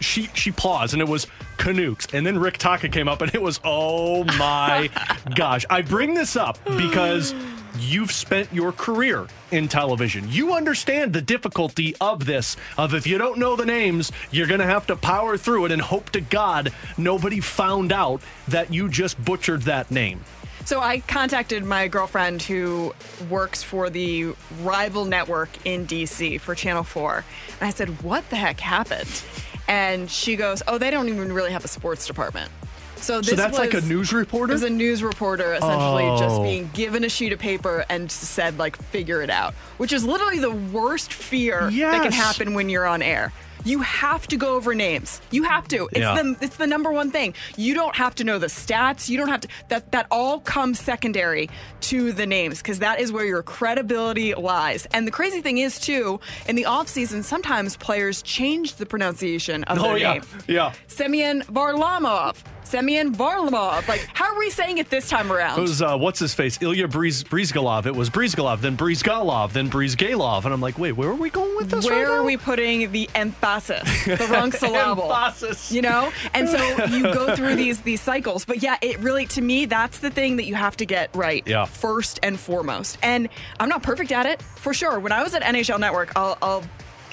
[0.00, 1.26] she she paused and it was
[1.58, 2.06] Canucks.
[2.12, 4.90] And then Rick Taka came up and it was oh my
[5.34, 5.64] gosh.
[5.70, 7.34] I bring this up because
[7.78, 10.26] you've spent your career in television.
[10.30, 12.56] You understand the difficulty of this.
[12.78, 15.82] Of if you don't know the names, you're gonna have to power through it and
[15.82, 20.24] hope to God nobody found out that you just butchered that name.
[20.66, 22.92] So I contacted my girlfriend who
[23.30, 27.24] works for the rival network in DC for Channel 4.
[27.60, 29.22] And I said, What the heck happened?
[29.68, 32.50] And she goes, Oh, they don't even really have a sports department.
[32.96, 34.52] So, this So that's like a news reporter?
[34.52, 36.42] It was a news reporter essentially just Oh.
[36.42, 40.40] being given a sheet of paper and said, like, figure it out, which is literally
[40.40, 43.32] the worst fear that can happen when you're on air.
[43.66, 45.20] You have to go over names.
[45.30, 45.88] You have to.
[45.92, 46.14] It's Yeah.
[46.22, 47.34] the it's the number one thing.
[47.56, 49.08] You don't have to know the stats.
[49.08, 51.50] You don't have to that that all comes secondary
[51.82, 54.86] to the names because that is where your credibility lies.
[54.92, 59.78] And the crazy thing is too, in the offseason, sometimes players change the pronunciation of
[59.78, 60.12] Oh their yeah.
[60.14, 60.22] name.
[60.46, 60.72] Yeah.
[60.86, 62.36] Semyon Varlamov.
[62.66, 63.86] Semyon Varlamov.
[63.88, 65.58] Like, how are we saying it this time around?
[65.58, 67.86] It was uh, what's his face, Ilya Briz- Bryzgalov.
[67.86, 71.56] It was Bryzgalov, then Bryzgalov, then Bryzgalov, and I'm like, wait, where are we going
[71.56, 71.84] with this?
[71.84, 75.12] Where right are we putting the emphasis, the wrong syllable?
[75.12, 75.70] Emphasis.
[75.72, 78.44] You know, and so you go through these these cycles.
[78.44, 81.42] But yeah, it really to me that's the thing that you have to get right
[81.46, 81.64] Yeah.
[81.66, 82.98] first and foremost.
[83.02, 83.28] And
[83.60, 84.98] I'm not perfect at it for sure.
[84.98, 86.36] When I was at NHL Network, I'll.
[86.42, 86.64] I'll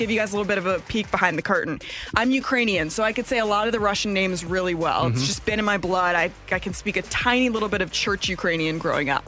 [0.03, 1.79] Give you guys a little bit of a peek behind the curtain.
[2.13, 5.07] I'm Ukrainian, so I could say a lot of the Russian names really well.
[5.07, 5.25] It's Mhm.
[5.27, 6.13] just been in my blood.
[6.17, 9.23] I, I can speak a tiny little bit of church Ukrainian growing up.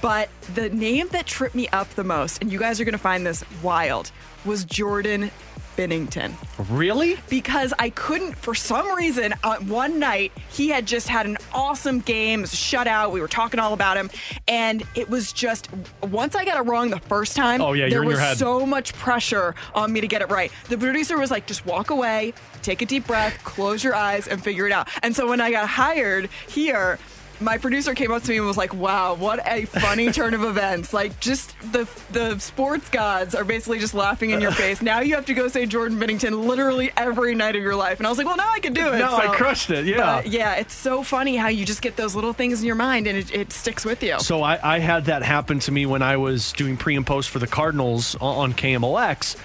[0.00, 2.98] But the name that tripped me up the most, and you guys are going to
[2.98, 4.10] find this wild,
[4.46, 5.30] was Jordan
[5.76, 6.32] Binnington.
[6.70, 7.16] Really?
[7.28, 12.00] Because I couldn't, for some reason, uh, one night he had just had an awesome
[12.00, 13.12] game, it was a shutout.
[13.12, 14.10] We were talking all about him,
[14.48, 15.68] and it was just
[16.02, 17.60] once I got it wrong the first time.
[17.60, 20.50] Oh, yeah, there was so much pressure on me to get it right.
[20.68, 22.32] The producer was like, "Just walk away,
[22.62, 25.50] take a deep breath, close your eyes, and figure it out." And so when I
[25.50, 26.98] got hired here.
[27.40, 30.42] My producer came up to me and was like, "Wow, what a funny turn of
[30.42, 30.94] events!
[30.94, 34.80] Like, just the the sports gods are basically just laughing in your face.
[34.80, 38.06] Now you have to go say Jordan Binnington literally every night of your life." And
[38.06, 40.22] I was like, "Well, now I can do it." No, I crushed it, yeah.
[40.24, 43.18] Yeah, it's so funny how you just get those little things in your mind and
[43.18, 44.18] it, it sticks with you.
[44.20, 47.30] So I, I had that happen to me when I was doing pre and post
[47.30, 49.36] for the Cardinals on, KMOX.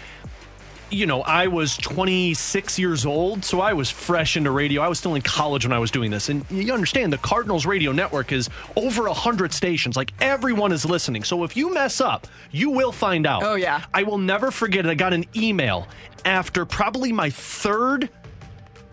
[0.92, 4.82] You know, I was 26 years old, so I was fresh into radio.
[4.82, 6.28] I was still in college when I was doing this.
[6.28, 9.96] And you understand the Cardinals radio network is over 100 stations.
[9.96, 11.24] Like everyone is listening.
[11.24, 13.42] So if you mess up, you will find out.
[13.42, 13.86] Oh, yeah.
[13.94, 14.90] I will never forget it.
[14.90, 15.88] I got an email
[16.26, 18.10] after probably my third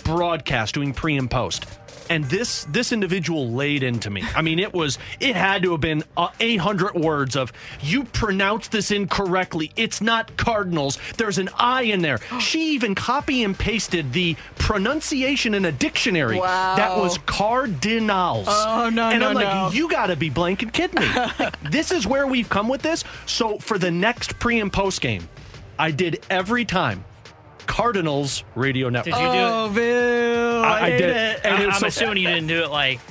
[0.04, 1.66] broadcast doing pre and post.
[2.10, 4.22] And this this individual laid into me.
[4.34, 8.72] I mean, it was it had to have been uh, 800 words of you pronounced
[8.72, 9.72] this incorrectly.
[9.76, 10.98] It's not Cardinals.
[11.16, 12.18] There's an I in there.
[12.48, 16.38] She even copy and pasted the pronunciation in a dictionary.
[16.38, 16.76] Wow.
[16.76, 18.46] That was Cardinals.
[18.48, 19.70] Oh, no, And no, I'm like, no.
[19.72, 21.48] you got to be blanking kidding me.
[21.70, 23.04] this is where we've come with this.
[23.26, 25.28] So for the next pre and post game,
[25.78, 27.04] I did every time.
[27.68, 29.14] Cardinals radio network.
[29.14, 29.42] Did you do it?
[29.42, 30.62] Oh, Bill.
[30.64, 31.02] I, I- I did.
[31.10, 31.40] it.
[31.44, 32.98] And I, it was I'm so- assuming you didn't do it like.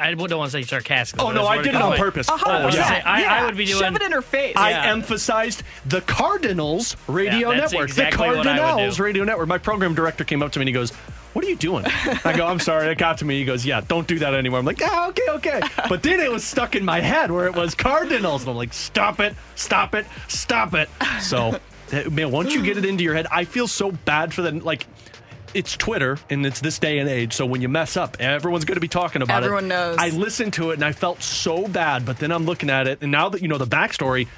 [0.00, 1.26] I don't want to say sarcastically.
[1.26, 1.98] Oh no, I did it on like.
[1.98, 2.28] purpose.
[2.28, 2.82] A Oh, hundred yeah.
[2.88, 3.06] percent.
[3.06, 4.54] I- I would be doing- Shove it in her face.
[4.56, 4.92] I Yeah.
[4.92, 7.88] emphasized the Cardinals radio Yeah, that's network.
[7.88, 9.02] exactly the what I would Cardinals do.
[9.02, 9.48] radio network.
[9.48, 10.92] My program director came up to me and he goes,
[11.32, 11.84] What are you doing?
[12.24, 13.38] I go, I'm sorry, it got to me.
[13.40, 14.60] He goes, Yeah, don't do that anymore.
[14.60, 15.60] I'm like, Ah, okay, okay.
[15.88, 18.42] But then it was stuck in my head where it was Cardinals.
[18.42, 20.88] And I'm like, Stop it, stop it, stop it.
[21.20, 21.58] So,
[22.10, 24.60] man, once you get it into your head, I feel so bad for them.
[24.60, 24.86] Like,
[25.54, 27.32] it's Twitter and it's this day and age.
[27.32, 29.46] So when you mess up, everyone's going to be talking about it.
[29.46, 29.96] Everyone knows.
[29.98, 32.98] I listened to it and I felt so bad, but then I'm looking at it
[33.00, 34.28] and now that you know the backstory,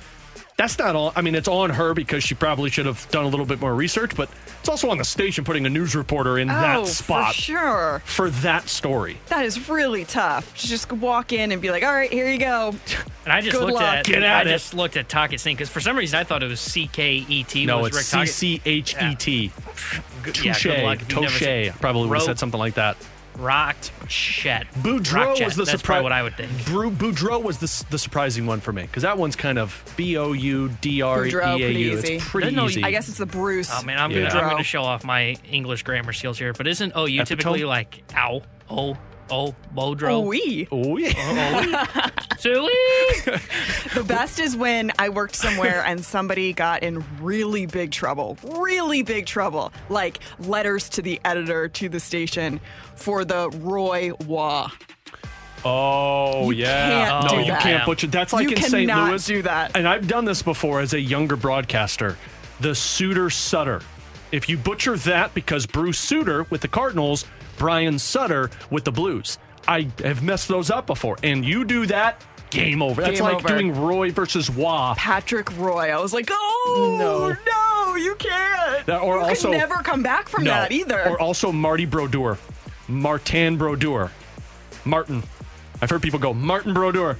[0.61, 1.11] that's not all.
[1.17, 3.75] I mean, it's on her because she probably should have done a little bit more
[3.75, 4.29] research, but
[4.59, 8.03] it's also on the station putting a news reporter in oh, that spot for sure.
[8.05, 9.17] for that story.
[9.29, 10.55] That is really tough.
[10.59, 12.75] To just walk in and be like, "All right, here you go."
[13.25, 13.85] And I just Good looked luck.
[13.85, 14.45] at Get I it.
[14.45, 17.25] just looked at Talkett's name because for some reason I thought it was C K
[17.27, 17.65] E T.
[17.65, 18.35] No, was it's Rick C Tocchet.
[18.35, 19.53] C H E T.
[20.23, 20.63] Good- yeah, Touche.
[20.65, 21.81] good luck if you've never Touche.
[21.81, 22.99] Probably would have said something like that.
[23.37, 24.67] Rocked shed.
[24.81, 25.83] Boudreau was the surprise.
[25.83, 26.51] probably what I would think.
[26.67, 30.17] Bru- Boudreau was the, the surprising one for me because that one's kind of B
[30.19, 31.93] O U D R E Boudreau, A pretty U.
[31.99, 32.15] easy.
[32.17, 32.83] It's pretty No, easy.
[32.85, 33.71] I guess it's the Bruce.
[33.73, 34.29] Oh man, I'm Yeah.
[34.29, 36.53] gonna I'm gonna show off my English grammar skills here.
[36.53, 37.25] But isn't OU Epitome?
[37.25, 38.97] typically like ow oh
[39.31, 40.11] oh Bodro?
[40.15, 40.67] Oh, we.
[40.71, 42.09] Oh yeah.
[42.43, 49.03] The best is when I worked somewhere and somebody got in really big trouble, really
[49.03, 52.61] big trouble, like letters to the editor to the station
[52.97, 54.71] for the Roy Wah.
[55.65, 56.89] Oh You yeah.
[57.11, 57.61] can't no, do you that.
[57.63, 58.07] can't butcher.
[58.07, 58.89] That's like You in St.
[58.89, 59.27] cannot Louis.
[59.27, 59.77] do that.
[59.77, 62.17] And I've done this before as a younger broadcaster.
[62.61, 63.83] The Suter Sutter.
[64.33, 67.27] If you butcher that because Bruce Sutter with the Cardinals,
[67.61, 69.37] Brian Sutter with the Blues.
[69.69, 71.19] I have messed those up before.
[71.23, 73.03] And you do that, game over.
[73.03, 73.49] That's Game like over.
[73.49, 74.95] doing Roy versus Wah.
[74.97, 75.91] Patrick Roy.
[75.95, 77.29] I was like, oh No.
[77.29, 78.87] no, you can't.
[78.87, 80.53] That- or you also- could never come back from No.
[80.53, 81.07] that either.
[81.11, 82.39] Or also Marty Brodeur.
[82.89, 84.11] Martin Brodeur.
[84.87, 85.23] Martin.
[85.83, 87.19] I've heard people go, Martin Brodeur.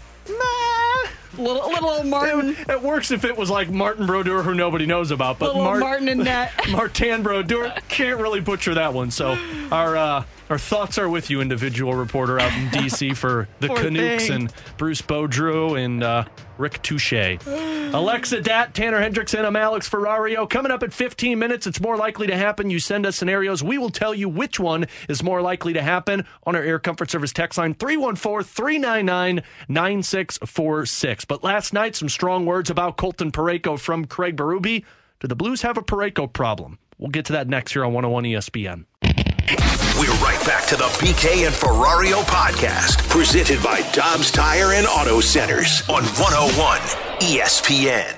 [1.39, 5.11] Little little old Martin, It works if it was like Martin Brodeur, who nobody knows
[5.11, 6.53] about, but little Mart- Martin and net.
[6.71, 9.11] Martin Brodeur can't really butcher that one.
[9.11, 9.39] So
[9.71, 13.77] our uh, our thoughts are with you, individual reporter out in DC for the Poor
[13.77, 14.33] Canucks thing.
[14.33, 16.25] and Bruce Boudreau and uh,
[16.59, 17.13] Rick Touche.
[17.93, 20.51] Alexa Datt, Tanner Hendrickson, I'm Alex Ferrario.
[20.51, 22.69] Coming up at 15 minutes, it's more likely to happen.
[22.69, 23.63] You send us scenarios.
[23.63, 27.11] We will tell you which one is more likely to happen on our Air Comfort
[27.11, 31.25] Service text line 314 399 9646.
[31.27, 34.85] But last night, some strong words about Colton Parayko from Craig Berube.
[35.21, 36.79] Do the Blues have a Parayko problem?
[36.99, 39.90] We'll get to that next here on 101 ESPN.
[40.01, 45.21] We're right back to the BK and Ferrario podcast, presented by Dobbs Tire and Auto
[45.21, 46.81] Centers on 101
[47.21, 48.17] ESPN.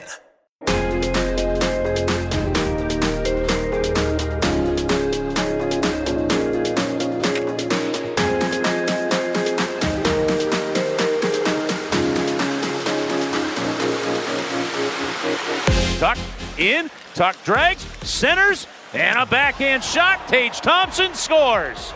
[15.99, 16.19] Tuck
[16.59, 20.29] in, Tuck drags, centers, and a backhand shot.
[20.29, 21.93] Tage Thompson scores.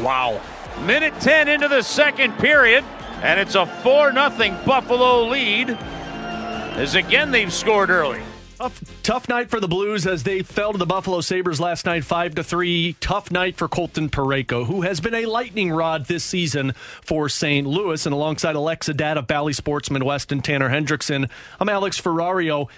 [0.00, 0.40] Wow.
[0.84, 2.84] Minute 10 into the second period,
[3.22, 4.30] and it's a 4 0
[4.64, 5.70] Buffalo lead.
[5.70, 8.22] As again, they've scored early.
[8.60, 12.04] Tough, tough night for the Blues as they fell to the Buffalo Sabres last night,
[12.04, 12.94] five to three.
[13.00, 17.66] Tough night for Colton Parayko, who has been a lightning rod this season for St.
[17.66, 22.68] Louis, and alongside Alexa Datt of Bally Sports Midwest and Tanner Hendrickson, I'm Alex Ferrario.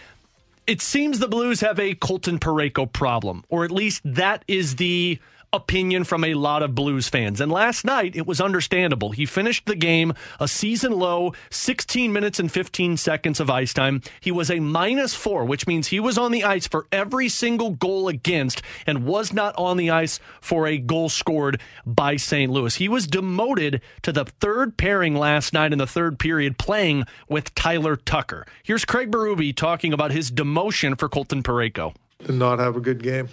[0.73, 5.19] It seems the Blues have a Colton Parayko problem, or at least that is the
[5.53, 7.41] opinion from a lot of Blues fans.
[7.41, 9.11] And last night, it was understandable.
[9.11, 14.03] He finished the game a season low, 16 minutes and 15 seconds of ice time.
[14.21, 17.71] He was a minus four, which means he was on the ice for every single
[17.71, 22.51] goal against and was not on the ice for a goal scored by St.
[22.51, 22.75] Louis.
[22.75, 27.55] He was demoted to the third pairing last night in the third period, playing with
[27.55, 28.47] Tyler Tucker.
[28.63, 31.95] Here's Craig Berube talking about his demotion for Colton Parayko.
[32.25, 33.29] did not have a good game.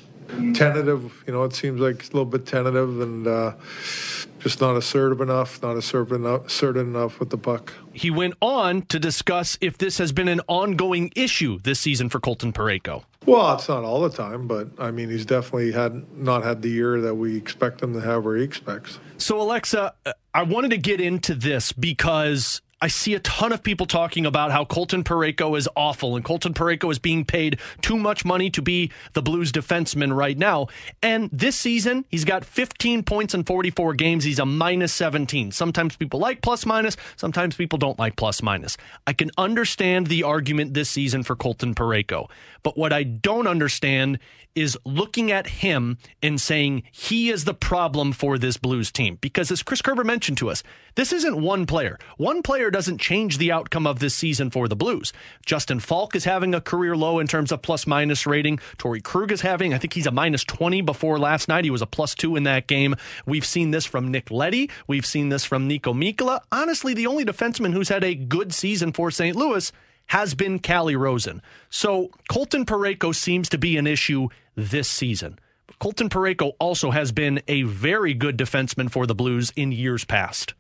[0.54, 3.54] Tentative, you know, it seems like it's a little bit tentative and uh,
[4.40, 7.74] just not assertive enough, not assertive enough, certain enough with the puck.
[7.94, 12.20] He went on to discuss if this has been an ongoing issue this season for
[12.20, 13.04] Colton Parayko.
[13.26, 16.70] Well, it's not all the time, but I mean, he's definitely had not had the
[16.70, 19.00] year that we expect him to have or he expects.
[19.18, 23.62] So, Alexa, uh, I wanted to get into this because I see a ton of
[23.62, 27.98] people talking about how Colton Parayko is awful and Colton Parayko is being paid too
[27.98, 30.68] much money to be the Blues defenseman right now.
[31.04, 34.24] And this season, he's got 15 points in 44 games.
[34.24, 35.52] He's a minus 17.
[35.52, 38.78] Sometimes people like plus minus, sometimes people don't like plus minus.
[39.06, 42.30] I can understand the argument this season for Colton Parayko.
[42.64, 44.20] But what I don't understand
[44.56, 49.18] is looking at him and saying he is the problem for this Blues team.
[49.22, 50.64] Because as Chris Kerber mentioned to us,
[50.96, 51.98] this isn't one player.
[52.18, 55.14] One player doesn't change the outcome of this season for the Blues.
[55.46, 58.58] Justin Faulk is having a career low in terms of plus minus rating.
[58.78, 61.64] Torey Krug is having, I think he's a minus 20 before last night.
[61.64, 62.96] He was a plus two in that game.
[63.26, 64.70] We've seen this from Nick Leddy.
[64.88, 66.42] We've seen this from Nico Mikkola.
[66.52, 69.36] Honestly, the only defenseman who's had a good season for St.
[69.36, 69.72] Louis
[70.08, 71.42] has been Calle Rosen.
[71.70, 75.40] So Colton Parayko seems to be an issue this season.
[75.80, 80.54] Colton Parayko also has been a very good defenseman for the Blues in years past.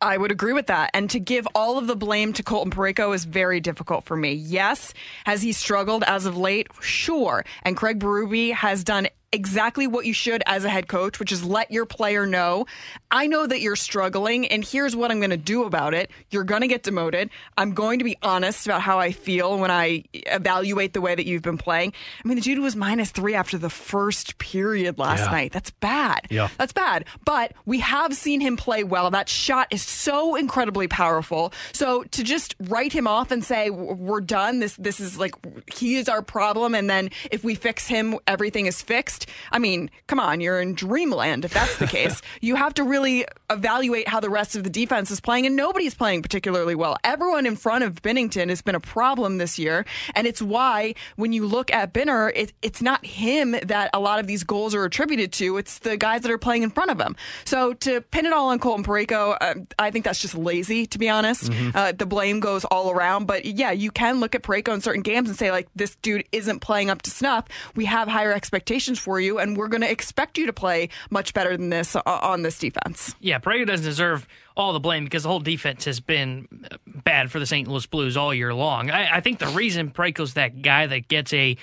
[0.00, 0.90] I would agree with that.
[0.94, 4.32] And to give all of the blame to Colton Parayko is very difficult for me.
[4.32, 4.94] Yes,
[5.24, 6.68] has he struggled as of late?
[6.80, 7.44] Sure.
[7.64, 11.44] And Craig Berube has done exactly what you should as a head coach, which is
[11.44, 12.66] let your player know,
[13.10, 16.10] I know that you're struggling and here's what I'm going to do about it.
[16.30, 17.28] You're going to get demoted.
[17.56, 21.26] I'm going to be honest about how I feel when I evaluate the way that
[21.26, 21.92] you've been playing.
[22.24, 25.30] I mean, the dude was minus three after the first period last Yeah.
[25.30, 25.52] night.
[25.52, 26.20] That's bad.
[26.30, 26.48] Yeah.
[26.56, 27.04] That's bad.
[27.24, 29.10] But we have seen him play well.
[29.10, 31.52] That shot is so incredibly powerful.
[31.72, 35.34] So to just write him off and say we're done, this this is like
[35.74, 39.17] he is our problem, and then if we fix him, everything is fixed.
[39.52, 42.20] I mean, come on, you're in dreamland if that's the case.
[42.40, 45.94] you have to really evaluate how the rest of the defense is playing, and nobody's
[45.94, 46.96] playing particularly well.
[47.04, 49.84] Everyone in front of Binnington has been a problem this year,
[50.14, 54.18] and it's why when you look at Binner, it, it's not him that a lot
[54.20, 55.56] of these goals are attributed to.
[55.56, 57.16] It's the guys that are playing in front of him.
[57.44, 60.98] So to pin it all on Colton Parayko, uh, I think that's just lazy, to
[60.98, 61.50] be honest.
[61.50, 61.74] Mhm.
[61.74, 63.26] Uh, the blame goes all around.
[63.26, 66.24] But yeah, you can look at Parayko in certain games and say, like, this dude
[66.32, 67.46] isn't playing up to snuff.
[67.74, 71.34] We have higher expectations for you, and we're going to expect you to play much
[71.34, 73.14] better than this uh, on this defense.
[73.20, 77.30] Yeah, Parayko doesn't deserve all the blame because the whole defense has been uh, bad
[77.30, 77.68] for the St.
[77.68, 78.90] Louis Blues all year long.
[78.90, 81.56] I, I think the reason Parayko's that guy that gets a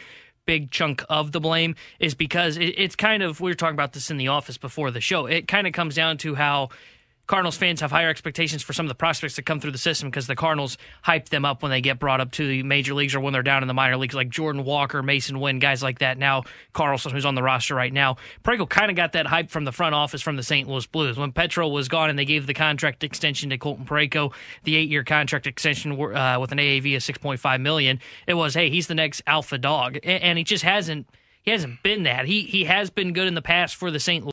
[0.46, 3.94] big chunk of the blame is because it, it's kind of we were talking about
[3.94, 5.26] this in the office before the show.
[5.26, 6.70] It kind of comes down to how
[7.28, 10.10] Cardinals fans have higher expectations for some of the prospects that come through the system
[10.10, 13.16] because the Cardinals hype them up when they get brought up to the major leagues
[13.16, 16.00] or when they're down in the minor leagues, like Jordan Walker, Masyn Winn, guys like
[16.00, 16.18] that.
[16.18, 16.44] Now
[16.74, 19.72] Carlson, who's on the roster right now, Parayko kind of got that hype from the
[19.72, 20.68] front office from the St.
[20.68, 24.32] Louis Blues when Petro was gone and they gave the contract extension to Colton Parayko,
[24.64, 28.00] the eight-year contract extension uh, with an AAV of six point five million.
[28.28, 31.08] It was, hey, he's the next alpha dog, and, and he just hasn't.
[31.42, 32.26] He hasn't been that.
[32.26, 34.26] He he has been good in the past for the St.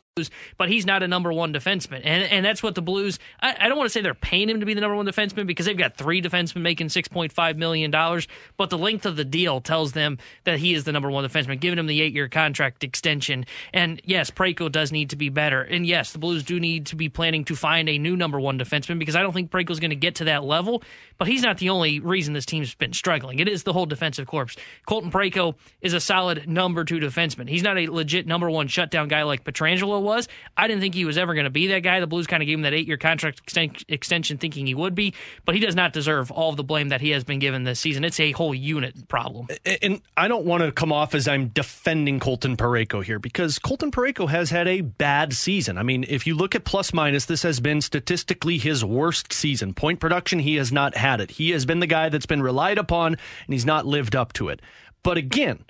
[0.59, 3.17] But he's not a number one defenseman, and and that's what the Blues.
[3.41, 5.47] I, I don't want to say they're paying him to be the number one defenseman
[5.47, 9.15] because they've got three defensemen making six point five million dollars, but the length of
[9.15, 12.13] the deal tells them that he is the number one defenseman, giving him the eight
[12.13, 13.47] year contract extension.
[13.73, 16.95] And yes, Parayko does need to be better, and yes, the Blues do need to
[16.95, 19.89] be planning to find a new number one defenseman because I don't think Parayko's going
[19.89, 20.83] to get to that level.
[21.17, 23.39] But he's not the only reason this team's been struggling.
[23.39, 24.55] It is the whole defensive corps.
[24.85, 27.49] Colton Parayko is a solid number two defenseman.
[27.49, 30.27] He's not a legit number one shutdown guy like Pietrangelo was.
[30.55, 31.99] I didn't think he was ever going to be that guy.
[31.99, 34.95] The Blues kind of gave him that eight year contract exten- extension thinking he would
[34.95, 35.13] be,
[35.45, 37.79] but he does not deserve all of the blame that he has been given this
[37.79, 38.03] season.
[38.03, 39.47] It's a whole unit problem.
[39.81, 43.91] And I don't want to come off as I'm defending Colton Parayko here because Colton
[43.91, 45.77] Parayko has had a bad season.
[45.77, 49.73] I mean, if you look at plus minus, this has been statistically his worst season.
[49.73, 51.31] Point production, he has not had it.
[51.31, 54.49] He has been the guy that's been relied upon, and he's not lived up to
[54.49, 54.61] it.
[55.03, 55.65] But again,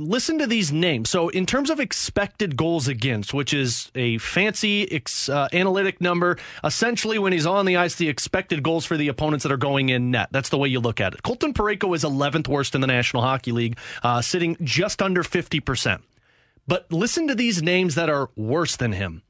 [0.00, 1.10] listen to these names.
[1.10, 6.38] So, in terms of expected goals against, which is a fancy ex, uh, analytic number,
[6.64, 9.88] essentially when he's on the ice, the expected goals for the opponents that are going
[9.90, 10.28] in net.
[10.32, 11.22] That's the way you look at it.
[11.22, 16.00] Colton Parayko is 11th worst in the National Hockey League, uh, sitting just under 50%.
[16.66, 19.22] But listen to these names that are worse than him.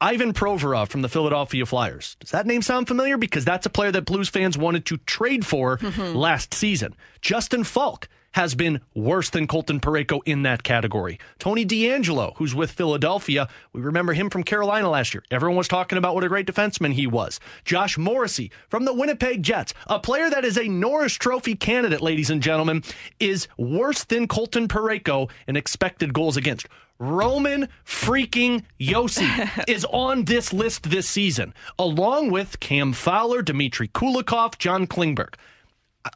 [0.00, 2.16] Ivan Provorov from the Philadelphia Flyers.
[2.20, 3.16] Does that name sound familiar?
[3.16, 6.14] Because that's a player that Blues fans wanted to trade for Mhm.
[6.14, 6.94] last season.
[7.22, 11.18] Justin Faulk has been worse than Colton Parayko in that category.
[11.38, 15.22] Tony DeAngelo, who's with Philadelphia, we remember him from Carolina last year.
[15.30, 17.38] Everyone was talking about what a great defenseman he was.
[17.64, 22.28] Josh Morrissey from the Winnipeg Jets, a player that is a Norris Trophy candidate, ladies
[22.28, 22.82] and gentlemen,
[23.20, 26.66] is worse than Colton Parayko in expected goals against.
[26.98, 34.58] Roman freaking Josi is on this list this season, along with Cam Fowler, Dmitry Kulikov,
[34.58, 35.34] John Klingberg.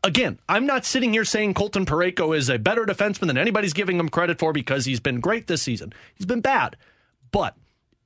[0.05, 3.98] Again, I'm not sitting here saying Colton Parayko is a better defenseman than anybody's giving
[3.98, 5.94] him credit for because he's been great this season.
[6.15, 6.77] He's been bad.
[7.31, 7.56] But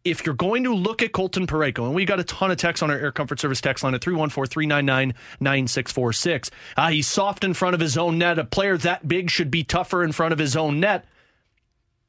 [0.05, 2.83] if you're going to look at Colton Parayko, and we got a ton of texts
[2.83, 6.51] on our Air Comfort Service text line at 314 399 9646.
[6.77, 8.39] Ah, he's soft in front of his own net.
[8.39, 11.05] A player that big should be tougher in front of his own net.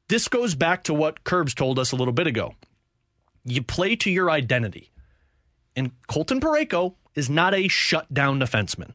[0.08, 2.54] This goes back to what Curbs told us a little bit ago.
[3.44, 4.90] You play to your identity.
[5.76, 8.92] And Colton Parayko is not a shutdown defenseman.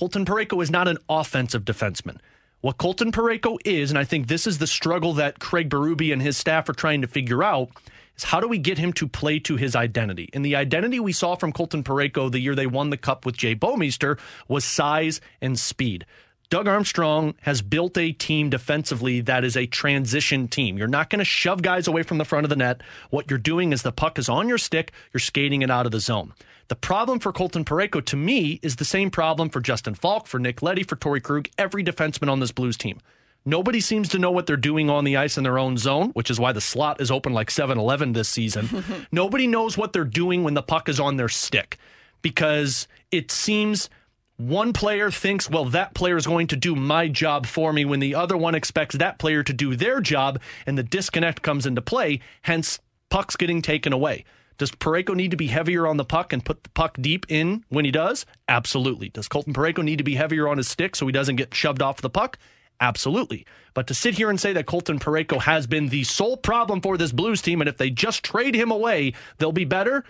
[0.00, 2.16] Colton Parayko is not an offensive defenseman.
[2.62, 6.22] What Colton Parayko is, and I think this is the struggle that Craig Berube and
[6.22, 7.68] his staff are trying to figure out,
[8.16, 10.30] is how do we get him to play to his identity?
[10.32, 13.36] And the identity we saw from Colton Parayko the year they won the cup with
[13.36, 14.18] Jay Bouwmeester
[14.48, 16.06] was size and speed.
[16.48, 20.78] Doug Armstrong has built a team defensively that is a transition team.
[20.78, 22.80] You're not going to shove guys away from the front of the net.
[23.10, 25.92] What you're doing is the puck is on your stick, you're skating it out of
[25.92, 26.32] the zone.
[26.70, 30.38] The problem for Colton Parayko, to me, is the same problem for Justin Faulk, for
[30.38, 33.00] Nick Leddy, for Torey Krug, every defenseman on this Blues team.
[33.44, 36.30] Nobody seems to know what they're doing on the ice in their own zone, which
[36.30, 38.84] is why the slot is open like 7 Eleven this season.
[39.10, 41.76] Nobody knows what they're doing when the puck is on their stick
[42.22, 43.90] because it seems
[44.36, 47.98] one player thinks, well, that player is going to do my job for me when
[47.98, 51.82] the other one expects that player to do their job, and the disconnect comes into
[51.82, 52.78] play, hence
[53.08, 54.24] pucks getting taken away.
[54.60, 57.64] Does Parayko need to be heavier on the puck and put the puck deep in
[57.70, 58.26] when he does?
[58.46, 59.08] Absolutely.
[59.08, 61.80] Does Colton Parayko need to be heavier on his stick so he doesn't get shoved
[61.80, 62.36] off the puck?
[62.78, 63.46] Absolutely.
[63.72, 66.98] But to sit here and say that Colton Parayko has been the sole problem for
[66.98, 70.04] this Blues team, and if they just trade him away, they'll be better,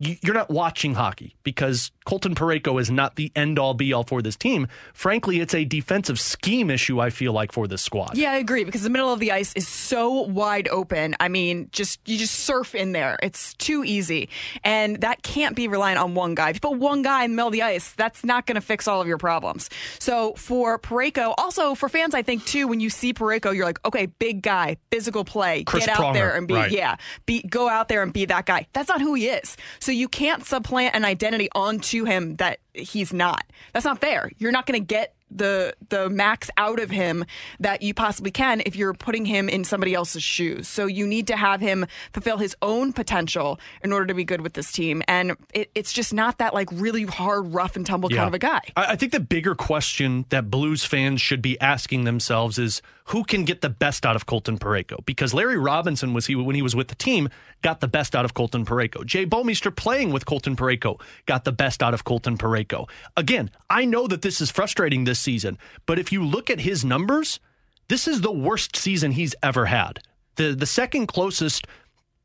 [0.00, 4.22] you're not watching hockey because Colton Parayko is not the end all be all for
[4.22, 4.68] this team.
[4.94, 8.16] Frankly, it's a defensive scheme issue, I feel like, for this squad.
[8.16, 11.16] Yeah, I agree because the middle of the ice is so wide open.
[11.18, 13.18] I mean, just you just surf in there.
[13.22, 14.28] It's too easy.
[14.62, 16.50] And that can't be reliant on one guy.
[16.50, 18.60] If you put one guy in the middle of the ice, that's not going to
[18.60, 19.68] fix all of your problems.
[19.98, 23.84] So for Parayko, also for fans, I think too, when you see Parayko, you're like,
[23.84, 26.70] okay, big guy, physical play, Chris get out Pronger, there and be, right.
[26.70, 26.96] yeah,
[27.26, 28.68] be, go out there and be that guy.
[28.72, 29.56] That's not who he is.
[29.80, 33.44] So you can't supplant an identity onto him that he's not.
[33.72, 34.30] That's not fair.
[34.38, 37.24] You're not going to get the the max out of him
[37.60, 40.68] that you possibly can if you're putting him in somebody else's shoes.
[40.68, 44.40] So you need to have him fulfill his own potential in order to be good
[44.40, 45.02] with this team.
[45.06, 48.38] And it, it's just not that like really hard, rough and tumble kind of a
[48.38, 48.60] guy.
[48.76, 53.24] I, I think the bigger question that Blues fans should be asking themselves is who
[53.24, 55.04] can get the best out of Colton Parayko?
[55.06, 57.28] Because Larry Robinson was he when he was with the team
[57.62, 59.04] got the best out of Colton Parayko.
[59.04, 62.88] Jay Bouwmeester playing with Colton Parayko got the best out of Colton Parayko.
[63.16, 66.84] Again, I know that this is frustrating this season, but if you look at his
[66.84, 67.40] numbers,
[67.88, 70.00] this is the worst season he's ever had.
[70.36, 71.66] The the second closest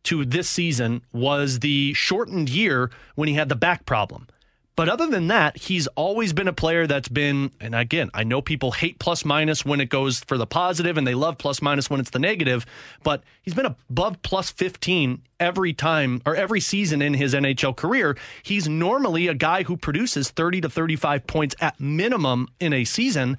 [0.03, 4.27] to this season was the shortened year when he had the back problem.
[4.75, 8.41] But other than that, he's always been a player that's been, and again, I know
[8.41, 11.91] people hate plus minus when it goes for the positive and they love plus minus
[11.91, 12.65] when it's the negative,
[13.03, 18.17] but he's been above plus 15 every time or every season in his NHL career.
[18.41, 23.37] He's normally a guy who produces 30 to 35 points at minimum in a season.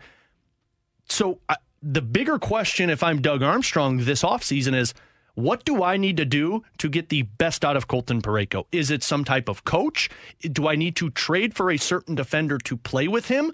[1.08, 4.94] So uh, the bigger question, if I'm Doug Armstrong this offseason, is
[5.34, 8.66] what do I need to do to get the best out of Colton Parayko?
[8.72, 10.08] Is it some type of coach?
[10.40, 13.52] Do I need to trade for a certain defender to play with him?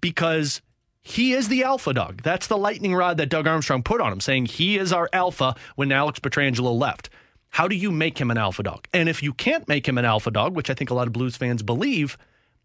[0.00, 0.60] Because
[1.02, 2.22] he is the alpha dog.
[2.22, 5.54] That's the lightning rod that Doug Armstrong put on him, saying he is our alpha
[5.76, 7.10] when Alex Pietrangelo left.
[7.50, 8.86] How do you make him an alpha dog?
[8.92, 11.12] And if you can't make him an alpha dog, which I think a lot of
[11.12, 12.16] Blues fans believe,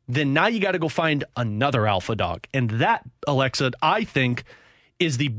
[0.07, 2.45] then now you got to go find another alpha dog.
[2.53, 4.43] And that, Alexa, I think
[4.99, 5.33] is the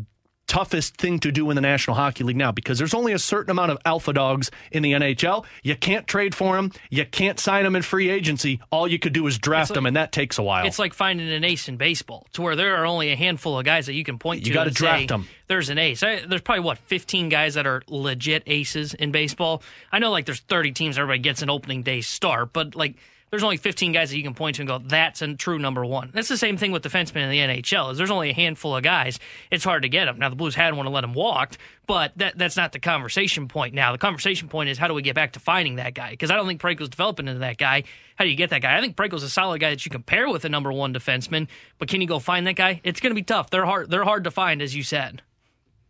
[0.47, 3.51] toughest thing to do in the National Hockey League now because there's only a certain
[3.51, 5.45] amount of alpha dogs in the NHL.
[5.63, 6.73] You can't trade for them.
[6.91, 8.61] You can't sign them in free agency.
[8.71, 10.67] All you could do is draft like- them, and that takes a while.
[10.67, 13.65] It's like finding an ace in baseball, to where there are only a handful of
[13.65, 14.49] guys that you can point to.
[14.49, 15.29] You gotta and draft them.
[15.49, 16.03] There's an ace.
[16.03, 19.63] I, there's probably what 15 guys that are legit aces in baseball.
[19.93, 20.99] I know like there's 30 teams.
[20.99, 22.97] Everybody gets an opening day start, but like
[23.31, 25.85] there's only 15 guys that you can point to and go, that's a true number
[25.85, 26.11] one.
[26.13, 27.93] That's the same thing with defensemen in the NHL.
[27.93, 29.19] Is there's only a handful of guys.
[29.51, 30.19] It's hard to get them.
[30.19, 33.49] Now the Blues had one to let him walk, but that that's not the conversation
[33.49, 33.75] point.
[33.75, 36.11] Now the conversation point is how do we get back to finding that guy?
[36.11, 37.83] Because I don't think Parayko's developing into that guy.
[38.17, 38.77] How do you get that guy?
[38.77, 41.49] I think Parayko's a solid guy that you can pair with a number one defenseman,
[41.79, 42.81] but can you go find that guy?
[42.85, 43.51] It's going to be tough.
[43.51, 43.91] They're hard.
[43.91, 45.23] They're hard to find, as you said.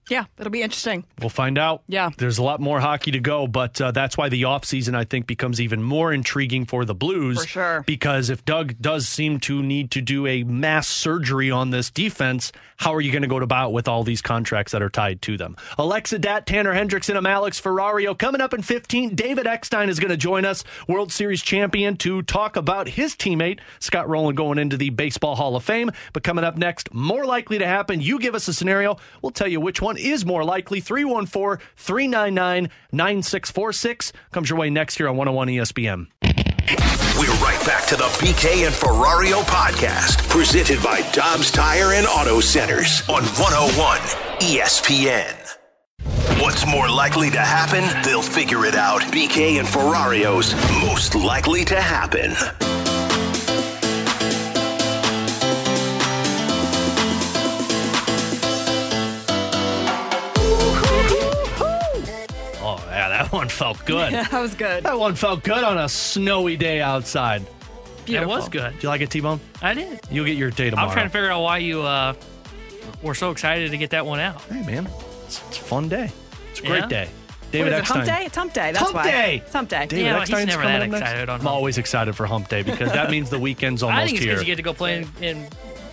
[0.08, 1.04] Yeah, it'll be interesting.
[1.20, 1.82] We'll find out.
[1.88, 2.10] Yeah.
[2.16, 5.26] There's a lot more hockey to go, but uh, that's why the offseason, I think,
[5.26, 7.42] becomes even more intriguing for the Blues.
[7.42, 7.84] For sure.
[7.86, 12.52] Because if Doug does seem to need to do a mass surgery on this defense,
[12.76, 15.36] how are you going to go about with all these contracts that are tied to
[15.36, 15.56] them?
[15.78, 18.16] Alexa Datt, Tanner Hendrickson, I'm Alex Ferrario.
[18.16, 22.22] Coming up in 15, David Eckstein is going to join us, World Series champion, to
[22.22, 25.90] talk about his teammate, Scott Rolen, going into the Baseball Hall of Fame.
[26.12, 28.98] But coming up next, more likely to happen, you give us a scenario.
[29.22, 30.80] We'll tell you which one one is more likely.
[30.80, 36.06] 314 399 9646 comes your way next here on 101 ESPN.
[37.18, 42.40] We're right back to the BK and Ferrario podcast, presented by Dobbs Tire and Auto
[42.40, 43.98] Centers on 101
[44.40, 45.34] ESPN.
[46.42, 47.84] What's more likely to happen?
[48.04, 49.00] They'll figure it out.
[49.00, 52.32] BK and Ferrario's most likely to happen.
[63.36, 64.12] One felt good.
[64.12, 64.82] Yeah, that was good.
[64.84, 67.46] That one felt good on a snowy day outside.
[68.04, 68.32] Beautiful.
[68.32, 68.72] It was good.
[68.72, 69.40] Do you like it, T Bone?
[69.62, 70.00] I did.
[70.10, 70.88] You'll get your day tomorrow.
[70.88, 72.14] I'm trying to figure out why you uh,
[73.02, 74.40] were so excited to get that one out.
[74.42, 74.88] Hey, man,
[75.24, 76.10] it's, it's a fun day.
[76.50, 76.88] It's a great Yeah?
[76.88, 77.04] day.
[77.08, 78.24] What David is it, hump day?
[78.26, 78.72] It's hump day.
[78.72, 79.04] That's Hump why.
[79.10, 79.36] day!
[79.44, 79.86] It's hump day.
[79.86, 81.00] David Yeah, Eckstein's he's never coming that up next.
[81.02, 84.00] excited on I'm always excited for hump day because that means the weekend's almost I
[84.00, 84.32] almost think it's here.
[84.34, 85.48] because you get to go play in, in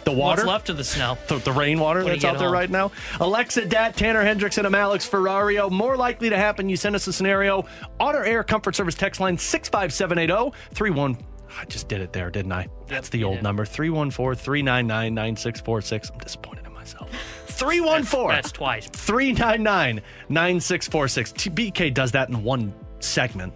[0.05, 0.41] the water?
[0.41, 1.17] what's left of the snow.
[1.27, 2.53] the, the rainwater that's out there home.
[2.53, 2.91] right now.
[3.19, 5.69] Alexa Datt, Tanner Hendrickson, and Alex Ferrario.
[5.71, 6.69] More likely to happen.
[6.69, 7.65] You send us a scenario
[7.99, 11.17] on our air comfort service text line 65780 31.
[11.59, 12.67] I just did it there, didn't I?
[12.87, 16.09] That's the old number 314 399 9646.
[16.09, 17.09] I'm disappointed in myself.
[17.47, 18.87] 314 That's twice.
[18.87, 21.33] 399 9646.
[21.49, 23.53] BK does that in one segment.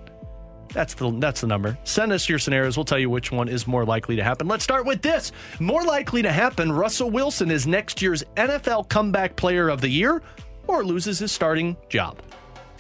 [0.70, 1.78] That's the that's the number.
[1.84, 2.78] Send us your scenarios.
[2.78, 4.48] We'll tell you which one is more likely to happen.
[4.48, 5.32] Let's start with this.
[5.60, 10.22] More likely to happen, Russell Wilson is next year's NFL comeback player of the year
[10.68, 12.20] or loses his starting job.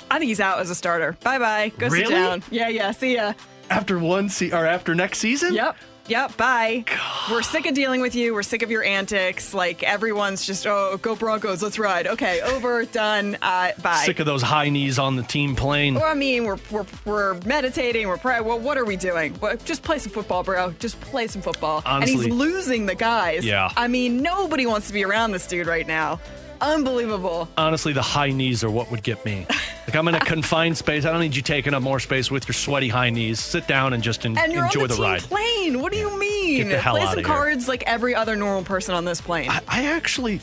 [0.09, 1.17] I think he's out as a starter.
[1.23, 1.71] Bye bye.
[1.77, 2.43] Go sit down.
[2.51, 2.91] Yeah, yeah.
[2.91, 3.33] See ya.
[3.69, 5.53] After one se- or after next season?
[5.53, 5.75] Yep.
[6.07, 6.37] Yep.
[6.37, 6.85] Bye.
[7.29, 8.33] We're sick of dealing with you.
[8.33, 9.53] We're sick of your antics.
[9.53, 11.61] Like everyone's just, oh, go Broncos.
[11.61, 12.07] Let's ride.
[12.07, 12.41] Okay.
[12.41, 12.85] Over.
[12.85, 13.37] Done.
[13.41, 14.03] Uh, bye.
[14.05, 15.95] Sick of those high knees on the team plane.
[15.95, 18.07] Well, I mean, we're we're, we're meditating.
[18.07, 18.45] We're praying.
[18.45, 19.33] Well, what are we doing?
[19.35, 20.71] What, just play some football, bro.
[20.79, 21.79] Just play some football.
[21.79, 22.25] and Honestly.
[22.25, 23.45] he's losing the guys.
[23.45, 23.69] Yeah.
[23.75, 26.19] I mean, nobody wants to be around this dude right now.
[26.61, 27.47] Unbelievable.
[27.57, 29.45] Honestly, the high knees are what would get me.
[29.87, 31.05] Like I'm in a confined space.
[31.05, 33.39] I don't need you taking up more space with your sweaty high knees.
[33.39, 35.21] Sit down and just en- And you're enjoy on the, the, ride.
[35.21, 35.79] plane.
[35.81, 36.57] What do you mean?
[36.57, 37.25] Get the hell play outta some here.
[37.25, 39.49] cards like every other normal person on this plane.
[39.49, 40.41] I, I actually,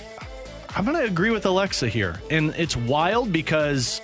[0.75, 4.01] I'm going to agree with Alexa here, and it's wild because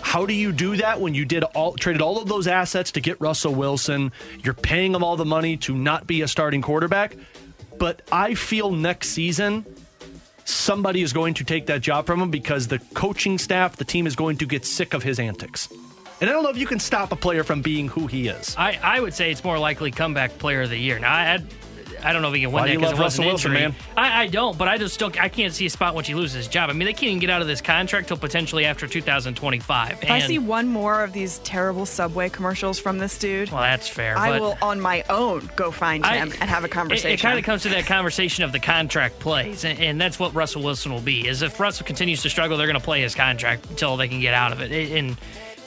[0.00, 3.00] how do you do that when you did all traded all of those assets to
[3.02, 4.12] get Russell Wilson?
[4.42, 7.14] You're paying him all the money to not be a starting quarterback,
[7.78, 9.66] but I feel next season
[10.48, 14.06] somebody is going to take that job from him because the coaching staff, the team
[14.06, 15.68] is going to get sick of his antics.
[16.20, 18.56] And I don't know if you can stop a player from being who he is.
[18.58, 20.98] I, I would say it's more likely comeback player of the year.
[20.98, 21.42] Now, I,
[22.04, 23.24] I don't know if he can win Why that because love it was an Russell
[23.26, 23.68] Wilson, injury.
[23.68, 23.74] man?
[23.96, 25.20] I, I don't, but I just don't.
[25.20, 26.70] I can't see a spot once he loses his job.
[26.70, 30.02] I mean, they can't even get out of this contract till potentially after 2025.
[30.02, 33.88] if I see one more of these terrible Subway commercials from this dude, well, that's
[33.88, 34.16] fair.
[34.16, 37.10] I but will on my own go find I- him and have a conversation.
[37.10, 40.34] it kind of comes to that conversation of the contract plays, and, and that's what
[40.34, 41.26] Russell Wilson will be.
[41.26, 44.20] Is if Russell continues to struggle, they're going to play his contract until they can
[44.20, 44.72] get out of it.
[44.72, 45.16] It- and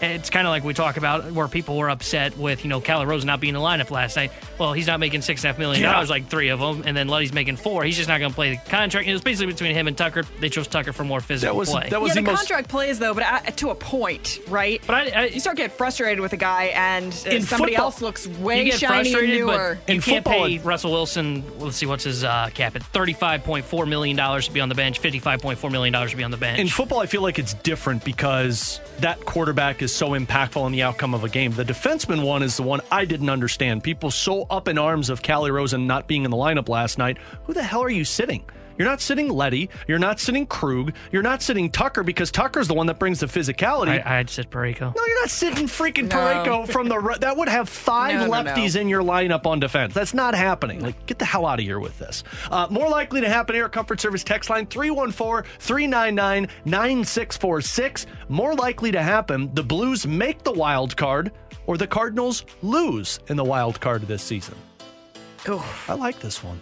[0.02, 3.06] it's kind of like we talk about where people were upset with you know Calle
[3.06, 4.32] Rosén not being in the lineup last night.
[4.58, 5.94] Well, he's not making six and a half million Yeah.
[5.94, 7.84] dollars like three of them, and then Luddy's making four.
[7.84, 9.08] He's just not going to play the contract.
[9.08, 10.24] It was basically between him and Tucker.
[10.40, 11.90] They chose Tucker for more physical That was- play.
[11.90, 14.82] that was yeah, the the most- contract plays though, but at, to a point, right?
[14.86, 18.02] But I, I, you start getting frustrated with a guy, and uh, somebody football- else
[18.02, 19.78] looks way you get shiny and frustrated, newer.
[19.86, 21.44] but you In can't football, pay it- Russell Wilson.
[21.60, 22.84] Let's see, what's his uh, cap at?
[22.84, 25.00] Thirty-five point four million dollars to be on the bench.
[25.00, 26.60] Fifty-five point four million dollars to be on the bench.
[26.60, 30.84] In football, I feel like it's different because that quarterback is so impactful in the
[30.84, 31.52] outcome of a game.
[31.52, 33.84] The defenseman one is the one I didn't understand.
[33.84, 37.18] People so up in arms of Calle Rosén not being in the lineup last night.
[37.46, 38.44] Who the hell are you sitting?
[38.78, 39.70] You're not sitting Leddy.
[39.88, 40.94] You're not sitting Krug.
[41.12, 44.06] You're not sitting Tucker because Tucker's the one that brings the physicality.
[44.06, 44.96] I, I'd sit Parayko.
[44.96, 46.16] no, you're not sitting freaking No.
[46.18, 46.98] Parayko from the.
[47.00, 48.82] re- That would have five No, no, lefties no.
[48.82, 49.94] in your lineup on defense.
[49.94, 50.80] That's not happening.
[50.82, 52.24] Like, get the hell out of here with this.
[52.50, 53.68] Uh, more likely to happen here.
[53.70, 58.06] Comfort Service text line 314 399 9646.
[58.30, 59.54] More likely to happen.
[59.54, 61.32] The Blues make the wild card
[61.68, 64.56] or the Cardinals lose in the wild card this season.
[65.50, 65.62] Ooh.
[65.88, 66.60] I like this one.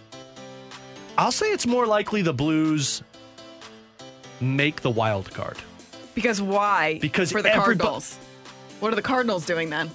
[1.18, 3.02] I'll say it's more likely the Blues
[4.40, 5.56] make the wild card.
[6.14, 6.98] Because why?
[7.00, 8.16] Because for the everybo- Cardinals.
[8.80, 9.90] What are the Cardinals doing then?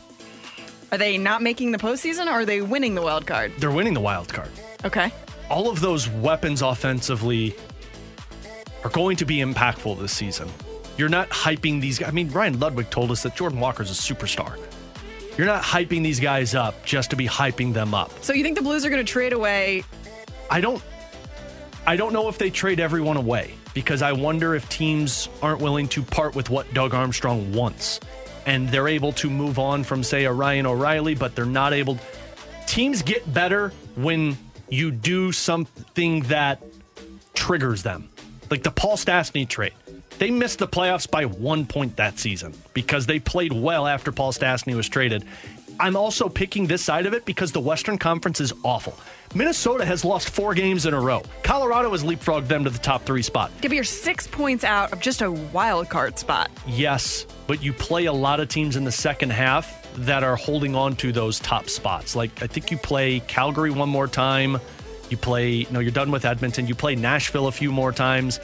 [0.91, 3.51] Are they not making the postseason, or are they winning the wild card?
[3.57, 4.49] They're winning the wild card.
[4.83, 5.11] Okay.
[5.49, 7.55] all of those weapons offensively
[8.83, 10.47] are going to be impactful this season.
[10.97, 12.09] You're not hyping these guys.
[12.09, 14.57] I mean, Ryan Ludwick told us that Jordan Walker's a superstar.
[15.37, 18.11] You're not hyping these guys up just to be hyping them up.
[18.23, 19.83] So you think the Blues are going to trade away?
[20.49, 20.81] I don't
[21.87, 25.87] I don't know if they trade everyone away because I wonder if teams aren't willing
[25.89, 27.99] to part with what Doug Armstrong wants.
[28.47, 31.99] And they're able to move on from say a Ryan O'Reilly, but they're not able
[32.65, 34.37] teams get better when
[34.69, 36.63] you do something that
[37.33, 38.09] triggers them.
[38.49, 39.73] Like the Paul Stastny trade.
[40.17, 44.31] They missed the playoffs by one point that season because they played well after Paul
[44.31, 45.25] Stastny was traded.
[45.79, 48.97] I'm also picking this side of it because the Western Conference is awful.
[49.33, 51.21] Minnesota has lost four games in a row.
[51.43, 53.51] Colorado has leapfrogged them to the top three spot.
[53.61, 56.49] Give your six points out of just a wild card spot.
[56.65, 60.75] Yes, but you play a lot of teams in the second half that are holding
[60.75, 62.15] on to those top spots.
[62.15, 64.59] Like I think you play Calgary one more time.
[65.09, 66.67] You play no, you're done with Edmonton.
[66.67, 68.39] You play Nashville a few more times.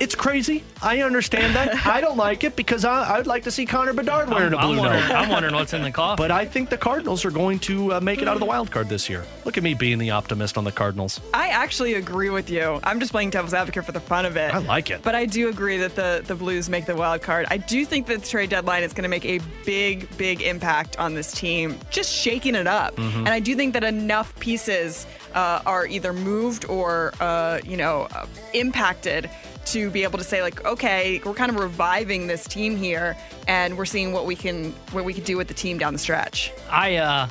[0.00, 0.64] It's crazy.
[0.82, 1.86] I understand that.
[1.86, 4.66] I don't like it because I, I'd like to see Connor Bedard wearing I'm, a
[4.66, 5.12] blue I'm wondering.
[5.12, 6.16] I'm wondering what's in the coffee.
[6.22, 8.70] But I think the Cardinals are going to uh, make it out of the wild
[8.70, 9.26] card this year.
[9.44, 11.20] Look at me being the optimist on the Cardinals.
[11.34, 12.80] I actually agree with you.
[12.82, 14.54] I'm just playing devil's advocate for the fun of it.
[14.54, 15.02] I like it.
[15.02, 17.46] But I do agree that the, the Blues make the wild card.
[17.50, 20.98] I do think that the trade deadline is going to make a big, big impact
[20.98, 22.96] on this team, just shaking it up.
[22.96, 23.18] Mhm.
[23.18, 28.08] And I do think that enough pieces uh, are either moved or, uh, you know,
[28.14, 28.24] uh,
[28.54, 29.28] impacted
[29.66, 33.16] to be able to say like, okay, we're kind of reviving this team here,
[33.48, 35.98] and we're seeing what we can what we can do with the team down the
[35.98, 36.52] stretch.
[36.70, 37.28] I uh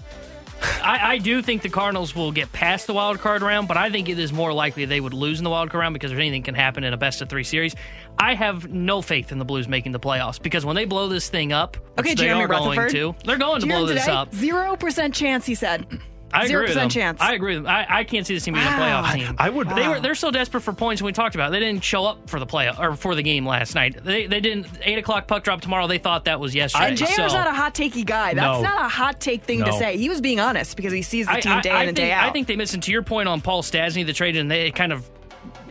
[0.84, 3.90] I, I do think the Cardinals will get past the wild card round, but I
[3.90, 6.18] think it is more likely they would lose in the wild card round because if
[6.18, 7.76] anything can happen in a best of three series.
[8.18, 11.30] I have no faith in the Blues making the playoffs because when they blow this
[11.30, 14.12] thing up, Okay, they Jeremy are going to, they're going to hear blow this today?
[14.14, 14.34] up.
[14.36, 15.88] Zero percent chance, he said.
[16.34, 16.88] I Zero agree with them.
[16.88, 17.22] percent chance.
[17.22, 17.72] I agree with them.
[17.74, 19.12] I, I can't see this team being a playoff ah.
[19.14, 19.36] team.
[19.38, 19.96] I would- They were.
[19.98, 20.00] Ah.
[20.00, 21.02] They're so desperate for points.
[21.02, 21.52] When we talked about, it.
[21.54, 24.04] they didn't show up for the play or for the game last night.
[24.04, 24.68] They they didn't.
[24.84, 25.88] Eight o'clock puck drop tomorrow.
[25.88, 26.90] They thought that was yesterday.
[26.90, 28.34] And JR's so, not a hot takey guy.
[28.34, 28.62] That's No.
[28.62, 29.80] not a hot take thing to No.
[29.80, 29.98] say.
[29.98, 31.98] He was being honest because he sees the I- team I- day I in and
[31.98, 32.30] think, day out.
[32.30, 32.74] I think they missed.
[32.74, 35.10] And to your point on Paul Stastny, the trade, and they kind of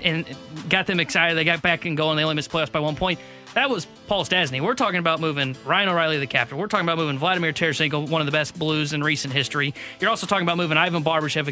[0.02, 0.24] and
[0.68, 1.36] got them excited.
[1.36, 2.16] They got back and going.
[2.16, 3.18] They only missed playoffs by one point.
[3.54, 4.62] That was Paul Stastny.
[4.62, 6.56] We're talking about moving Ryan O'Reilly, the captain.
[6.56, 9.74] We're talking about moving Vladimir Tarasenko, one of the best Blues in recent history.
[10.00, 11.48] You're also talking about moving Ivan Barbashev,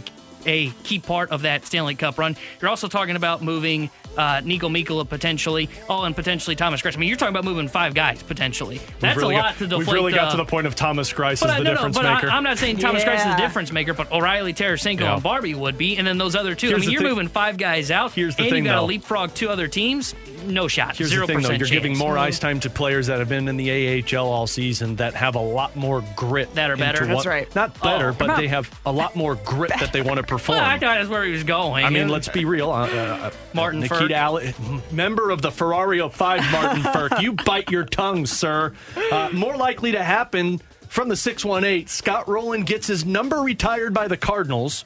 [0.47, 2.35] a, a key part of that Stanley Cup run.
[2.61, 6.97] You're also talking about moving uh, Niko Mikkola potentially, oh, and potentially Thomas Greiss.
[6.97, 8.81] I mean, you're talking about moving five guys potentially.
[9.01, 9.79] That's we've really a lot got, to deflate.
[9.79, 11.71] We've really got uh, to the point of Thomas Greiss but as I, the no,
[11.71, 12.31] no, difference but maker.
[12.31, 15.15] I, am not saying Thomas Greiss is the difference maker, but O'Reilly, Tarasenko, Yeah.
[15.15, 16.69] and Barbie would be, and then those other two.
[16.69, 18.13] Here's I mean, you're thing- moving five guys out.
[18.13, 20.15] Here's the and thing, you got to leapfrog two other teams.
[20.47, 20.97] No shot.
[20.97, 21.51] Here's Zero the thing, though.
[21.51, 21.99] You're giving chance.
[21.99, 25.35] more ice time to players that have been in the AHL all season that have
[25.35, 26.55] a lot more grit.
[26.55, 27.01] That are better?
[27.07, 27.55] what- That's right.
[27.55, 28.17] Not better, Oh.
[28.19, 30.59] but they have a lot more grit that they want to perform.
[30.59, 31.85] Well, I thought that's where he was going.
[31.85, 32.71] I mean, let's be real.
[32.71, 34.43] Uh, uh, Martin Nikita Frk.
[34.43, 37.21] Ale- member of the Ferrario 5, Martin Frk.
[37.21, 38.73] You bite your tongue, sir.
[39.11, 44.09] Uh, more likely to happen from the 618, Scott Rolen gets his number retired by
[44.09, 44.85] the Cardinals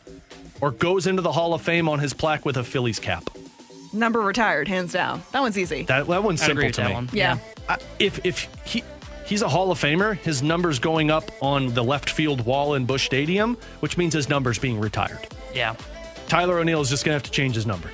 [0.60, 3.24] or goes into the Hall of Fame on his plaque with a Phillies cap.
[3.92, 5.22] Number retired, hands down.
[5.32, 5.82] That one's easy.
[5.84, 6.94] That, that one's I'd simple agree with to that me.
[6.94, 7.08] one.
[7.12, 7.38] yeah.
[7.68, 8.84] I- if if he
[9.26, 12.84] he's a Hall of Famer, his number's going up on the left field wall in
[12.86, 15.26] Busch Stadium, which means his number's being retired.
[15.54, 15.74] Yeah.
[16.28, 17.90] Tyler O'Neill is just going to have to change his number.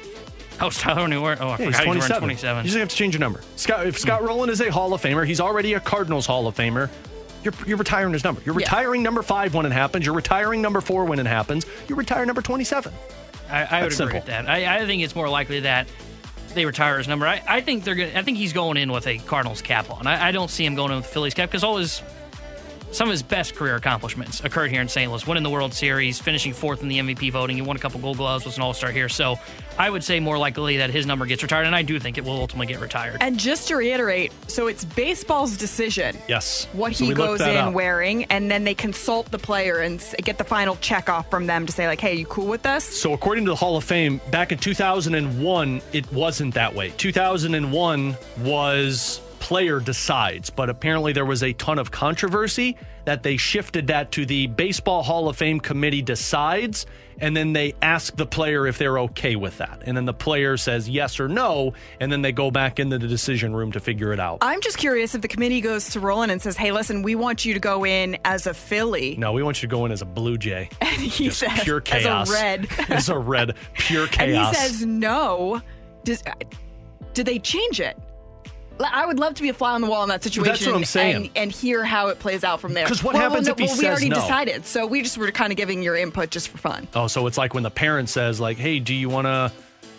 [0.61, 1.25] Oh, it's Tyler O'Neill.
[1.25, 2.21] Oh, I Yeah, forgot he's he's wearing 27.
[2.23, 2.65] 27.
[2.65, 3.41] You just have to change your number.
[3.57, 4.27] Scott, if Scott hmm.
[4.27, 6.89] Rolen is a Hall of Famer, he's already a Cardinals Hall of Famer.
[7.43, 8.41] You're, you're retiring his number.
[8.45, 8.67] You're Yeah.
[8.67, 10.05] retiring number five when it happens.
[10.07, 11.65] You're retiring number four when it happens.
[11.89, 12.93] You retire number 27.
[13.51, 14.19] I, I would agree simple.
[14.19, 14.49] with that.
[14.49, 15.89] I, I think it's more likely that
[16.55, 17.27] they retire his number.
[17.27, 18.17] I, I think they're going.
[18.17, 20.07] I think he's going in with a Cardinals cap on.
[20.07, 22.03] I, I don't see him going in with the Phillies cap because all his
[22.97, 25.11] some of his best career accomplishments occurred here in St.
[25.11, 25.27] Louis.
[25.27, 27.57] Winning the World Series, finishing fourth in the MVP voting.
[27.57, 29.11] He won a couple Gold Gloves, was an All Star here.
[29.11, 29.39] So
[29.79, 32.25] I would say more likely that his number gets retired, and I do think it
[32.25, 33.19] will ultimately get retired.
[33.21, 36.67] And just to reiterate, so it's baseball's decision Yes.
[36.73, 37.75] what So he goes in up.
[37.75, 41.67] wearing, and then they consult the player and get the final check off from them
[41.67, 44.23] to say like, "Hey, you cool with this?" So, according to the Hall of Fame,
[44.31, 46.95] back in 2001, it wasn't that way.
[46.97, 53.87] 2001 was player decides, but apparently there was a ton of controversy that they shifted
[53.87, 56.85] that to the Baseball Hall of Fame committee decides,
[57.21, 59.85] and then they ask the player if they're okay with that.
[59.87, 63.07] And then the player says yes or no, and then they go back into the
[63.07, 64.39] decision room to figure it out.
[64.43, 67.45] I'm just curious if the committee goes to Rolen and says, "Hey, listen, we want
[67.45, 70.03] you to go in as a Philly," No, we want you to go in as
[70.03, 70.69] a Blue Jay.
[70.81, 72.29] and he Just says, pure chaos.
[72.29, 74.19] "As a red," as a red, pure chaos.
[74.49, 75.63] and he says, "No."
[76.03, 76.33] Does, uh,
[77.15, 77.97] did they change it?
[78.79, 80.53] L- I would love to be a fly on the wall in that situation.
[80.53, 81.17] That's what I'm saying.
[81.17, 82.87] And, and hear how it plays out from there.
[82.87, 84.15] 'Cause what Well, happens well, if he no, well, says we already no?
[84.17, 86.87] decided, so we just were kind of giving your input just for fun.
[86.95, 89.51] Oh, so it's like when the parent says, like, "Hey, do you want to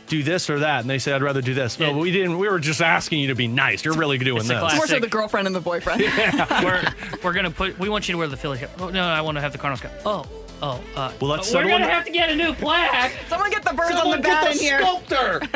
[0.07, 2.37] do this or that?" And they say, "I'd rather do this." No, we didn't.
[2.37, 3.83] We were just asking you to be nice.
[3.83, 4.59] You're really doing it's this.
[4.59, 6.01] class- It's more so the girlfriend and the boyfriend.
[6.63, 6.83] we're
[7.23, 7.77] we're gonna put.
[7.79, 8.71] We want you to wear the Phillies cap.
[8.79, 9.93] Oh, no, I want to have the Cardinals cap.
[10.05, 10.25] Oh,
[10.61, 10.79] oh.
[10.95, 13.11] Uh, Well, let's we're settle gonna have to get a new plaque.
[13.27, 14.79] Someone get the birds on the get bat the in here.
[14.79, 15.41] sculptor.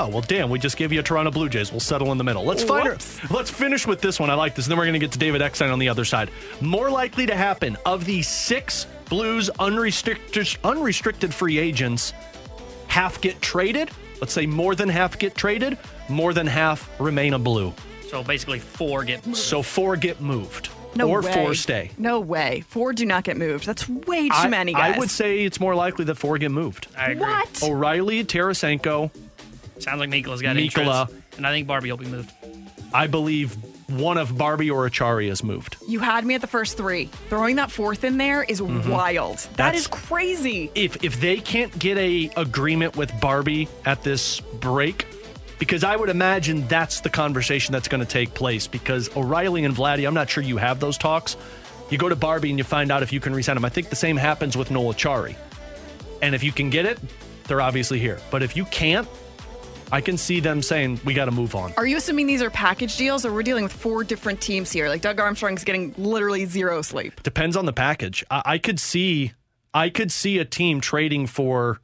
[0.00, 0.50] oh well, damn.
[0.50, 1.70] We just gave you a Toronto Blue Jays.
[1.70, 2.44] We'll settle in the middle.
[2.44, 2.88] Let's find.
[2.88, 3.30] Whoops.
[3.30, 4.30] Let's finish with this one.
[4.30, 4.66] I like this.
[4.66, 6.30] And then we're going to get to David Eckstein on the other side.
[6.60, 12.12] More likely to happen of the six Blues unrestricted unrestricted free agents,
[12.86, 13.90] half get traded
[14.20, 15.78] Let's say more than half get traded,
[16.08, 17.72] more than half remain a blue.
[18.08, 19.38] So basically, four get moved.
[19.38, 20.68] So four get moved.
[20.94, 21.32] No or way.
[21.32, 21.90] four stay.
[21.96, 22.64] No way.
[22.68, 23.64] Four do not get moved.
[23.64, 24.96] That's way too I, many guys.
[24.96, 26.88] I would say it's more likely that four get moved.
[26.98, 27.22] I agree.
[27.22, 27.62] What?
[27.62, 29.10] O'Reilly, Tarasenko,
[29.80, 31.08] Sounds like Mikkola's got Mikkola.
[31.08, 32.30] interest, and I think Barbie will be moved.
[32.92, 33.56] I believe
[33.88, 35.76] one of Barbie or Acciari is moved.
[35.88, 37.06] You had me at the first three.
[37.28, 39.38] Throwing that fourth in there is wild.
[39.38, 39.56] That Mm-hmm.
[39.56, 40.70] That's- is crazy.
[40.74, 45.06] If if they can't get a agreement with Barbie at this break,
[45.58, 48.66] because I would imagine that's the conversation that's going to take place.
[48.66, 51.36] Because O'Reilly and Vladdy, I'm not sure you have those talks.
[51.90, 53.64] You go to Barbie and you find out if you can resign them.
[53.64, 55.34] I think the same happens with Noel Acciari.
[56.22, 56.98] And if you can get it,
[57.48, 58.18] they're obviously here.
[58.30, 59.08] But if you can't,
[59.92, 61.72] I can see them saying we got to move on.
[61.76, 64.88] Are you assuming these are package deals or we're dealing with four different teams here?
[64.88, 67.22] Like Doug Armstrong's getting literally zero sleep.
[67.22, 68.24] Depends on the package.
[68.30, 69.32] I, I could see,
[69.74, 71.80] I could see a team trading for,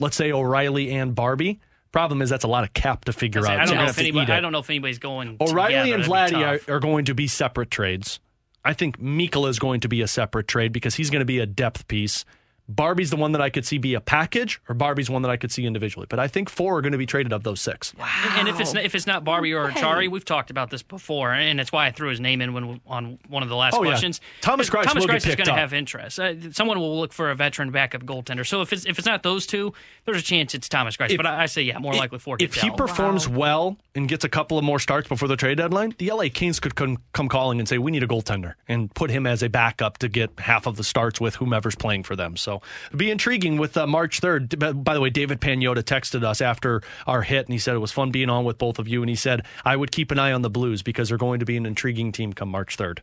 [0.00, 1.60] let's say O'Reilly and Barbie.
[1.92, 3.52] Problem is that's a lot of cap to figure out.
[3.52, 4.36] I don't, You're know gonna if have to anybody, eat it.
[4.36, 5.36] I don't know if anybody's going.
[5.40, 5.94] O'Reilly together.
[5.94, 8.20] and That'd be Vladdy are, are going to be separate trades.
[8.64, 11.38] I think Mikkel is going to be a separate trade because he's going to be
[11.38, 12.24] a depth piece.
[12.68, 15.36] Barbie's the one that I could see be a package, or Barbie's one that I
[15.36, 16.06] could see individually.
[16.10, 17.94] But I think four are going to be traded of those six.
[17.94, 18.06] Wow!
[18.36, 21.32] And if it's not, if it's not Barbie or Acciari, we've talked about this before,
[21.32, 23.82] and that's why I threw his name in when on one of the last Oh,
[23.84, 23.90] yeah.
[23.90, 24.20] questions.
[24.40, 26.18] Thomas Greiss Thomas will get Greiss is going to have interest.
[26.18, 28.46] Uh, someone will look for a veteran backup goaltender.
[28.46, 29.72] So if it's if it's not those two,
[30.04, 31.10] there's a chance it's Thomas Greiss.
[31.10, 32.36] If- but I, I say yeah, more likely four.
[32.40, 32.76] If he out.
[32.76, 36.24] performs well and gets a couple of more starts before the trade deadline, the LA
[36.32, 39.42] Kings could come, come calling and say, we need a goaltender and put him as
[39.42, 42.36] a backup to get half of the starts with whomever's playing for them.
[42.36, 42.55] So
[42.88, 44.82] it'd be intriguing with uh, March 3rd.
[44.84, 47.92] By the way, David Pagnotta texted us after our hit and he said it was
[47.92, 49.02] fun being on with both of you.
[49.02, 51.46] And he said, I would keep an eye on the Blues because they're going to
[51.46, 52.98] be an intriguing team come March 3rd.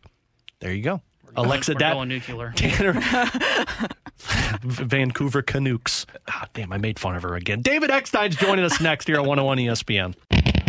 [0.60, 1.00] There you go.
[1.36, 2.52] Alexa We're Dat- going nuclear.
[2.56, 2.92] Tanner
[4.62, 6.06] Vancouver Canucks.
[6.28, 7.60] Ah, damn, I made fun of her again.
[7.62, 10.14] David Eckstein's joining us next here on 101 ESPN.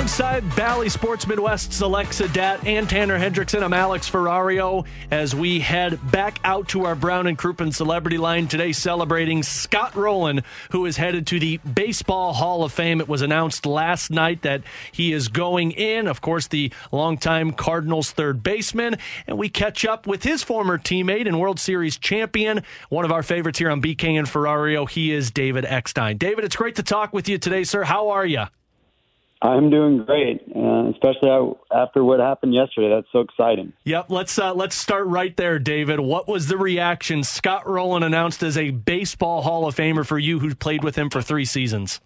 [0.00, 6.00] Alongside Bally Sports Midwest's Alexa Datt and Tanner Hendrickson, I'm Alex Ferrario as we head
[6.10, 10.96] back out to our Brown and Crouppen celebrity line today celebrating Scott Rolen, who is
[10.96, 13.02] headed to the Baseball Hall of Fame.
[13.02, 16.08] It was announced last night that he is going in.
[16.08, 18.96] Of course, the longtime Cardinals third baseman.
[19.26, 23.22] And we catch up with his former teammate and World Series champion, one of our
[23.22, 24.88] favorites here on BK and Ferrario.
[24.88, 26.16] He is David Eckstein.
[26.16, 27.84] David, it's great to talk with you today, sir.
[27.84, 28.46] How are you?
[29.42, 32.90] I'm doing great, uh, especially after what happened yesterday.
[32.94, 33.72] That's so exciting.
[33.84, 35.98] Yep, let's uh, let's start right there, David.
[35.98, 37.24] What was the reaction?
[37.24, 41.08] Scott Rolen announced as a baseball Hall of Famer for you, who played with him
[41.08, 42.00] for three seasons.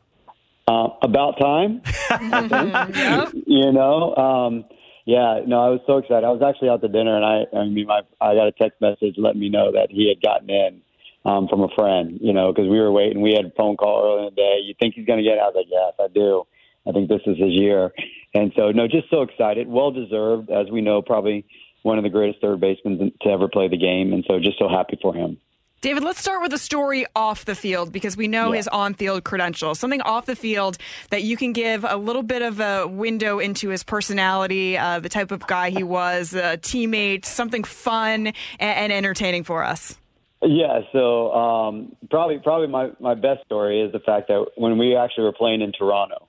[0.68, 3.44] Uh, about time, I think.
[3.46, 4.64] You know, um,
[5.04, 5.40] yeah.
[5.44, 6.24] No, I was so excited.
[6.24, 8.80] I was actually out to dinner, and I, I mean, my, I got a text
[8.80, 10.80] message letting me know that he had gotten in
[11.24, 12.18] um, from a friend.
[12.22, 13.20] You know, because we were waiting.
[13.20, 14.58] We had a phone call earlier in the day.
[14.62, 15.36] You think he's going to get?
[15.36, 15.40] it?
[15.40, 16.46] I was like, yes, I do.
[16.86, 17.92] I think this is his year.
[18.34, 19.68] And so, no, just so excited.
[19.68, 21.46] Well deserved, as we know, probably
[21.82, 24.12] one of the greatest third basemen to ever play the game.
[24.12, 25.38] And so, just so happy for him.
[25.80, 28.56] David, let's start with a story off the field because we know Yeah.
[28.56, 29.78] his on field credentials.
[29.78, 30.78] Something off the field
[31.10, 35.10] that you can give a little bit of a window into his personality, uh, the
[35.10, 39.98] type of guy he was, a teammate, something fun and, and entertaining for us.
[40.40, 44.96] Yeah, so um, probably probably my, my best story is the fact that when we
[44.96, 46.28] actually were playing in Toronto,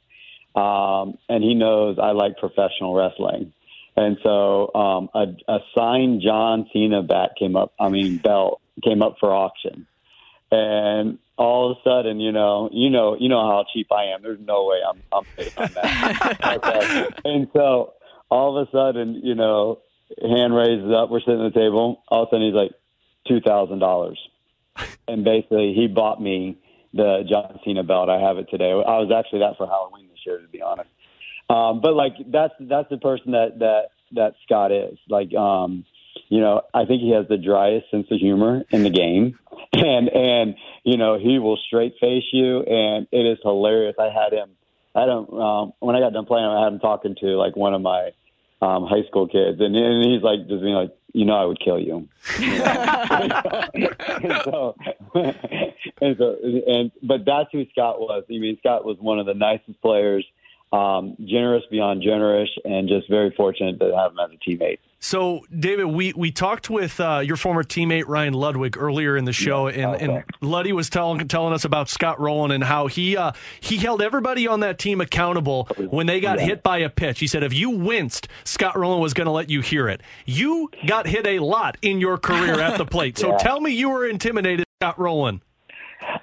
[0.55, 3.53] um, and he knows I like professional wrestling,
[3.95, 7.73] and so um, a, a signed John Cena bat came up.
[7.79, 9.85] I mean belt came up for auction,
[10.51, 14.21] and all of a sudden, you know, you know, you know how cheap I am.
[14.23, 16.59] There's no way I'm I'm paid on that.
[16.65, 17.93] okay, and so
[18.29, 19.79] all of a sudden, you know,
[20.21, 21.09] hand raises up.
[21.09, 22.01] We're sitting at the table.
[22.07, 22.71] All of a sudden, he's like
[23.27, 24.19] two thousand dollars,
[25.07, 26.57] and basically he bought me
[26.93, 28.09] the John Cena belt.
[28.09, 28.71] I have it today.
[28.71, 30.89] I was actually that for Halloween year, to be honest.
[31.49, 34.97] Um, but like that's that's the person that that that Scott is.
[35.09, 35.85] Like, um,
[36.29, 39.37] you know, I think he has the driest sense of humor in the game,
[39.73, 43.95] and and you know he will straight face you, and it is hilarious.
[43.99, 44.51] I had him.
[44.95, 46.45] I don't um, when I got done playing.
[46.45, 48.11] I had him talking to like one of my
[48.61, 51.59] um, high school kids, and, and he's like just being like, you know, I would
[51.59, 52.07] kill you.
[54.25, 54.75] And so,
[56.01, 56.35] and so,
[56.67, 58.23] and but that's who Scott was.
[58.29, 60.25] I mean, Scott was one of the nicest players
[60.73, 64.79] um, generous beyond generous, and just very fortunate to have him as a teammate.
[65.05, 69.33] So, David, we, we talked with uh, your former teammate Ryan Ludwick earlier in the
[69.33, 70.23] show, Yeah, and, and.
[70.41, 74.47] Luddy was telling telling us about Scott Rolen and how he uh, he held everybody
[74.47, 76.45] on that team accountable when they got Yeah.
[76.45, 77.19] hit by a pitch.
[77.19, 80.01] He said if you winced, Scott Rolen was going to let you hear it.
[80.25, 83.37] You got hit a lot in your career at the plate, so Yeah.
[83.37, 85.39] tell me you were intimidated, Scott Rolen.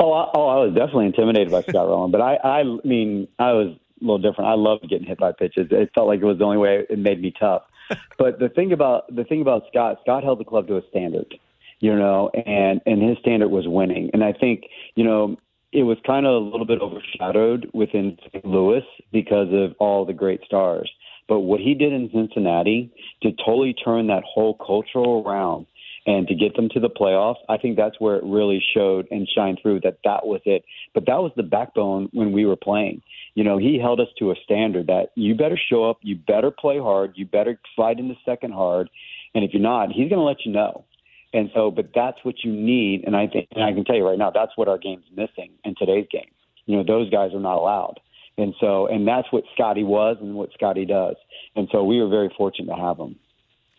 [0.01, 3.53] Oh, I, oh, I was definitely intimidated by Scott Rolen, but I, I mean, I
[3.53, 4.51] was a little different.
[4.51, 5.69] I loved getting hit by pitches.
[5.71, 7.63] It felt like it was the only way it made me tough.
[8.19, 11.35] but the thing about the thing about Scott, Scott held the club to a standard,
[11.81, 14.11] you know, and and his standard was winning.
[14.13, 14.65] And I think,
[14.95, 15.37] you know,
[15.73, 18.45] it was kind of a little bit overshadowed within St.
[18.45, 20.91] Louis because of all the great stars.
[21.29, 22.91] But what he did in Cincinnati
[23.23, 25.67] to totally turn that whole cultural around
[26.07, 29.29] and to get them to the playoffs, I think that's where it really showed and
[29.29, 30.65] shined through that that was it.
[30.95, 33.03] But that was the backbone when we were playing.
[33.35, 36.51] You know, he held us to a standard that you better show up, you better
[36.51, 38.91] play hard, you better slide into second hard,
[39.35, 40.85] and if you're not, he's going to let you know.
[41.33, 44.07] And so, but that's what you need, and I think, and I can tell you
[44.07, 46.31] right now, that's what our game's missing in today's game.
[46.67, 48.01] You know, those guys are not allowed,
[48.37, 51.17] and so, and that's what Scotty was and what Scotty does,
[51.57, 53.17] and so we were very fortunate to have him.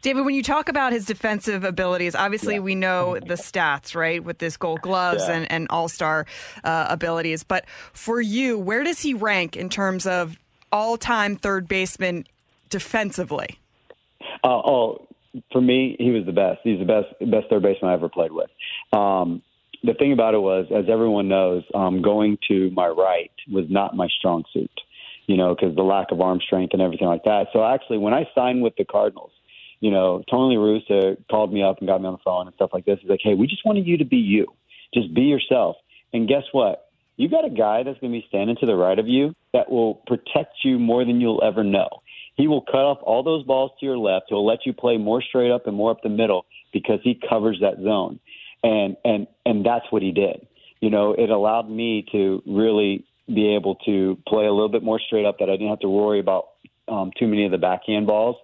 [0.03, 4.37] David, when you talk about his defensive abilities, obviously we know the stats, right, with
[4.37, 5.35] this gold gloves Yeah.
[5.37, 6.25] and, and all star
[6.65, 7.43] uh, abilities.
[7.43, 10.37] But for you, where does he rank in terms of
[10.73, 12.27] all time third baseman
[12.69, 13.59] defensively?
[14.43, 15.07] Uh, oh,
[15.53, 16.59] for me, he was the best.
[16.65, 18.49] He's the best best third baseman I ever played with.
[18.91, 19.41] Um,
[19.83, 23.95] the thing about it was, as everyone knows, um, going to my right was not
[23.95, 24.69] my strong suit.
[25.27, 27.47] You know, because the lack of arm strength and everything like that.
[27.53, 29.31] So actually, when I signed with the Cardinals,
[29.83, 32.55] you know, Tony La Russa called me up and got me on the phone and
[32.55, 32.99] stuff like this.
[33.01, 34.47] He's like, "Hey, we just wanted you to be you.
[34.93, 35.75] Just be yourself."
[36.13, 36.87] And guess what?
[37.17, 39.69] You got a guy that's going to be standing to the right of you that
[39.69, 41.89] will protect you more than you'll ever know.
[42.35, 44.27] He will cut off all those balls to your left.
[44.29, 47.59] He'll let you play more straight up and more up the middle because he covers
[47.59, 48.21] that zone.
[48.63, 50.47] And and and that's what he did.
[50.79, 55.01] You know, it allowed me to really be able to play a little bit more
[55.05, 56.45] straight up that I didn't have to worry about
[56.87, 58.37] um, too many of the backhand balls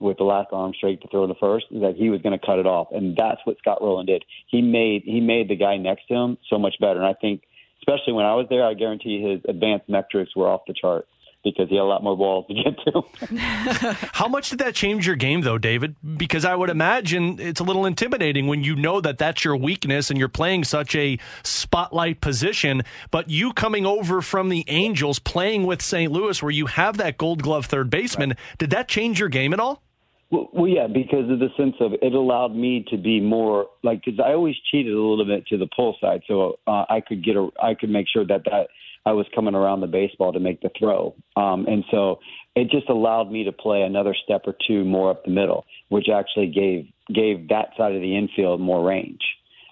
[0.00, 2.58] with the of arm straight to throw the first, that he was going to cut
[2.58, 2.88] it off.
[2.92, 4.24] And that's what Scott Rolen did.
[4.46, 6.98] He made he made the guy next to him so much better.
[6.98, 7.42] And I think,
[7.80, 11.06] especially when I was there, I guarantee his advanced metrics were off the chart
[11.44, 13.02] because he had a lot more balls to get to.
[14.12, 15.94] How much did that change your game, though, David?
[16.16, 20.10] Because I would imagine it's a little intimidating when you know that that's your weakness
[20.10, 22.82] and you're playing such a spotlight position.
[23.10, 26.10] But you coming over from the Angels, playing with St.
[26.10, 29.60] Louis, where you have that Gold Glove third baseman, did that change your game at
[29.60, 29.82] all?
[30.30, 34.02] Well, well, yeah, because of the sense of it allowed me to be more like
[34.04, 37.22] because I always cheated a little bit to the pull side, so uh, I could
[37.22, 38.68] get a I could make sure that that
[39.06, 42.20] I was coming around the baseball to make the throw, um, and so
[42.54, 46.06] it just allowed me to play another step or two more up the middle, which
[46.08, 49.20] actually gave gave that side of the infield more range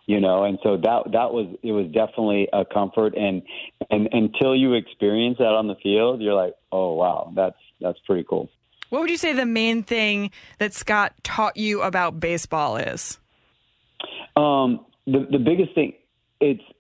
[0.06, 0.44] you know?
[0.44, 3.14] And so that that was it was definitely a comfort.
[3.16, 3.42] And
[3.90, 8.24] and until you experience that on the field you're like oh wow that's that's pretty
[8.28, 8.48] cool.
[8.90, 13.18] What would you say the main thing that Scott taught you about baseball is?
[14.36, 15.94] Um, the the biggest thing
[16.40, 16.71] it's it's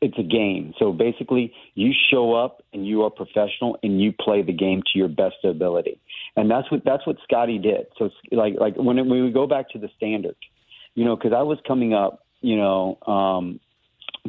[0.00, 0.72] it's a game.
[0.78, 4.98] So basically, you show up and you are professional and you play the game to
[4.98, 6.00] your best ability,
[6.36, 7.86] and that's what that's what Scotty did.
[7.98, 10.36] So it's like like when it, when we go back to the standard,
[10.94, 13.60] you know, because I was coming up, you know, um,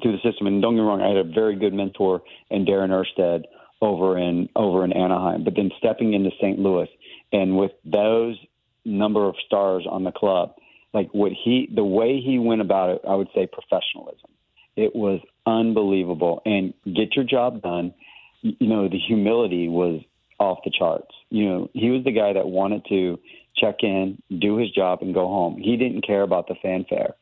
[0.02, 2.66] through the system, and don't get me wrong, I had a very good mentor in
[2.66, 3.44] Darin Erstad
[3.82, 6.60] over in over in Anaheim, but then stepping into St.
[6.60, 6.88] Louis
[7.32, 8.38] and with those
[8.86, 10.56] number of stars on the club,
[10.94, 14.30] like what he the way he went about it, I would say professionalism.
[14.76, 16.42] It was unbelievable.
[16.46, 17.94] And get your job done.
[18.42, 20.02] You know, the humility was
[20.40, 21.14] off the charts.
[21.30, 23.20] You know, he was the guy that wanted to
[23.56, 25.58] check in, do his job, and go home.
[25.62, 27.14] He didn't care about the fanfare.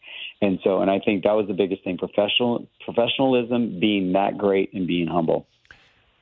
[0.42, 4.74] And so, and I think that was the biggest thing: professional professionalism, being that great,
[4.74, 5.48] and being humble.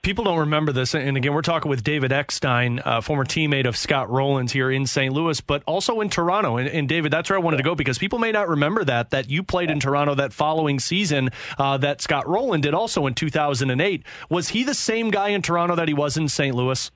[0.01, 3.75] People don't remember this, and again, we're talking with David Eckstein, uh, former teammate of
[3.75, 5.13] Scott Rolen's here in St.
[5.13, 6.57] Louis, but also in Toronto.
[6.57, 9.09] And, and David, that's where I wanted to go because people may not remember that
[9.09, 13.15] that you played in Toronto that following season uh, that Scott Rolen did also in
[13.15, 14.03] 2008.
[14.29, 16.55] Was he the same guy in Toronto that he was in St.
[16.55, 16.89] Louis?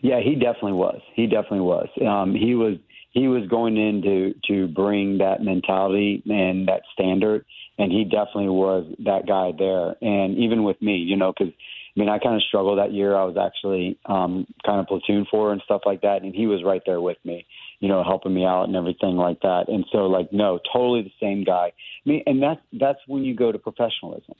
[0.00, 1.00] Yeah, he definitely was.
[1.14, 1.88] He definitely was.
[2.06, 2.78] Um, he was
[3.10, 7.44] he was going in to to bring that mentality and that standard,
[7.78, 9.96] and he definitely was that guy there.
[10.00, 11.52] And even with me, you know, because
[11.94, 13.14] I mean, I kind of struggled that year.
[13.14, 16.64] I was actually um, kind of platoon for and stuff like that, and he was
[16.64, 17.46] right there with me,
[17.80, 19.64] you know, helping me out and everything like that.
[19.68, 21.72] And so, like, no, totally the same guy.
[22.06, 24.36] I mean, and that's that's when you go to professionalism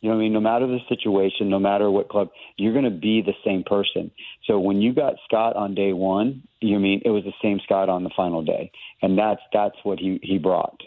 [0.00, 0.32] You know I mean?
[0.32, 4.12] No matter the situation, no matter what club, you're going to be the same person.
[4.46, 7.88] So when you got Scott on day one, you mean it was the same Scott
[7.88, 8.70] on the final day,
[9.02, 10.80] and that's that's what he he brought.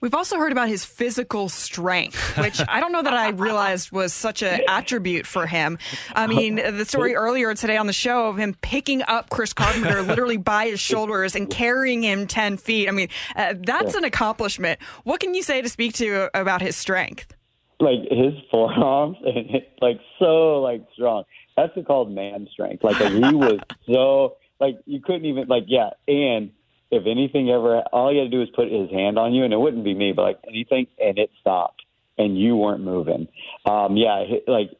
[0.00, 4.14] We've also heard about his physical strength, which I don't know that I realized was
[4.14, 5.76] such an attribute for him.
[6.14, 10.00] I mean, the story earlier today on the show of him picking up Chris Carpenter
[10.00, 12.88] literally by his shoulders and carrying him 10 feet.
[12.88, 14.80] I mean, uh, that's an accomplishment.
[15.04, 17.34] What can you say to speak to about his strength?
[17.78, 19.18] Like his forearms,
[19.82, 21.24] like so like strong.
[21.56, 22.84] That's called man strength.
[22.84, 26.52] Like he was so like you couldn't even like yeah, and
[26.90, 29.52] if anything ever, all you had to do was put his hand on you, and
[29.52, 31.82] it wouldn't be me, but like anything, and it stopped,
[32.18, 33.28] and you weren't moving.
[33.64, 34.70] Um, yeah, like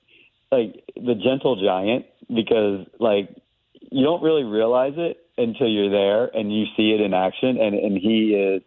[0.50, 3.30] like the gentle giant, because like
[3.90, 7.74] you don't really realize it until you're there and you see it in action, and
[7.74, 8.62] and he is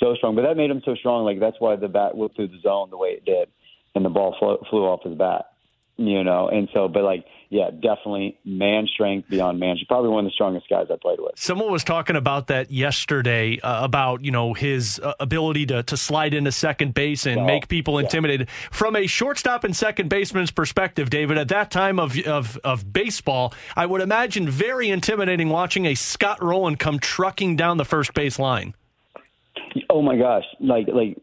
[0.00, 0.34] so strong.
[0.34, 1.24] But that made him so strong.
[1.24, 3.48] Like that's why the bat went through the zone the way it did,
[3.94, 5.52] and the ball flew, flew off his bat.
[5.98, 9.76] You know, and so, but like yeah, definitely man strength beyond man.
[9.78, 11.32] She's probably one of the strongest guys I played with.
[11.36, 15.96] Someone was talking about that yesterday uh, about you know his uh, ability to to
[15.96, 18.48] slide into second base and make people intimidated.
[18.48, 18.68] Yeah.
[18.72, 23.54] From a shortstop and second baseman's perspective, David, at that time of of of baseball,
[23.76, 28.38] I would imagine very intimidating watching a Scott Rolen come trucking down the first base
[28.38, 28.74] line.
[29.88, 31.16] Oh my gosh, like like,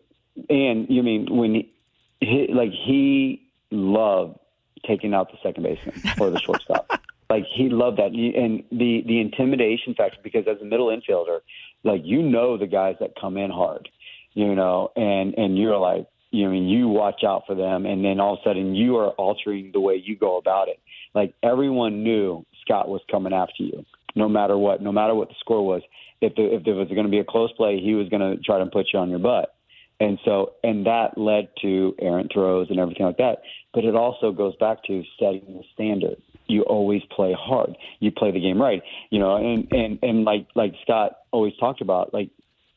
[0.50, 1.74] and you mean when he,
[2.22, 3.42] he like he
[3.72, 4.40] loved
[4.88, 6.90] taking out the second baseman or the shortstop.
[7.30, 11.40] like he loved that, and the the intimidation factor because as a middle infielder,
[11.84, 13.90] like you know the guys that come in hard,
[14.34, 17.86] you know, and and you're like, you know, I mean, you watch out for them,
[17.86, 20.80] and then all of a sudden you are altering the way you go about it.
[21.14, 23.86] Like everyone knew Scott was coming after you,
[24.16, 25.82] no matter what, no matter what the score was.
[26.22, 28.42] If the, if there was going to be a close play, he was going to
[28.42, 29.54] try to put you on your butt.
[30.00, 33.38] And so, and that led to errant throws and everything like that.
[33.74, 36.18] But it also goes back to setting the standard.
[36.48, 37.78] You always play hard.
[38.00, 38.82] You play the game right.
[39.10, 42.30] You know, and and and like like Scott always talked about, like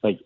[0.03, 0.21] like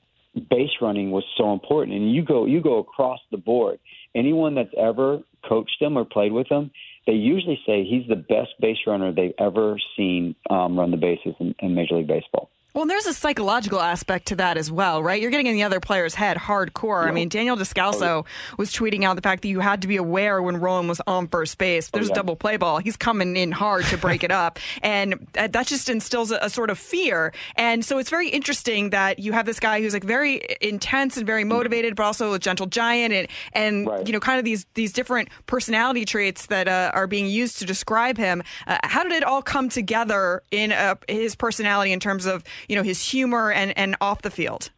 [0.51, 1.97] base running was so important.
[1.97, 3.79] And you go you go across the board.
[4.15, 6.71] Anyone that's ever coached him or played with him,
[7.07, 11.35] they usually say he's the best base runner they've ever seen um, run the bases
[11.41, 12.50] in, in Major League Baseball.
[12.73, 15.21] Well, there's a psychological aspect to that as well, right?
[15.21, 17.07] You're getting in the other player's head hardcore.
[17.07, 18.25] I mean, Daniel Descalso
[18.59, 21.27] was tweeting out the fact that you had to be aware when Rolen was on
[21.27, 21.91] first base.
[21.91, 22.13] There's oh, yeah.
[22.13, 22.79] a double play ball.
[22.79, 24.59] He's coming in hard to break it up.
[24.83, 27.33] And that just instills a, a, sort of fear.
[27.57, 31.27] And so it's very interesting that you have this guy who's like very intense and
[31.27, 34.07] very motivated, but also a gentle giant and, and right.
[34.07, 37.67] you know, kind of these, these different personality traits that uh, are being used to
[37.67, 38.43] describe him.
[38.67, 42.77] Uh, how did it all come together in uh, his personality in terms of you
[42.77, 44.71] know, his humor and, and off the field?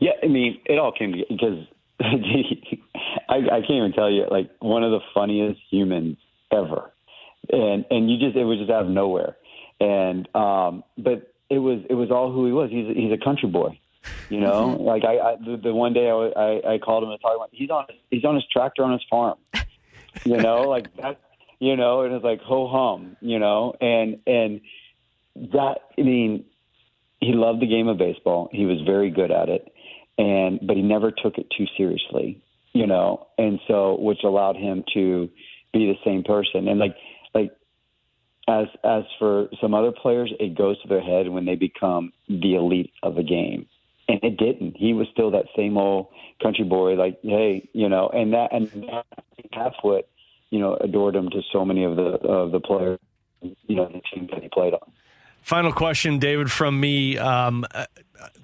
[0.00, 1.66] Yeah, I mean, it all came because
[2.00, 6.16] I, I can't even tell you, like, one of the funniest humans
[6.50, 6.92] ever.
[7.52, 9.36] And, and you just, it was just out of nowhere.
[9.80, 12.70] And, um, but it was, it was all who he was.
[12.70, 13.78] He's, he's a country boy.
[14.28, 14.84] You know, mm-hmm.
[14.84, 17.48] like I, I the, the one day I, I, I called him and talked about
[17.52, 19.38] he's on he's on his tractor on his farm.
[20.24, 21.20] You know, like that.
[21.58, 23.16] You know, and it's like ho hum.
[23.20, 24.60] You know, and and
[25.52, 26.44] that I mean
[27.20, 28.48] he loved the game of baseball.
[28.50, 29.72] He was very good at it,
[30.18, 32.42] and but he never took it too seriously,
[32.72, 33.26] you know.
[33.38, 35.28] And so, which allowed him to
[35.72, 36.66] be the same person.
[36.68, 36.96] And like,
[37.34, 37.52] like
[38.48, 42.54] as as for some other players, it goes to their head when they become the
[42.54, 43.66] elite of a game.
[44.08, 44.76] And it didn't.
[44.76, 46.08] He was still that same old
[46.42, 48.68] country boy, like, hey, you know, and that and
[49.54, 50.08] that's what
[50.50, 52.98] you know adored him to so many of the of the players,
[53.42, 54.90] you know, the team that he played on.
[55.42, 57.18] Final question, David, from me.
[57.18, 57.86] Um, uh,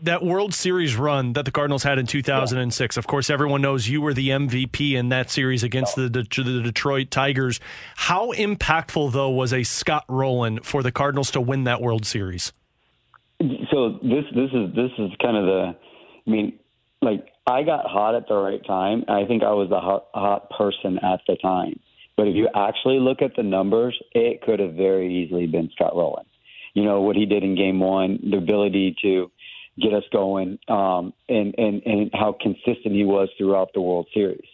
[0.02, 2.96] that World Series run that the Cardinals had in 2006.
[2.96, 2.98] Yeah.
[2.98, 6.62] Of course, everyone knows you were the MVP in that series against the, the, the
[6.62, 7.60] Detroit Tigers.
[7.96, 12.52] How impactful, though, was a Scott Rolen for the Cardinals to win that World Series?
[13.70, 15.76] So this this is this is kind of the.
[16.26, 16.58] I mean,
[17.02, 19.04] like I got hot at the right time.
[19.08, 21.78] I think I was the hot, hot person at the time.
[22.16, 25.94] But if you actually look at the numbers, it could have very easily been Scott
[25.94, 26.24] Rolen
[26.76, 29.30] you know what he did in game one, the ability to
[29.80, 34.48] get us going, um, and and and how consistent he was throughout the World Series.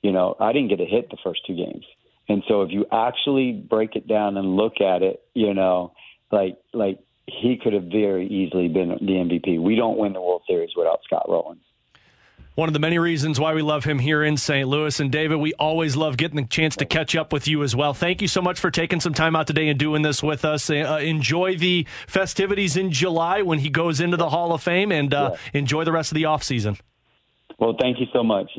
[0.00, 1.84] You know, I didn't get a hit the first two games,
[2.28, 5.92] and so if you actually break it down and look at it, you know,
[6.30, 9.60] like like he could have very easily been the MVP.
[9.60, 11.58] We don't win the World Series without Scott Rolen
[12.56, 14.66] one of the many reasons why we love him here in St.
[14.66, 14.98] Louis.
[14.98, 17.92] And David, we always love getting the chance to catch up with you as well.
[17.92, 20.70] Thank you so much for taking some time out today and doing this with us.
[20.70, 25.12] Uh, enjoy the festivities in July when he goes into the Hall of Fame and
[25.12, 25.60] uh, yeah.
[25.60, 26.80] enjoy the rest of the offseason.
[27.58, 28.50] Well, thank you so much.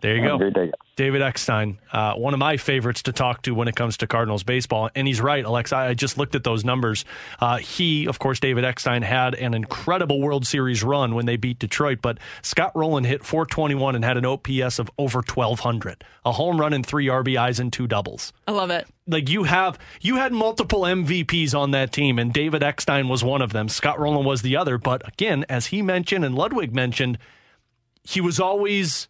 [0.00, 0.46] There you Have go.
[0.46, 0.72] a great day.
[0.96, 4.42] David Eckstein, uh, one of my favorites to talk to when it comes to Cardinals
[4.42, 4.90] baseball.
[4.94, 5.72] And he's right, Alex.
[5.72, 7.06] I just looked at those numbers.
[7.38, 11.58] Uh, he, of course, David Eckstein, had an incredible World Series run when they beat
[11.58, 16.60] Detroit, but Scott Rolen hit 421 and had an OPS of over 1,200, a home
[16.60, 18.32] run and three RBIs and two doubles.
[18.46, 18.86] I love it.
[19.06, 23.40] Like you have, you had multiple MVPs on that team, and David Eckstein was one
[23.40, 23.68] of them.
[23.68, 24.76] Scott Rolen was the other.
[24.76, 27.18] But again, as he mentioned and Ludwick mentioned,
[28.04, 29.08] he was always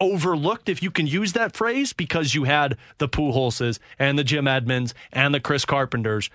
[0.00, 4.46] overlooked, if you can use that phrase, because you had the Pujols and the Jim
[4.46, 6.30] Edmonds and the Chris Carpenters.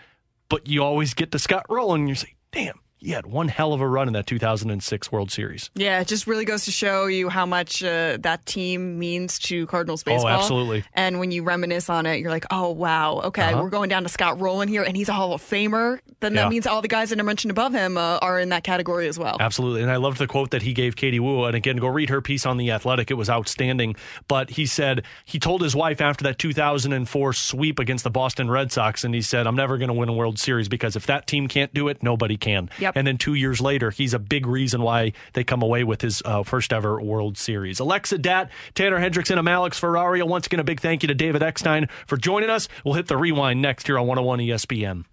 [0.49, 3.73] But you always get to Scott Rolen and you say, damn, he had one hell
[3.73, 5.69] of a run in that 2006 World Series.
[5.75, 9.67] Yeah, it just really goes to show you how much uh, that team means to
[9.67, 10.27] Cardinals baseball.
[10.31, 10.83] Oh, absolutely.
[10.93, 13.61] And when you reminisce on it, you're like, oh, wow, okay, Uh-huh.
[13.63, 15.99] we're going down to Scott Rolen here, and he's a Hall of Famer.
[16.21, 18.63] Then that means all the guys that I mentioned above him uh, are in that
[18.63, 19.35] category as well.
[19.41, 19.81] Absolutely.
[19.81, 21.43] And I loved the quote that he gave Katie Woo.
[21.43, 23.11] And again, go read her piece on The Athletic.
[23.11, 23.95] It was outstanding.
[24.29, 28.71] But he said, he told his wife after that 2004 sweep against the Boston Red
[28.71, 31.27] Sox, and he said, I'm never going to win a World Series because if that
[31.27, 32.69] team can't do it, nobody can.
[32.79, 32.92] Yep.
[32.95, 36.21] And then two years later, he's a big reason why they come away with his
[36.25, 37.79] uh, first ever World Series.
[37.79, 40.27] Alexa Datt, Tanner Hendrickson, I'm Alex Ferrario.
[40.27, 42.67] Once again, a big thank you to David Eckstein for joining us.
[42.83, 45.05] We'll hit the rewind next here on 101 ESPN.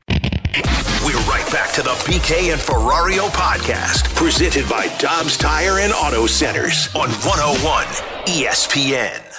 [1.04, 6.26] We're right back to the BK and Ferrario podcast, presented by Dobbs Tire and Auto
[6.26, 7.86] Centers on 101
[8.26, 9.29] ESPN.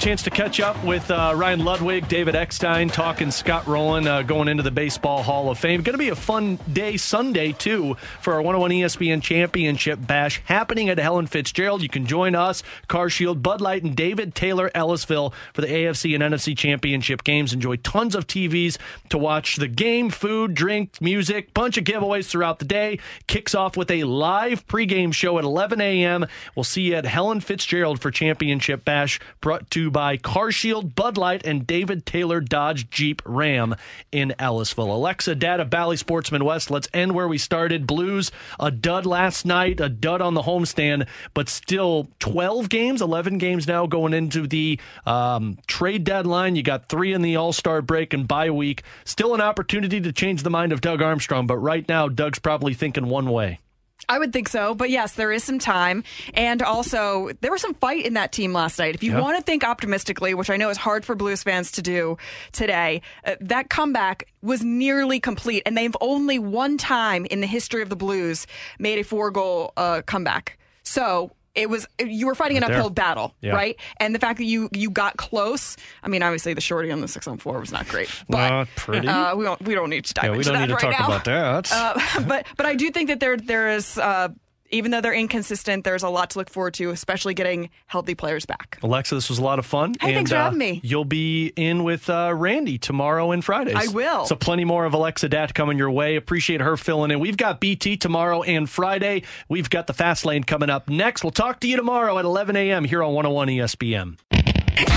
[0.00, 4.48] Chance to catch up with uh, Ryan Ludwick, David Eckstein, talking Scott Rolen uh, going
[4.48, 5.82] into the Baseball Hall of Fame.
[5.82, 10.88] Going to be a fun day Sunday, too, for our 101 ESPN Championship Bash happening
[10.88, 11.82] at Helen Fitzgerald.
[11.82, 16.14] You can join us, Car Shield, Bud Light, and David Taylor Ellisville for the AFC
[16.14, 17.52] and NFC Championship games.
[17.52, 18.78] Enjoy tons of TVs
[19.10, 22.98] to watch the game, food, drink, music, bunch of giveaways throughout the day.
[23.26, 26.24] Kicks off with a live pregame show at 11 a.m.
[26.56, 31.44] We'll see you at Helen Fitzgerald for Championship Bash, brought to by CarShield, Bud Light,
[31.44, 33.74] and David Taylor Dodge Jeep Ram
[34.12, 34.94] in Ellisville.
[34.94, 36.70] Alexa Datt, Bally Sports Midwest.
[36.70, 37.86] Let's end where we started.
[37.86, 43.38] Blues, a dud last night, a dud on the homestand, but still 12 games, 11
[43.38, 46.56] games now going into the um, trade deadline.
[46.56, 48.82] You got three in the All Star break and bye week.
[49.04, 52.74] Still an opportunity to change the mind of Doug Armstrong, but right now, Doug's probably
[52.74, 53.60] thinking one way.
[54.08, 56.02] I would think so, but yes, there is some time,
[56.34, 58.94] and also there was some fight in that team last night.
[58.94, 59.20] If you Yeah.
[59.20, 62.16] want to think optimistically, which I know is hard for Blues fans to do
[62.52, 67.82] today, uh, that comeback was nearly complete, and they've only one time in the history
[67.82, 68.46] of the Blues
[68.78, 70.58] made a four-goal uh, comeback.
[70.82, 71.30] So.
[71.54, 72.78] It was you were fighting an Right there.
[72.78, 73.52] uphill battle, Yeah.
[73.54, 73.76] right?
[73.98, 75.76] And the fact that you you got close.
[76.02, 78.68] I mean, obviously the shorty on the six on four was not great, but Not
[78.76, 79.08] pretty.
[79.08, 80.86] Uh, we don't we don't need to dive Yeah, we into don't that need to
[80.86, 81.06] right talk now.
[81.06, 81.72] about that.
[81.72, 84.28] Uh, but but I do think that there there is uh,
[84.70, 88.46] even though they're inconsistent, there's a lot to look forward to, especially getting healthy players
[88.46, 88.78] back.
[88.82, 89.94] Alexa, this was a lot of fun.
[90.00, 90.80] Hey, and, thanks for uh, having me.
[90.82, 93.74] You'll be in with uh, Randy tomorrow and Fridays.
[93.76, 94.26] I will.
[94.26, 96.16] So plenty more of Alexa Datt coming your way.
[96.16, 97.20] Appreciate her filling in.
[97.20, 99.22] We've got BT tomorrow and Friday.
[99.48, 101.24] We've got the Fast Lane coming up next.
[101.24, 102.84] We'll talk to you tomorrow at 11 a.m.
[102.84, 104.18] here on 101 ESPN.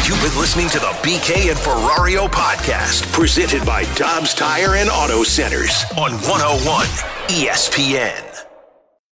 [0.06, 5.24] You've been listening to the BK and Ferrario podcast, presented by Dobbs Tire and Auto
[5.24, 6.86] Centers on 101
[7.28, 8.33] ESPN.